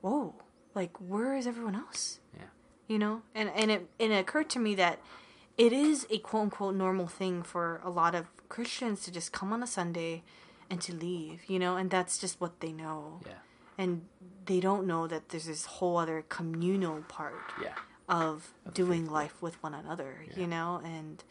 Whoa, 0.00 0.34
like 0.74 0.96
where 0.98 1.34
is 1.36 1.46
everyone 1.46 1.74
else? 1.74 2.20
Yeah. 2.36 2.44
you 2.86 2.98
know 2.98 3.22
and 3.34 3.48
and 3.50 3.70
it 3.70 3.88
and 3.98 4.12
it 4.12 4.16
occurred 4.16 4.48
to 4.50 4.58
me 4.58 4.74
that 4.76 4.98
it 5.56 5.72
is 5.72 6.06
a 6.10 6.18
quote 6.18 6.42
unquote 6.44 6.74
normal 6.74 7.06
thing 7.08 7.42
for 7.42 7.80
a 7.84 7.90
lot 7.90 8.14
of 8.14 8.26
christians 8.48 9.02
to 9.02 9.10
just 9.10 9.32
come 9.32 9.52
on 9.52 9.62
a 9.62 9.66
sunday 9.66 10.22
and 10.70 10.80
to 10.80 10.94
leave 10.94 11.40
you 11.48 11.58
know 11.58 11.76
and 11.76 11.90
that's 11.90 12.16
just 12.18 12.40
what 12.40 12.60
they 12.60 12.72
know 12.72 13.20
Yeah. 13.26 13.32
And 13.78 14.02
they 14.46 14.60
don't 14.60 14.86
know 14.86 15.06
that 15.06 15.28
there's 15.28 15.46
this 15.46 15.64
whole 15.66 15.96
other 15.96 16.24
communal 16.28 17.02
part 17.02 17.34
Yeah. 17.62 17.74
of 18.08 18.52
Of 18.66 18.74
doing 18.74 19.08
life 19.08 19.40
with 19.40 19.62
one 19.62 19.72
another 19.74 20.24
Yeah. 20.28 20.40
you 20.40 20.46
know? 20.46 20.80
And 20.84 21.22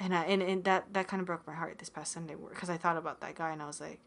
and 0.00 0.14
I, 0.14 0.24
and, 0.24 0.42
and 0.42 0.64
that 0.64 0.92
that 0.94 1.08
kind 1.08 1.20
of 1.20 1.26
broke 1.26 1.46
my 1.46 1.54
heart 1.54 1.78
this 1.78 1.88
past 1.90 2.12
sunday 2.12 2.36
because 2.48 2.70
i 2.70 2.76
thought 2.76 2.96
about 2.96 3.20
that 3.20 3.34
guy 3.34 3.50
and 3.50 3.60
i 3.60 3.66
was 3.66 3.80
like 3.80 4.00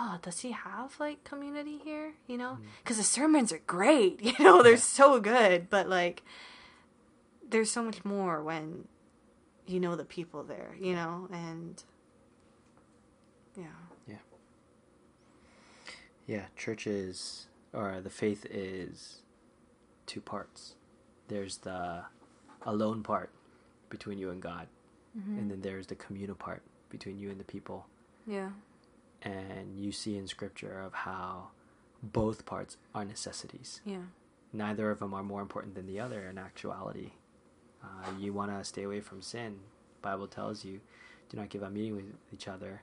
oh 0.00 0.18
does 0.22 0.40
he 0.40 0.50
have 0.52 0.98
like 0.98 1.22
community 1.24 1.78
here? 1.78 2.14
You 2.26 2.38
know? 2.38 2.58
Mm. 2.60 2.66
because 2.82 2.96
the 2.96 3.02
sermons 3.04 3.52
are 3.52 3.60
great 3.66 4.20
you 4.28 4.32
know? 4.44 4.62
They're 4.62 4.76
so 4.78 5.20
good 5.20 5.68
but 5.70 5.88
like 5.88 6.22
there's 7.48 7.70
so 7.70 7.82
much 7.82 8.04
more 8.04 8.42
when 8.42 8.88
you 9.66 9.78
know 9.78 9.94
the 9.96 10.04
people 10.04 10.42
there 10.42 10.74
you 10.80 10.94
know? 10.94 11.28
And 11.32 11.82
yeah 13.56 13.66
Yeah. 16.26 16.46
Church 16.56 16.86
is, 16.86 17.46
or 17.72 18.00
the 18.02 18.10
faith 18.10 18.46
is 18.50 19.22
two 20.06 20.20
parts. 20.20 20.74
There's 21.28 21.58
the 21.58 22.02
alone 22.62 23.02
part 23.02 23.30
between 23.90 24.18
you 24.18 24.30
and 24.30 24.40
God, 24.42 24.68
Mm-hmm. 25.18 25.38
and 25.38 25.50
then 25.50 25.60
there's 25.62 25.86
the 25.86 25.94
communal 25.94 26.36
part 26.36 26.60
between 26.90 27.18
you 27.18 27.30
and 27.30 27.40
the 27.40 27.44
people. 27.44 27.86
yeah 28.26 28.50
And 29.22 29.78
you 29.80 29.90
see 29.90 30.18
in 30.18 30.26
scripture 30.26 30.78
of 30.82 30.92
how 30.92 31.48
both 32.02 32.44
parts 32.44 32.76
are 32.94 33.04
necessities. 33.04 33.80
yeah 33.84 34.02
neither 34.52 34.90
of 34.90 34.98
them 35.00 35.12
are 35.14 35.22
more 35.22 35.40
important 35.42 35.74
than 35.74 35.86
the 35.86 35.98
other 36.00 36.28
in 36.28 36.36
actuality. 36.38 37.12
Uh, 37.82 38.10
you 38.18 38.32
want 38.34 38.50
to 38.56 38.62
stay 38.64 38.82
away 38.84 39.00
from 39.00 39.20
sin. 39.22 39.58
Bible 40.02 40.26
tells 40.26 40.64
you, 40.64 40.80
do 41.30 41.36
not 41.38 41.48
give 41.48 41.62
up 41.62 41.72
meeting 41.72 41.96
with 41.96 42.04
each 42.32 42.46
other, 42.48 42.82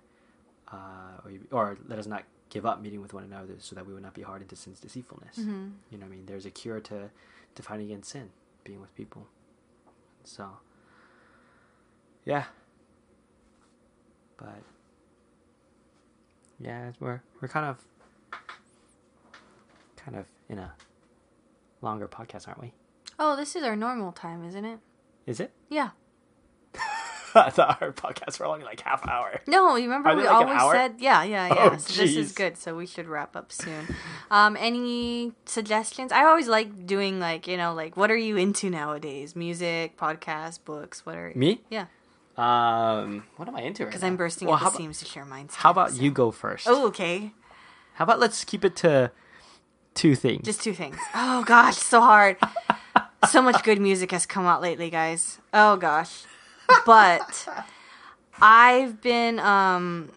uh, 0.72 1.22
or, 1.24 1.30
you- 1.32 1.48
or 1.52 1.78
let 1.88 2.00
us 2.00 2.08
not 2.08 2.24
give 2.54 2.66
up 2.68 2.80
meeting 2.82 3.01
with 3.01 3.14
one 3.14 3.24
another, 3.24 3.56
so 3.58 3.74
that 3.76 3.86
we 3.88 3.93
would 3.93 4.04
not 4.04 4.14
be 4.14 4.22
hardened 4.22 4.49
to 4.51 4.56
sin's 4.56 4.80
deceitfulness. 4.80 5.38
mm-hmm. 5.39 5.70
You 5.89 5.97
know, 5.97 6.06
what 6.06 6.14
I 6.14 6.16
mean, 6.16 6.26
there's 6.28 6.45
a 6.45 6.51
cure 6.51 6.80
to 6.82 7.10
to 7.56 7.64
fighting 7.64 7.88
against 7.88 8.12
sin, 8.12 8.30
being 8.64 8.80
with 8.82 8.93
people. 8.95 9.28
So, 10.24 10.49
yeah, 12.26 12.45
but 14.38 14.62
yeah, 16.60 16.91
we're 16.99 17.22
we're 17.41 17.47
kind 17.47 17.66
of 17.66 17.78
kind 19.95 20.16
of 20.18 20.26
in 20.49 20.60
a 20.60 20.74
longer 21.82 22.08
podcast, 22.08 22.47
aren't 22.47 22.62
we? 22.62 22.74
oh 23.20 23.36
this 23.36 23.56
is 23.56 23.64
our 23.64 23.76
normal 23.76 24.12
time 24.12 24.43
isn't 24.43 24.66
it 24.66 24.80
Is 25.28 25.39
it? 25.39 25.51
yeah 25.70 25.91
our 27.60 27.92
podcasts 27.94 28.40
were 28.40 28.46
only 28.46 28.64
like 28.64 28.80
half 28.82 29.08
hour. 29.08 29.42
No, 29.48 29.76
you 29.76 29.84
remember 29.86 30.10
Are 30.10 30.16
we 30.16 30.24
like 30.24 30.48
always 30.48 30.78
said 30.78 30.96
yeah, 31.00 31.24
yeah, 31.24 31.48
yeah. 31.48 31.70
Oh, 31.74 31.78
so 31.78 32.02
this 32.02 32.16
is 32.16 32.32
good, 32.32 32.58
so 32.58 32.76
we 32.76 32.86
should 32.86 33.08
wrap 33.08 33.36
up 33.36 33.52
soon. 33.52 33.96
Um, 34.32 34.56
any 34.60 35.34
suggestions? 35.46 36.12
I 36.12 36.26
always 36.26 36.48
like 36.48 36.86
doing 36.86 37.20
like 37.20 37.48
you 37.48 37.58
know 37.58 37.74
like 37.74 37.98
what 37.98 38.12
are 38.12 38.18
you 38.18 38.38
into 38.38 38.70
nowadays? 38.70 39.36
Music, 39.36 39.98
podcasts, 39.98 40.60
books. 40.64 41.06
What 41.06 41.16
are 41.16 41.32
Me? 41.36 41.62
Yeah, 41.70 41.86
Um, 42.38 43.24
what 43.38 43.48
am 43.48 43.56
I 43.56 43.62
into 43.62 43.86
because 43.86 44.02
now? 44.02 44.08
I'm 44.08 44.16
bursting 44.18 44.48
Well, 44.48 44.58
at 44.58 44.62
the 44.62 44.68
about- 44.68 44.78
seams 44.78 45.00
to 45.00 45.06
share 45.06 45.26
mine. 45.26 45.50
How 45.54 45.72
about 45.72 45.94
you 45.96 46.12
go 46.12 46.32
first? 46.32 46.68
Oh, 46.68 46.88
okay. 46.88 47.32
How 47.96 48.04
about 48.04 48.20
let's 48.20 48.44
keep 48.44 48.66
it 48.66 48.76
to 48.78 49.12
two 49.94 50.16
things. 50.16 50.44
Just 50.46 50.62
two 50.64 50.74
things. 50.74 50.98
Oh 51.14 51.44
gosh, 51.46 51.78
so 51.78 52.02
hard. 52.02 52.38
so 53.30 53.42
much 53.42 53.64
good 53.64 53.80
music 53.80 54.12
has 54.12 54.26
come 54.26 54.46
out 54.46 54.62
lately, 54.62 54.90
guys. 54.90 55.40
Oh 55.54 55.76
gosh. 55.78 56.24
But 56.86 57.47
I've 58.41 59.01
been 59.01 59.39
um 59.39 60.11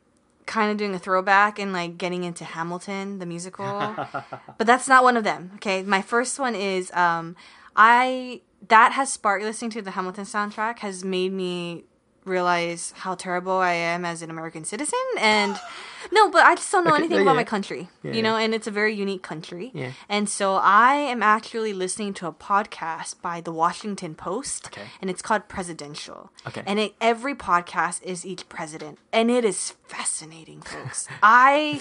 kind 0.46 0.70
of 0.70 0.76
doing 0.76 0.94
a 0.94 0.98
throwback 0.98 1.58
and 1.58 1.72
like 1.72 1.98
getting 1.98 2.24
into 2.24 2.44
Hamilton 2.44 3.18
the 3.18 3.26
musical. 3.26 3.64
but 4.58 4.66
that's 4.66 4.88
not 4.88 5.02
one 5.02 5.16
of 5.16 5.24
them. 5.24 5.52
Okay? 5.56 5.82
My 5.82 6.02
first 6.02 6.38
one 6.38 6.54
is 6.54 6.90
um 6.92 7.36
I 7.74 8.40
that 8.68 8.92
has 8.92 9.12
sparked 9.12 9.44
listening 9.44 9.70
to 9.72 9.82
the 9.82 9.92
Hamilton 9.92 10.24
soundtrack 10.24 10.80
has 10.80 11.04
made 11.04 11.32
me 11.32 11.84
realize 12.24 12.92
how 12.96 13.14
terrible 13.14 13.52
I 13.52 13.72
am 13.72 14.04
as 14.04 14.22
an 14.22 14.30
American 14.30 14.64
citizen 14.64 14.98
and 15.18 15.58
no, 16.12 16.30
but 16.30 16.44
I 16.44 16.54
just 16.54 16.70
don't 16.72 16.84
know 16.84 16.90
Okay, 16.92 17.00
anything 17.00 17.16
yeah, 17.18 17.22
about 17.22 17.32
yeah. 17.32 17.36
my 17.36 17.44
country. 17.44 17.88
Yeah, 18.02 18.12
you 18.12 18.22
know, 18.22 18.36
and 18.36 18.54
it's 18.54 18.66
a 18.66 18.70
very 18.70 18.94
unique 18.94 19.22
country. 19.22 19.70
Yeah. 19.74 19.92
And 20.08 20.28
so 20.28 20.54
I 20.54 20.94
am 20.94 21.22
actually 21.22 21.72
listening 21.72 22.14
to 22.14 22.26
a 22.26 22.32
podcast 22.32 23.20
by 23.22 23.40
the 23.40 23.52
Washington 23.52 24.14
Post, 24.14 24.66
Okay. 24.68 24.86
and 25.00 25.10
it's 25.10 25.22
called 25.22 25.48
Presidential. 25.48 26.30
Okay. 26.46 26.62
And 26.66 26.78
it, 26.78 26.94
every 27.00 27.34
podcast 27.34 28.02
is 28.02 28.24
each 28.26 28.48
president, 28.48 28.98
and 29.12 29.30
it 29.30 29.44
is 29.44 29.74
fascinating, 29.86 30.60
folks. 30.62 31.06
I 31.22 31.80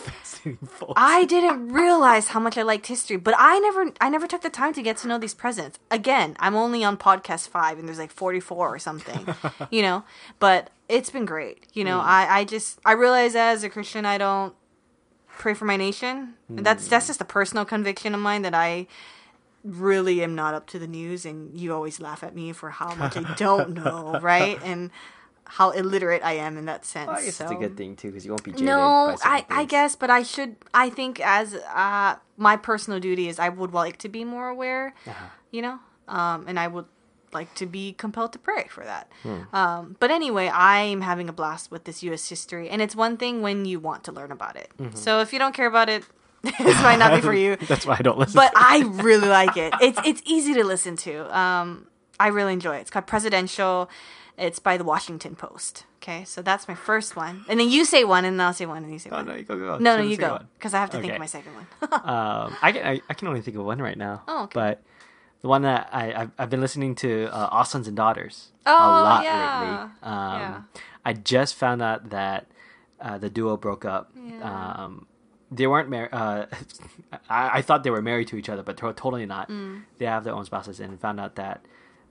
I 0.96 1.26
didn't 1.26 1.70
realize 1.70 2.30
how 2.30 2.40
much 2.40 2.58
I 2.58 2.62
liked 2.64 2.88
history, 2.88 3.18
but 3.18 3.34
I 3.38 3.60
never 3.60 3.92
I 4.02 4.10
never 4.10 4.28
took 4.28 4.42
the 4.42 4.50
time 4.50 4.74
to 4.74 4.82
get 4.82 4.98
to 4.98 5.08
know 5.08 5.18
these 5.18 5.34
presidents. 5.34 5.80
Again, 5.92 6.36
I'm 6.40 6.56
only 6.56 6.84
on 6.84 6.98
podcast 6.98 7.50
five, 7.50 7.80
and 7.80 7.88
there's 7.88 8.00
like 8.00 8.12
44 8.12 8.76
or 8.76 8.80
something, 8.80 9.28
you 9.72 9.82
know. 9.82 10.04
But 10.40 10.70
it's 10.88 11.10
been 11.10 11.26
great. 11.26 11.68
You 11.74 11.84
know, 11.84 12.00
I 12.00 12.40
I 12.40 12.44
just 12.44 12.80
I 12.86 12.94
realize 12.94 13.36
as 13.36 13.64
a 13.64 13.70
Christian, 13.70 14.06
I 14.06 14.18
don't 14.18 14.54
pray 15.38 15.54
for 15.54 15.66
my 15.66 15.78
nation. 15.78 16.36
And 16.50 16.66
that's 16.66 16.88
that's 16.88 17.08
just 17.08 17.22
a 17.22 17.26
personal 17.26 17.66
conviction 17.66 18.14
of 18.14 18.22
mine 18.22 18.42
that 18.44 18.54
I 18.54 18.88
really 19.64 20.24
am 20.24 20.36
not 20.36 20.54
up 20.54 20.68
to 20.68 20.80
the 20.80 20.88
news 20.88 21.26
and 21.26 21.60
you 21.60 21.74
always 21.74 22.00
laugh 22.00 22.24
at 22.24 22.36
me 22.36 22.54
for 22.54 22.70
how 22.70 22.94
much 22.96 23.18
I 23.18 23.34
don't 23.34 23.74
know, 23.84 24.20
right? 24.22 24.60
And 24.64 24.92
how 25.46 25.72
illiterate 25.72 26.24
I 26.24 26.34
am 26.34 26.58
in 26.58 26.66
that 26.66 26.86
sense. 26.86 27.10
I 27.10 27.24
guess 27.24 27.36
so. 27.36 27.46
it's 27.46 27.54
a 27.54 27.56
good 27.56 27.78
thing 27.78 27.96
too, 27.96 28.10
because 28.10 28.26
you 28.26 28.32
won't 28.32 28.44
be 28.44 28.52
jaded. 28.52 28.66
No, 28.66 29.16
I, 29.24 29.46
I 29.50 29.66
guess, 29.66 29.96
but 29.96 30.10
I 30.10 30.24
should. 30.24 30.56
I 30.74 30.90
think 30.90 31.20
as 31.20 31.54
uh, 31.54 32.16
my 32.38 32.58
personal 32.58 33.00
duty 33.00 33.28
is, 33.28 33.38
I 33.40 33.50
would 33.50 33.74
like 33.74 33.98
to 33.98 34.10
be 34.10 34.24
more 34.24 34.50
aware. 34.50 34.96
Uh-huh. 35.06 35.26
You 35.52 35.62
know, 35.62 35.80
um, 36.08 36.46
and 36.48 36.60
I 36.60 36.68
would 36.68 36.86
like 37.36 37.54
to 37.56 37.68
be 37.68 37.94
compelled 37.94 38.34
to 38.34 38.40
pray 38.40 38.66
for 38.70 38.84
that. 38.84 39.12
Hmm. 39.22 39.56
Um, 39.56 39.96
but 40.00 40.10
anyway, 40.10 40.50
I'm 40.52 41.02
having 41.02 41.30
a 41.30 41.34
blast 41.34 41.70
with 41.70 41.84
this 41.84 42.02
U.S. 42.02 42.28
history, 42.28 42.70
and 42.70 42.82
it's 42.82 42.96
one 42.96 43.18
thing 43.18 43.44
when 43.44 43.66
you 43.66 43.80
want 43.80 44.04
to 44.06 44.12
learn 44.12 44.32
about 44.32 44.56
it. 44.56 44.72
Mm-hmm. 44.80 44.96
So 44.96 45.20
if 45.20 45.32
you 45.34 45.38
don't 45.38 45.54
care 45.54 45.68
about 45.68 45.90
it, 45.90 46.04
this 46.42 46.82
might 46.82 46.98
not 46.98 47.14
be 47.14 47.22
for 47.22 47.34
you. 47.34 47.56
That's 47.68 47.86
why 47.86 47.98
I 48.00 48.02
don't 48.02 48.18
listen. 48.18 48.36
But. 48.36 48.52
I 48.56 48.80
really 49.04 49.28
like 49.28 49.58
it. 49.58 49.74
It's 49.82 50.00
it's 50.04 50.22
easy 50.26 50.54
to 50.56 50.64
listen 50.64 50.96
to. 50.98 51.38
Um, 51.38 51.88
I 52.20 52.28
really 52.28 52.54
enjoy 52.54 52.78
it. 52.78 52.82
It's 52.82 52.90
called 52.90 53.08
Presidential, 53.08 53.90
It's 54.38 54.60
by 54.60 54.78
the 54.78 54.84
Washington 54.84 55.36
Post. 55.36 55.86
Okay, 56.02 56.24
so 56.24 56.44
that's 56.44 56.68
my 56.68 56.76
first 56.76 57.16
one, 57.16 57.46
and 57.50 57.60
then 57.60 57.68
you 57.68 57.84
say 57.84 58.04
one, 58.04 58.26
and 58.26 58.40
then 58.40 58.46
I'll 58.46 58.54
say 58.54 58.68
one, 58.68 58.84
and 58.84 58.94
you 58.94 59.00
say 59.00 59.10
Oh 59.12 59.16
one. 59.18 59.26
no, 59.26 59.34
you 59.34 59.44
go 59.44 59.58
go. 59.58 59.78
No, 59.80 59.96
no, 59.96 59.98
Say 59.98 60.04
the 60.04 60.10
you 60.12 60.18
go 60.18 60.40
because 60.54 60.76
I 60.76 60.80
have 60.80 60.92
to 60.92 61.00
think 61.02 61.14
of 61.14 61.20
my 61.20 61.26
second 61.26 61.54
one. 61.56 61.66
Um, 61.92 62.56
I 62.62 62.72
can 62.72 62.86
I, 62.86 63.02
I 63.10 63.14
can 63.16 63.28
only 63.28 63.42
think 63.42 63.58
of 63.58 63.66
one 63.66 63.82
right 63.82 63.98
now. 63.98 64.22
Oh, 64.28 64.44
okay. 64.44 64.52
But 64.54 64.84
the 65.42 65.48
one 65.48 65.62
that 65.64 65.90
I 65.92 66.14
I've, 66.14 66.32
I've 66.38 66.50
been 66.50 66.62
listening 66.62 66.96
to 66.96 67.28
uh, 67.32 67.48
All 67.52 67.66
Sons 67.66 67.88
and 67.88 67.96
Daughters 67.98 68.52
a 68.66 68.70
Oh, 68.72 68.74
lot 68.74 69.24
yeah. 69.24 69.60
lately. 69.62 69.92
Um, 70.04 70.40
Yeah. 70.42 70.62
I 71.06 71.14
just 71.14 71.56
found 71.56 71.82
out 71.84 72.10
that 72.10 72.48
uh, 73.00 73.18
the 73.20 73.30
duo 73.30 73.58
broke 73.58 73.86
up. 73.86 74.12
Yeah. 74.16 74.42
Um, 74.84 75.06
they 75.52 75.68
weren't 75.68 75.90
married. 75.90 76.10
Uh, 76.12 76.48
I, 77.30 77.60
I 77.60 77.62
thought 77.62 77.84
they 77.84 77.92
were 77.92 78.02
married 78.02 78.28
to 78.30 78.38
each 78.38 78.50
other, 78.50 78.64
but 78.64 78.78
to- 78.78 78.94
totally 78.94 79.26
not. 79.28 79.50
Mm. 79.50 79.84
They 80.00 80.06
have 80.06 80.24
their 80.24 80.34
own 80.34 80.46
spouses, 80.46 80.80
and 80.80 81.00
found 81.00 81.20
out 81.20 81.36
that 81.36 81.64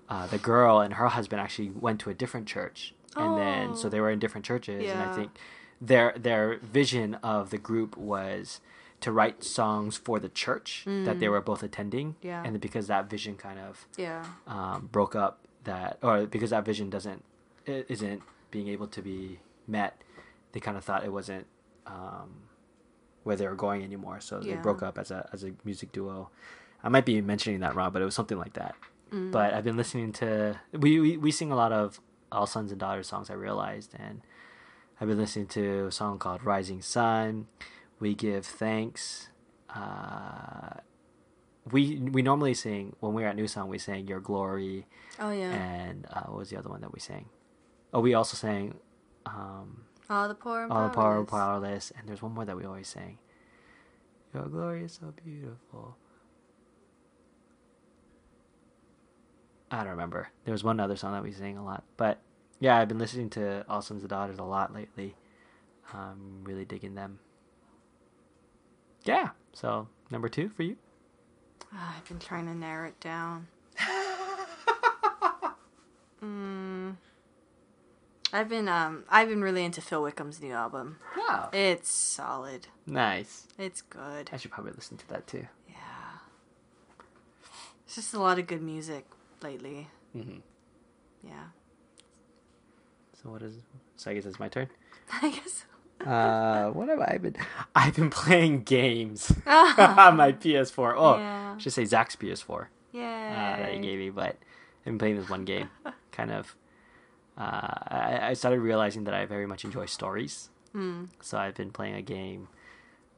uh, 0.09 0.27
the 0.29 0.39
girl 0.39 0.79
and 0.81 0.95
her 0.95 1.09
husband 1.09 1.41
actually 1.41 1.70
went 1.70 1.99
to 2.03 2.11
a 2.11 2.14
different 2.14 2.47
church, 2.47 2.95
and 3.16 3.37
then 3.37 3.75
so 3.75 3.87
Oh. 3.87 3.91
they 3.91 4.01
were 4.01 4.11
in 4.11 4.20
different 4.20 4.45
churches. 4.47 4.89
And 4.89 5.01
I 5.03 5.12
think 5.12 5.33
their 5.81 6.14
their 6.16 6.59
vision 6.59 7.14
of 7.16 7.51
the 7.51 7.59
group 7.59 7.97
was 7.97 8.61
to 9.01 9.12
write 9.12 9.45
songs 9.45 9.97
for 9.97 10.18
the 10.18 10.28
church 10.28 10.84
that 10.86 11.20
they 11.20 11.28
were 11.28 11.40
both 11.40 11.62
attending, 11.62 12.12
Mm. 12.14 12.16
Yeah. 12.22 12.42
and 12.45 12.61
because 12.61 12.86
that 12.86 13.11
vision 13.11 13.36
kind 13.36 13.59
of 13.59 13.86
yeah. 13.99 14.24
um, 14.47 14.88
broke 14.90 15.14
up, 15.14 15.40
that 15.64 15.99
or 16.03 16.26
because 16.26 16.51
that 16.51 16.64
vision 16.64 16.90
doesn't 16.90 17.22
isn't 17.66 18.22
being 18.51 18.68
able 18.68 18.86
to 18.88 19.01
be 19.03 19.40
met, 19.66 20.01
they 20.53 20.61
kind 20.61 20.76
of 20.76 20.84
thought 20.84 21.05
it 21.05 21.12
wasn't 21.12 21.47
um, 21.86 22.30
where 23.24 23.36
they 23.36 23.47
were 23.47 23.55
going 23.57 23.82
anymore. 23.82 24.20
So 24.20 24.40
they 24.40 24.55
broke 24.55 24.82
up 24.82 24.99
as 24.99 25.11
a 25.11 25.28
as 25.32 25.45
a 25.45 25.53
music 25.64 25.92
duo. 25.92 26.30
I 26.82 26.88
might 26.90 27.07
be 27.07 27.20
mentioning 27.22 27.61
that 27.61 27.74
wrong, 27.74 27.92
but 27.92 28.03
it 28.03 28.05
was 28.05 28.14
something 28.14 28.38
like 28.38 28.53
that. 28.55 28.74
Mm. 29.12 29.32
But 29.32 29.55
I've 29.55 29.64
been 29.64 29.76
listening 29.76 30.12
to 30.14 30.61
we, 30.72 31.01
we 31.01 31.16
we 31.16 31.30
sing 31.30 31.51
a 31.53 31.57
lot 31.57 31.72
of 31.72 32.01
all 32.30 32.47
sons 32.47 32.70
and 32.70 32.80
daughters 32.80 33.09
songs. 33.09 33.30
I 33.30 33.34
realized, 33.34 33.95
and 33.99 34.20
I've 35.01 35.09
been 35.09 35.18
listening 35.18 35.47
to 35.49 35.86
a 35.86 35.92
song 35.92 36.18
called 36.18 36.45
"Rising 36.45 36.82
Sun." 36.82 37.47
We 38.01 38.14
give 38.14 38.45
thanks. 38.47 39.28
Uh, 39.74 40.80
we 41.70 41.97
we 41.99 42.22
normally 42.22 42.55
sing 42.55 42.95
when 43.01 43.14
we're 43.14 43.26
at 43.26 43.36
New 43.36 43.47
Song. 43.49 43.68
We 43.68 43.78
sing 43.78 44.07
"Your 44.07 44.20
Glory," 44.20 44.86
Oh 45.18 45.30
yeah. 45.30 45.51
and 45.53 46.07
uh, 46.12 46.22
what 46.24 46.38
was 46.38 46.51
the 46.51 46.59
other 46.59 46.68
one 46.68 46.80
that 46.82 46.92
we 46.92 47.01
sang? 47.01 47.26
Oh, 47.92 48.01
we 48.01 48.14
also 48.14 48.36
sang 48.36 48.74
um, 49.26 49.84
All 50.11 50.28
the 50.28 50.34
poor 50.34 50.66
"All 50.70 50.88
the 50.88 50.95
Power 50.95 51.24
powerless. 51.24 51.30
Powerless," 51.30 51.92
and 51.99 52.09
there's 52.09 52.20
one 52.22 52.32
more 52.32 52.45
that 52.45 52.57
we 52.57 52.64
always 52.64 52.88
sang. 52.88 53.18
Your 54.34 54.45
glory 54.47 54.84
is 54.84 54.99
so 55.01 55.12
beautiful. 55.24 55.97
I 59.70 59.78
don't 59.78 59.88
remember. 59.92 60.28
There 60.45 60.53
was 60.53 60.62
one 60.62 60.78
other 60.80 60.97
song 60.97 61.12
that 61.12 61.22
we 61.22 61.32
sang 61.32 61.57
a 61.57 61.64
lot, 61.64 61.84
but 61.97 62.18
yeah, 62.61 62.76
I've 62.78 62.88
been 62.88 62.99
listening 62.99 63.30
to 63.30 63.64
All 63.68 63.82
Sons 63.82 64.03
and 64.03 64.11
Daughters 64.11 64.38
a 64.38 64.45
lot 64.45 64.72
lately. 64.74 65.16
I'm 65.92 66.45
really 66.45 66.64
digging 66.64 66.95
them. 66.95 67.18
Yeah. 69.05 69.30
So 69.52 69.88
number 70.11 70.28
two 70.28 70.48
for 70.48 70.62
you. 70.62 70.76
Ah, 71.72 71.96
I've 71.96 72.09
been 72.09 72.18
trying 72.18 72.46
to 72.46 72.55
narrow 72.55 72.88
it 72.88 73.00
down. 73.00 73.48
mm, 76.22 76.96
I've 78.32 78.48
been 78.48 78.68
um 78.68 79.05
I've 79.09 79.28
been 79.28 79.42
really 79.42 79.64
into 79.64 79.80
Phil 79.80 80.02
Wickham's 80.02 80.40
new 80.40 80.52
album. 80.52 80.98
Wow. 81.16 81.50
It's 81.52 81.90
solid. 81.90 82.68
Nice. 82.86 83.46
It's 83.59 83.82
good. 83.82 84.30
I 84.32 84.36
should 84.36 84.50
probably 84.50 84.72
listen 84.72 84.96
to 84.98 85.09
that 85.09 85.26
too. 85.26 85.46
Yeah. 85.68 85.74
It's 87.86 87.94
just 87.96 88.14
a 88.14 88.20
lot 88.20 88.38
of 88.38 88.46
good 88.46 88.62
music 88.62 89.07
lately. 89.42 89.88
Mm-hmm. 90.16 90.38
Yeah. 91.22 91.44
So 93.22 93.30
what 93.30 93.42
is? 93.42 93.55
So 93.96 94.11
I 94.11 94.14
guess 94.14 94.26
it's 94.26 94.38
my 94.38 94.48
turn. 94.48 94.68
I 95.22 95.30
guess. 95.30 95.64
Uh, 96.07 96.70
what 96.70 96.88
have 96.88 97.00
I 97.00 97.18
been? 97.18 97.36
I've 97.74 97.94
been 97.96 98.11
playing 98.11 98.62
games 98.64 99.30
on 99.46 100.16
my 100.16 100.32
PS4. 100.32 100.94
Oh, 100.96 101.16
Yeah. 101.18 101.55
I 101.57 101.59
should 101.61 101.72
say 101.72 101.84
Zach's 101.84 102.16
PS4 102.16 102.66
Yeah. 102.92 103.55
uh, 103.59 103.62
that 103.62 103.72
he 103.74 103.80
gave 103.80 103.98
me. 103.98 104.11
But 104.11 104.36
I've 104.80 104.84
been 104.84 104.98
playing 104.98 105.16
this 105.16 105.28
one 105.30 105.44
game. 105.44 105.68
kind 106.12 106.30
of. 106.30 106.55
Uh, 107.36 107.68
I, 107.88 108.18
I 108.30 108.32
started 108.34 108.61
realizing 108.61 109.05
that 109.05 109.14
I 109.14 109.24
very 109.26 109.46
much 109.46 109.64
enjoy 109.64 109.86
stories. 109.86 110.50
Mm. 110.74 111.09
So 111.20 111.38
I've 111.38 111.55
been 111.55 111.70
playing 111.70 111.94
a 111.96 112.02
game 112.02 112.48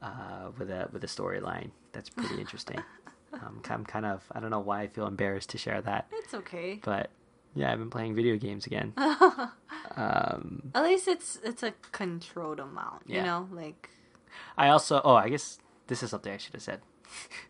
uh, 0.02 0.50
with 0.58 0.70
a 0.70 0.88
with 0.92 1.02
a 1.04 1.06
storyline 1.06 1.70
that's 1.92 2.08
pretty 2.10 2.38
interesting. 2.40 2.82
um, 3.34 3.60
I'm 3.68 3.84
kind 3.84 4.06
of 4.06 4.22
I 4.32 4.40
don't 4.40 4.50
know 4.50 4.60
why 4.60 4.82
I 4.82 4.86
feel 4.88 5.06
embarrassed 5.06 5.50
to 5.50 5.58
share 5.58 5.80
that, 5.82 6.06
It's 6.12 6.32
okay. 6.34 6.80
but 6.84 7.10
yeah, 7.54 7.72
I've 7.72 7.78
been 7.78 7.90
playing 7.90 8.14
video 8.14 8.36
games 8.36 8.66
again. 8.66 8.92
Um, 9.96 10.70
At 10.74 10.84
least 10.84 11.08
it's 11.08 11.38
it's 11.44 11.62
a 11.62 11.72
controlled 11.92 12.60
amount. 12.60 13.02
You 13.06 13.22
know, 13.22 13.48
like 13.52 13.90
I 14.56 14.68
also 14.68 15.00
oh 15.04 15.14
I 15.14 15.28
guess 15.28 15.58
this 15.86 16.02
is 16.02 16.10
something 16.10 16.32
I 16.32 16.36
should 16.36 16.54
have 16.54 16.62
said. 16.62 16.80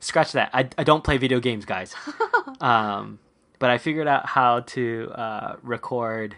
Scratch 0.00 0.32
that. 0.32 0.50
I, 0.52 0.68
I 0.76 0.84
don't 0.84 1.02
play 1.02 1.16
video 1.16 1.40
games, 1.40 1.64
guys. 1.64 1.94
um, 2.60 3.18
but 3.58 3.70
I 3.70 3.78
figured 3.78 4.06
out 4.06 4.26
how 4.26 4.60
to 4.60 5.10
uh, 5.14 5.56
record 5.62 6.36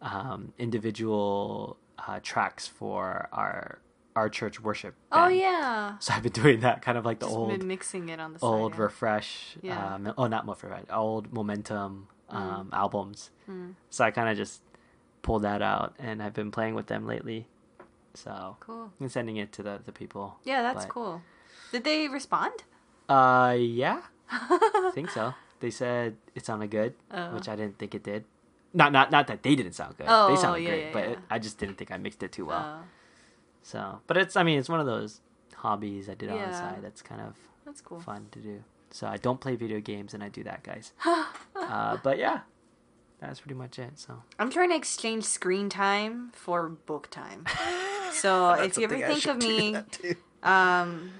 um, 0.00 0.52
individual 0.58 1.76
uh, 1.98 2.18
tracks 2.22 2.66
for 2.66 3.28
our 3.32 3.78
our 4.14 4.28
church 4.28 4.60
worship. 4.60 4.94
oh 5.12 5.28
yeah. 5.28 5.96
So 5.98 6.12
I've 6.12 6.22
been 6.22 6.32
doing 6.32 6.60
that, 6.60 6.82
kind 6.82 6.98
of 6.98 7.04
like 7.04 7.20
the 7.20 7.26
Just 7.26 7.36
old 7.38 7.64
mixing 7.64 8.08
it 8.10 8.20
on 8.20 8.34
the 8.34 8.40
old 8.42 8.72
side. 8.72 8.78
yeah. 8.78 8.82
refresh. 8.84 9.56
Yeah. 9.62 9.94
Um, 9.94 10.14
oh, 10.18 10.26
not 10.26 10.46
refresh. 10.46 10.84
Old 10.90 11.32
momentum 11.32 12.08
um, 12.28 12.70
albums. 12.72 13.30
Mm. 13.48 13.74
So 13.90 14.04
I 14.04 14.10
kind 14.10 14.28
of 14.28 14.36
just 14.36 14.62
pulled 15.22 15.42
that 15.42 15.62
out, 15.62 15.94
and 15.98 16.22
I've 16.22 16.34
been 16.34 16.50
playing 16.50 16.74
with 16.74 16.86
them 16.86 17.06
lately. 17.06 17.46
So 18.14 18.56
Cool. 18.60 18.92
I'm 19.00 19.08
sending 19.08 19.36
it 19.36 19.52
to 19.52 19.62
the 19.62 19.80
the 19.84 19.92
people. 19.92 20.38
Yeah, 20.44 20.62
that's 20.62 20.84
But- 20.84 20.92
cool. 20.92 21.22
Did 21.72 21.84
they 21.84 22.08
respond? 22.08 22.64
Uh, 23.08 23.56
yeah, 23.58 24.02
I 24.30 24.90
think 24.94 25.10
so. 25.10 25.34
They 25.60 25.70
said 25.70 26.16
it 26.34 26.44
sounded 26.44 26.70
good, 26.70 26.94
Oh. 27.10 27.34
which 27.34 27.48
I 27.48 27.56
didn't 27.56 27.78
think 27.78 27.94
it 27.94 28.02
did. 28.02 28.24
Not 28.74 28.92
not 28.92 29.10
not 29.10 29.26
that 29.28 29.42
they 29.42 29.54
didn't 29.54 29.72
sound 29.72 29.96
good. 29.96 30.06
Oh, 30.08 30.28
they 30.28 30.36
sounded 30.40 30.62
yeah, 30.62 30.68
great, 30.70 30.84
yeah, 30.86 30.92
but 30.92 31.02
yeah. 31.04 31.10
It, 31.12 31.18
I 31.30 31.38
just 31.38 31.58
didn't 31.58 31.76
think 31.78 31.90
I 31.90 31.96
mixed 31.98 32.22
it 32.22 32.32
too 32.32 32.46
well. 32.46 32.80
Oh, 32.80 32.84
So, 33.62 34.00
but 34.06 34.16
it's 34.16 34.36
I 34.36 34.42
mean 34.42 34.58
it's 34.58 34.68
one 34.68 34.80
of 34.80 34.86
those 34.86 35.20
hobbies 35.56 36.08
I 36.08 36.14
did 36.14 36.28
on 36.30 36.38
the 36.38 36.52
side. 36.52 36.80
That's 36.82 37.00
kind 37.02 37.20
of 37.20 37.36
that's 37.64 37.80
cool. 37.80 38.00
fun 38.00 38.26
to 38.32 38.38
do. 38.40 38.64
So 38.90 39.06
I 39.06 39.16
don't 39.16 39.40
play 39.40 39.56
video 39.56 39.80
games 39.80 40.12
and 40.14 40.22
I 40.22 40.28
do 40.28 40.42
that, 40.44 40.62
guys. 40.62 40.92
uh, 41.56 41.96
but 42.02 42.18
yeah, 42.18 42.40
that's 43.22 43.40
pretty 43.40 43.54
much 43.54 43.78
it. 43.78 43.98
So 43.98 44.22
I'm 44.38 44.50
trying 44.50 44.70
to 44.70 44.76
exchange 44.76 45.24
screen 45.24 45.68
time 45.68 46.30
for 46.34 46.68
book 46.68 47.08
time. 47.10 47.46
So 48.12 48.50
if 48.50 48.76
you 48.76 48.84
ever 48.84 48.98
think 48.98 49.26
of 49.26 49.38
me, 49.38 49.74
um, 50.42 51.12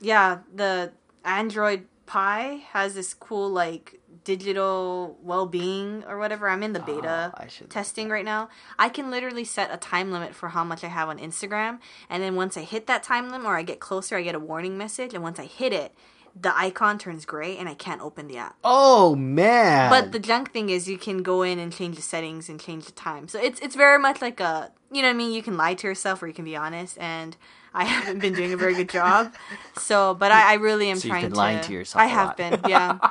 yeah, 0.00 0.38
the 0.54 0.92
Android 1.24 1.86
Pi 2.06 2.62
has 2.70 2.94
this 2.94 3.14
cool 3.14 3.50
like 3.50 4.00
digital 4.22 5.18
well-being 5.22 6.04
or 6.06 6.18
whatever. 6.18 6.48
I'm 6.48 6.62
in 6.62 6.72
the 6.72 6.78
beta 6.80 7.32
Oh, 7.36 7.44
testing 7.68 8.10
right 8.10 8.24
now. 8.24 8.48
I 8.78 8.88
can 8.90 9.10
literally 9.10 9.44
set 9.44 9.72
a 9.72 9.76
time 9.76 10.12
limit 10.12 10.34
for 10.34 10.50
how 10.50 10.62
much 10.62 10.84
I 10.84 10.88
have 10.88 11.08
on 11.08 11.18
Instagram, 11.18 11.80
and 12.08 12.22
then 12.22 12.36
once 12.36 12.56
I 12.56 12.62
hit 12.62 12.86
that 12.86 13.02
time 13.02 13.28
limit 13.30 13.48
or 13.48 13.56
I 13.56 13.62
get 13.62 13.80
closer, 13.80 14.16
I 14.16 14.22
get 14.22 14.36
a 14.36 14.40
warning 14.40 14.78
message, 14.78 15.14
and 15.14 15.22
once 15.24 15.40
I 15.40 15.46
hit 15.46 15.72
it, 15.72 15.94
the 16.38 16.56
icon 16.56 16.98
turns 16.98 17.24
gray 17.24 17.56
and 17.56 17.68
I 17.68 17.74
can't 17.74 18.00
open 18.00 18.28
the 18.28 18.36
app. 18.38 18.56
Oh 18.64 19.14
man! 19.16 19.90
But 19.90 20.12
the 20.12 20.18
junk 20.18 20.52
thing 20.52 20.70
is 20.70 20.88
you 20.88 20.98
can 20.98 21.22
go 21.22 21.42
in 21.42 21.58
and 21.58 21.72
change 21.72 21.96
the 21.96 22.02
settings 22.02 22.48
and 22.48 22.60
change 22.60 22.86
the 22.86 22.92
time. 22.92 23.28
So 23.28 23.40
it's 23.40 23.60
it's 23.60 23.76
very 23.76 23.98
much 23.98 24.20
like 24.22 24.40
a 24.40 24.70
you 24.90 25.02
know 25.02 25.08
what 25.08 25.14
I 25.14 25.16
mean. 25.16 25.32
You 25.32 25.42
can 25.42 25.56
lie 25.56 25.74
to 25.74 25.86
yourself 25.86 26.22
or 26.22 26.26
you 26.26 26.34
can 26.34 26.44
be 26.44 26.56
honest. 26.56 26.98
And 26.98 27.36
I 27.72 27.84
haven't 27.94 28.18
been 28.18 28.34
doing 28.34 28.52
a 28.52 28.56
very 28.56 28.74
good 28.74 28.88
job. 28.88 29.32
So, 29.76 30.14
but 30.14 30.32
I, 30.32 30.52
I 30.52 30.54
really 30.54 30.90
am 30.90 30.96
So 30.96 31.06
you've 31.06 31.12
trying 31.12 31.22
been 31.22 31.32
to. 31.32 31.38
lying 31.38 31.60
to 31.62 31.72
yourself 31.72 32.02
I 32.02 32.06
have 32.06 32.36
been. 32.36 32.60
Yeah. 32.66 32.98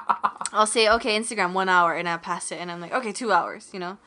I'll 0.52 0.66
say 0.66 0.90
okay, 0.90 1.18
Instagram 1.18 1.54
one 1.54 1.70
hour, 1.70 1.94
and 1.94 2.10
I 2.10 2.18
pass 2.18 2.52
it, 2.52 2.56
and 2.60 2.72
I'm 2.72 2.82
like 2.82 2.92
okay, 2.92 3.12
two 3.12 3.32
hours. 3.32 3.70
You 3.72 3.80
know, 3.80 3.98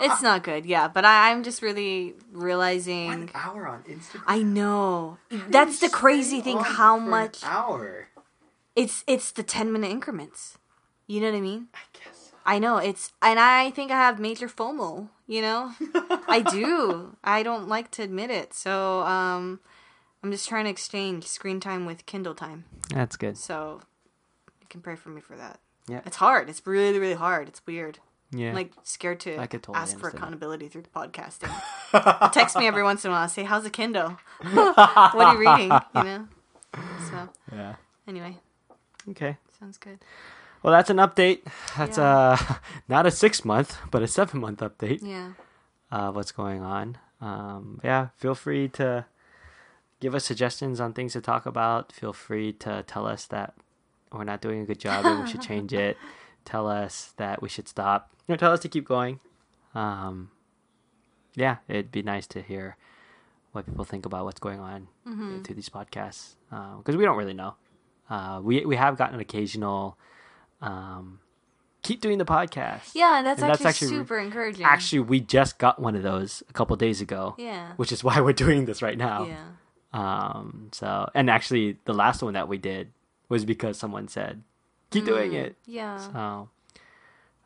it's 0.00 0.22
not 0.22 0.42
good. 0.42 0.64
Yeah, 0.64 0.88
but 0.88 1.04
I, 1.04 1.30
I'm 1.30 1.42
just 1.42 1.60
really 1.60 2.14
realizing. 2.32 3.30
hour 3.34 3.66
on 3.68 3.82
Instagram. 3.82 4.22
I 4.26 4.42
know 4.42 5.18
that's 5.48 5.80
the 5.80 5.90
crazy 5.90 6.40
thing. 6.40 6.58
How 6.58 6.98
much 6.98 7.44
hour? 7.44 8.05
It's 8.76 9.02
it's 9.06 9.32
the 9.32 9.42
ten 9.42 9.72
minute 9.72 9.90
increments. 9.90 10.58
You 11.06 11.20
know 11.20 11.30
what 11.30 11.38
I 11.38 11.40
mean? 11.40 11.68
I 11.74 11.78
guess. 11.92 12.32
I 12.44 12.58
know 12.60 12.76
it's, 12.78 13.12
and 13.20 13.40
I 13.40 13.70
think 13.70 13.90
I 13.90 13.96
have 13.96 14.20
major 14.20 14.48
FOMO. 14.48 15.08
You 15.26 15.42
know, 15.42 15.72
I 16.28 16.44
do. 16.48 17.16
I 17.24 17.42
don't 17.42 17.68
like 17.68 17.90
to 17.92 18.02
admit 18.02 18.30
it. 18.30 18.54
So, 18.54 19.00
um, 19.00 19.58
I'm 20.22 20.30
just 20.30 20.48
trying 20.48 20.64
to 20.64 20.70
exchange 20.70 21.26
screen 21.26 21.58
time 21.58 21.84
with 21.86 22.06
Kindle 22.06 22.34
time. 22.34 22.64
That's 22.90 23.16
good. 23.16 23.36
So, 23.36 23.80
you 24.60 24.66
can 24.68 24.80
pray 24.80 24.94
for 24.94 25.08
me 25.08 25.20
for 25.20 25.36
that. 25.36 25.58
Yeah. 25.88 26.02
It's 26.06 26.16
hard. 26.16 26.48
It's 26.48 26.64
really, 26.64 27.00
really 27.00 27.14
hard. 27.14 27.48
It's 27.48 27.60
weird. 27.66 27.98
Yeah. 28.32 28.50
I'm 28.50 28.54
like 28.54 28.72
scared 28.82 29.20
to 29.20 29.38
I 29.38 29.46
could 29.46 29.62
totally 29.62 29.82
ask 29.82 29.92
for 29.92 30.06
understand 30.06 30.12
that. 30.12 30.18
accountability 30.18 30.68
through 30.68 30.82
the 30.82 30.88
podcasting. 30.88 32.32
Text 32.32 32.56
me 32.56 32.66
every 32.66 32.82
once 32.82 33.04
in 33.04 33.10
a 33.10 33.14
while. 33.14 33.28
Say, 33.28 33.44
"How's 33.44 33.62
the 33.62 33.70
Kindle? 33.70 34.18
what 34.52 34.78
are 34.78 35.34
you 35.34 35.48
reading?" 35.48 35.72
You 35.94 36.02
know. 36.02 36.28
So 37.10 37.28
yeah. 37.52 37.74
anyway, 38.08 38.38
Okay. 39.10 39.36
sounds 39.58 39.78
good. 39.78 39.98
Well, 40.62 40.72
that's 40.72 40.90
an 40.90 40.96
update. 40.98 41.40
That's 41.76 41.98
Yeah. 41.98 42.36
uh 42.40 42.54
not 42.88 43.06
a 43.06 43.10
six 43.10 43.44
month, 43.44 43.76
but 43.90 44.02
a 44.02 44.08
seven 44.08 44.40
month 44.40 44.60
update. 44.60 45.00
Yeah. 45.02 45.32
uh, 45.90 46.10
what's 46.12 46.32
going 46.32 46.62
on. 46.62 46.98
Um, 47.20 47.80
yeah, 47.84 48.08
feel 48.16 48.34
free 48.34 48.68
to 48.70 49.06
give 50.00 50.14
us 50.14 50.24
suggestions 50.24 50.80
on 50.80 50.92
things 50.92 51.12
to 51.14 51.20
talk 51.20 51.46
about. 51.46 51.92
Feel 51.92 52.12
free 52.12 52.52
to 52.54 52.82
tell 52.86 53.06
us 53.06 53.26
that 53.26 53.54
we're 54.12 54.24
not 54.24 54.40
doing 54.40 54.60
a 54.60 54.64
good 54.66 54.78
job 54.80 55.04
and 55.06 55.22
we 55.24 55.30
should 55.30 55.40
change 55.42 55.72
it. 55.72 55.96
Tell 56.44 56.68
us 56.68 57.12
that 57.16 57.42
we 57.42 57.48
should 57.48 57.66
stop. 57.66 58.10
Or 58.28 58.36
tell 58.36 58.52
us 58.52 58.60
to 58.60 58.68
keep 58.68 58.86
going. 58.86 59.18
Um, 59.74 60.30
yeah, 61.34 61.56
it'd 61.66 61.90
be 61.90 62.02
nice 62.02 62.26
to 62.28 62.40
hear 62.40 62.76
what 63.52 63.66
people 63.66 63.84
think 63.84 64.06
about 64.06 64.24
what's 64.26 64.38
going 64.38 64.60
on 64.60 64.86
Mm-hmm. 65.08 65.42
through 65.42 65.54
these 65.56 65.68
podcasts 65.68 66.34
because 66.50 66.94
we 66.96 67.04
don't 67.04 67.16
really 67.16 67.34
know. 67.34 67.54
Uh, 68.08 68.40
we 68.42 68.64
we 68.64 68.76
have 68.76 68.96
gotten 68.96 69.14
an 69.16 69.20
occasional. 69.20 69.98
Um, 70.62 71.20
keep 71.82 72.00
doing 72.00 72.18
the 72.18 72.24
podcast. 72.24 72.90
Yeah, 72.94 73.18
and 73.18 73.26
that's, 73.26 73.40
And 73.40 73.48
that's 73.50 73.64
actually, 73.64 73.68
actually- 73.86 73.98
super 73.98 74.18
encouraging. 74.18 74.64
Actually, 74.64 75.00
we 75.00 75.20
just 75.20 75.58
got 75.58 75.80
one 75.80 75.94
of 75.94 76.02
those 76.02 76.42
a 76.48 76.52
couple 76.52 76.74
days 76.76 77.00
ago, 77.00 77.34
yeah. 77.38 77.72
which 77.76 77.92
is 77.92 78.02
why 78.02 78.20
we're 78.24 78.32
doing 78.32 78.64
this 78.64 78.82
right 78.82 78.98
now. 78.98 79.24
Yeah. 79.24 79.44
Um, 79.92 80.68
so, 80.72 81.08
and 81.14 81.30
actually, 81.30 81.78
the 81.84 81.92
last 81.94 82.22
one 82.22 82.34
that 82.34 82.48
we 82.48 82.58
did 82.58 82.92
was 83.28 83.44
because 83.44 83.78
someone 83.78 84.08
said, 84.08 84.42
"Keep 84.90 85.04
doing 85.06 85.30
Mm, 85.32 85.34
it." 85.44 85.56
Yeah. 85.64 85.98
So, 85.98 86.48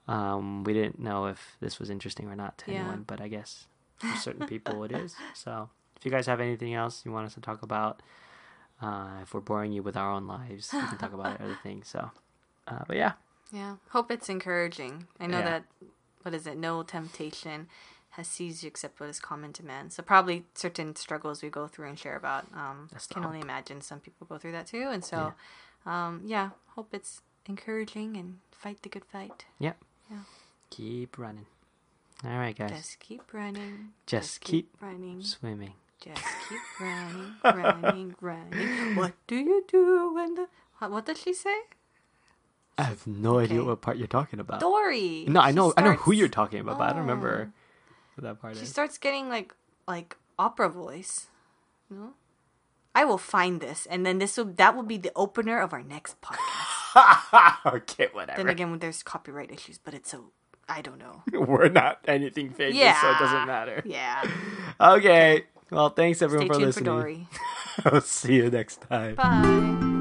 um, 0.08 0.64
we 0.64 0.72
didn't 0.72 0.98
know 0.98 1.26
if 1.26 1.56
this 1.60 1.78
was 1.78 1.90
interesting 1.90 2.28
or 2.28 2.34
not 2.36 2.58
to 2.58 2.72
Yeah. 2.72 2.80
anyone, 2.80 3.04
but 3.06 3.20
I 3.20 3.28
guess 3.28 3.66
for 3.98 4.16
certain 4.16 4.46
people 4.46 4.82
it 4.84 4.92
is. 5.04 5.14
So, 5.34 5.70
if 5.96 6.04
you 6.04 6.10
guys 6.10 6.26
have 6.26 6.40
anything 6.40 6.74
else 6.74 7.02
you 7.04 7.12
want 7.12 7.26
us 7.26 7.34
to 7.34 7.40
talk 7.40 7.62
about, 7.62 8.02
uh, 8.82 9.18
if 9.22 9.34
we're 9.34 9.40
boring 9.40 9.72
you 9.72 9.82
with 9.82 9.96
our 9.96 10.10
own 10.10 10.26
lives, 10.26 10.70
we 10.72 10.80
can 10.80 10.98
talk 10.98 11.12
about 11.12 11.40
other 11.40 11.58
things. 11.62 11.88
So, 11.88 12.10
uh, 12.68 12.84
but 12.86 12.96
yeah, 12.96 13.12
Yeah. 13.52 13.76
Hope 13.90 14.10
it's 14.10 14.28
encouraging. 14.28 15.06
I 15.18 15.26
know 15.26 15.38
Yeah. 15.38 15.44
that 15.50 15.64
what 16.22 16.34
is 16.34 16.46
it? 16.46 16.56
No 16.56 16.82
temptation 16.82 17.68
has 18.14 18.26
seized 18.26 18.62
you 18.62 18.68
except 18.68 18.98
what 19.00 19.08
is 19.08 19.20
common 19.20 19.52
to 19.54 19.64
man. 19.64 19.88
So 19.90 20.02
probably 20.02 20.44
certain 20.54 20.96
struggles 20.96 21.42
we 21.42 21.48
go 21.50 21.66
through 21.68 21.88
and 21.88 21.98
share 21.98 22.16
about. 22.16 22.44
Um, 22.54 22.88
That's 22.92 23.06
can 23.06 23.24
only 23.24 23.40
imagine 23.40 23.80
some 23.80 24.00
people 24.00 24.26
go 24.26 24.36
through 24.38 24.52
that 24.52 24.66
too. 24.66 24.88
And 24.90 25.04
so, 25.04 25.32
um, 25.86 26.22
yeah. 26.24 26.50
Hope 26.74 26.88
it's 26.92 27.22
encouraging 27.46 28.16
and 28.16 28.38
fight 28.50 28.82
the 28.82 28.88
good 28.88 29.04
fight. 29.04 29.44
Yep. 29.58 29.76
Yeah. 30.10 30.18
Keep 30.70 31.18
running. 31.18 31.46
All 32.24 32.36
right, 32.38 32.56
guys, 32.56 32.70
Just 32.70 32.98
keep 33.00 33.32
running. 33.32 33.90
Just 34.06 34.40
keep 34.42 34.76
running. 34.80 35.22
swimming. 35.22 35.72
Just 36.00 36.22
keep 36.48 36.58
running, 36.80 37.34
running, 37.44 38.14
running. 38.20 38.96
What 38.96 39.12
do 39.26 39.36
you 39.36 39.64
do 39.68 40.12
when 40.14 40.34
the 40.34 40.46
what, 40.78 41.04
does 41.04 41.20
she 41.20 41.34
say? 41.34 41.54
I 42.78 42.84
have 42.84 43.06
no 43.06 43.38
idea 43.38 43.62
what 43.62 43.82
part 43.82 43.98
you're 43.98 44.06
talking 44.06 44.40
about. 44.40 44.60
Dory. 44.60 45.26
No, 45.28 45.40
I 45.40 45.50
She 45.50 45.56
know, 45.56 45.74
I 45.76 45.82
know 45.82 45.92
who 45.92 46.12
you're 46.12 46.28
talking 46.28 46.60
about, 46.60 46.78
but 46.78 46.84
I 46.84 46.88
don't 46.90 46.98
Oh. 47.00 47.02
remember 47.02 47.52
what 48.14 48.24
that 48.24 48.40
part 48.40 48.56
She 48.56 48.62
is. 48.62 48.70
starts 48.70 48.96
getting 48.96 49.28
like 49.28 49.54
like 49.86 50.16
opera 50.38 50.70
voice. 50.70 51.26
No, 51.90 52.14
I 52.94 53.04
will 53.04 53.18
find 53.18 53.60
this, 53.60 53.84
and 53.84 54.06
then 54.06 54.18
this 54.18 54.38
will 54.38 54.46
that 54.56 54.74
will 54.74 54.84
be 54.88 54.96
the 54.96 55.12
opener 55.14 55.60
of 55.60 55.74
our 55.74 55.82
next 55.82 56.16
podcast. 56.22 57.66
okay, 57.66 58.08
whatever. 58.12 58.38
then 58.38 58.48
again, 58.48 58.78
there's 58.78 59.02
copyright 59.02 59.50
issues, 59.52 59.76
but 59.76 59.92
it's 59.92 60.10
so 60.10 60.32
I 60.66 60.80
don't 60.80 60.98
know. 60.98 61.22
We're 61.38 61.68
not 61.68 61.98
anything 62.08 62.50
famous, 62.50 62.78
so 63.00 63.10
it 63.10 63.18
doesn't 63.18 63.46
matter. 63.46 63.82
Yeah. 63.84 64.24
Okay. 64.80 65.44
Well, 65.70 65.90
thanks 65.90 66.22
everyone 66.22 66.46
Stay 66.46 66.54
for 66.54 66.60
tuned 66.60 66.74
for 66.74 66.80
listening. 66.80 67.00
Dory. 67.00 67.26
I'll 67.84 68.00
see 68.00 68.36
you 68.36 68.50
next 68.50 68.82
time. 68.82 69.14
Bye. 69.14 69.96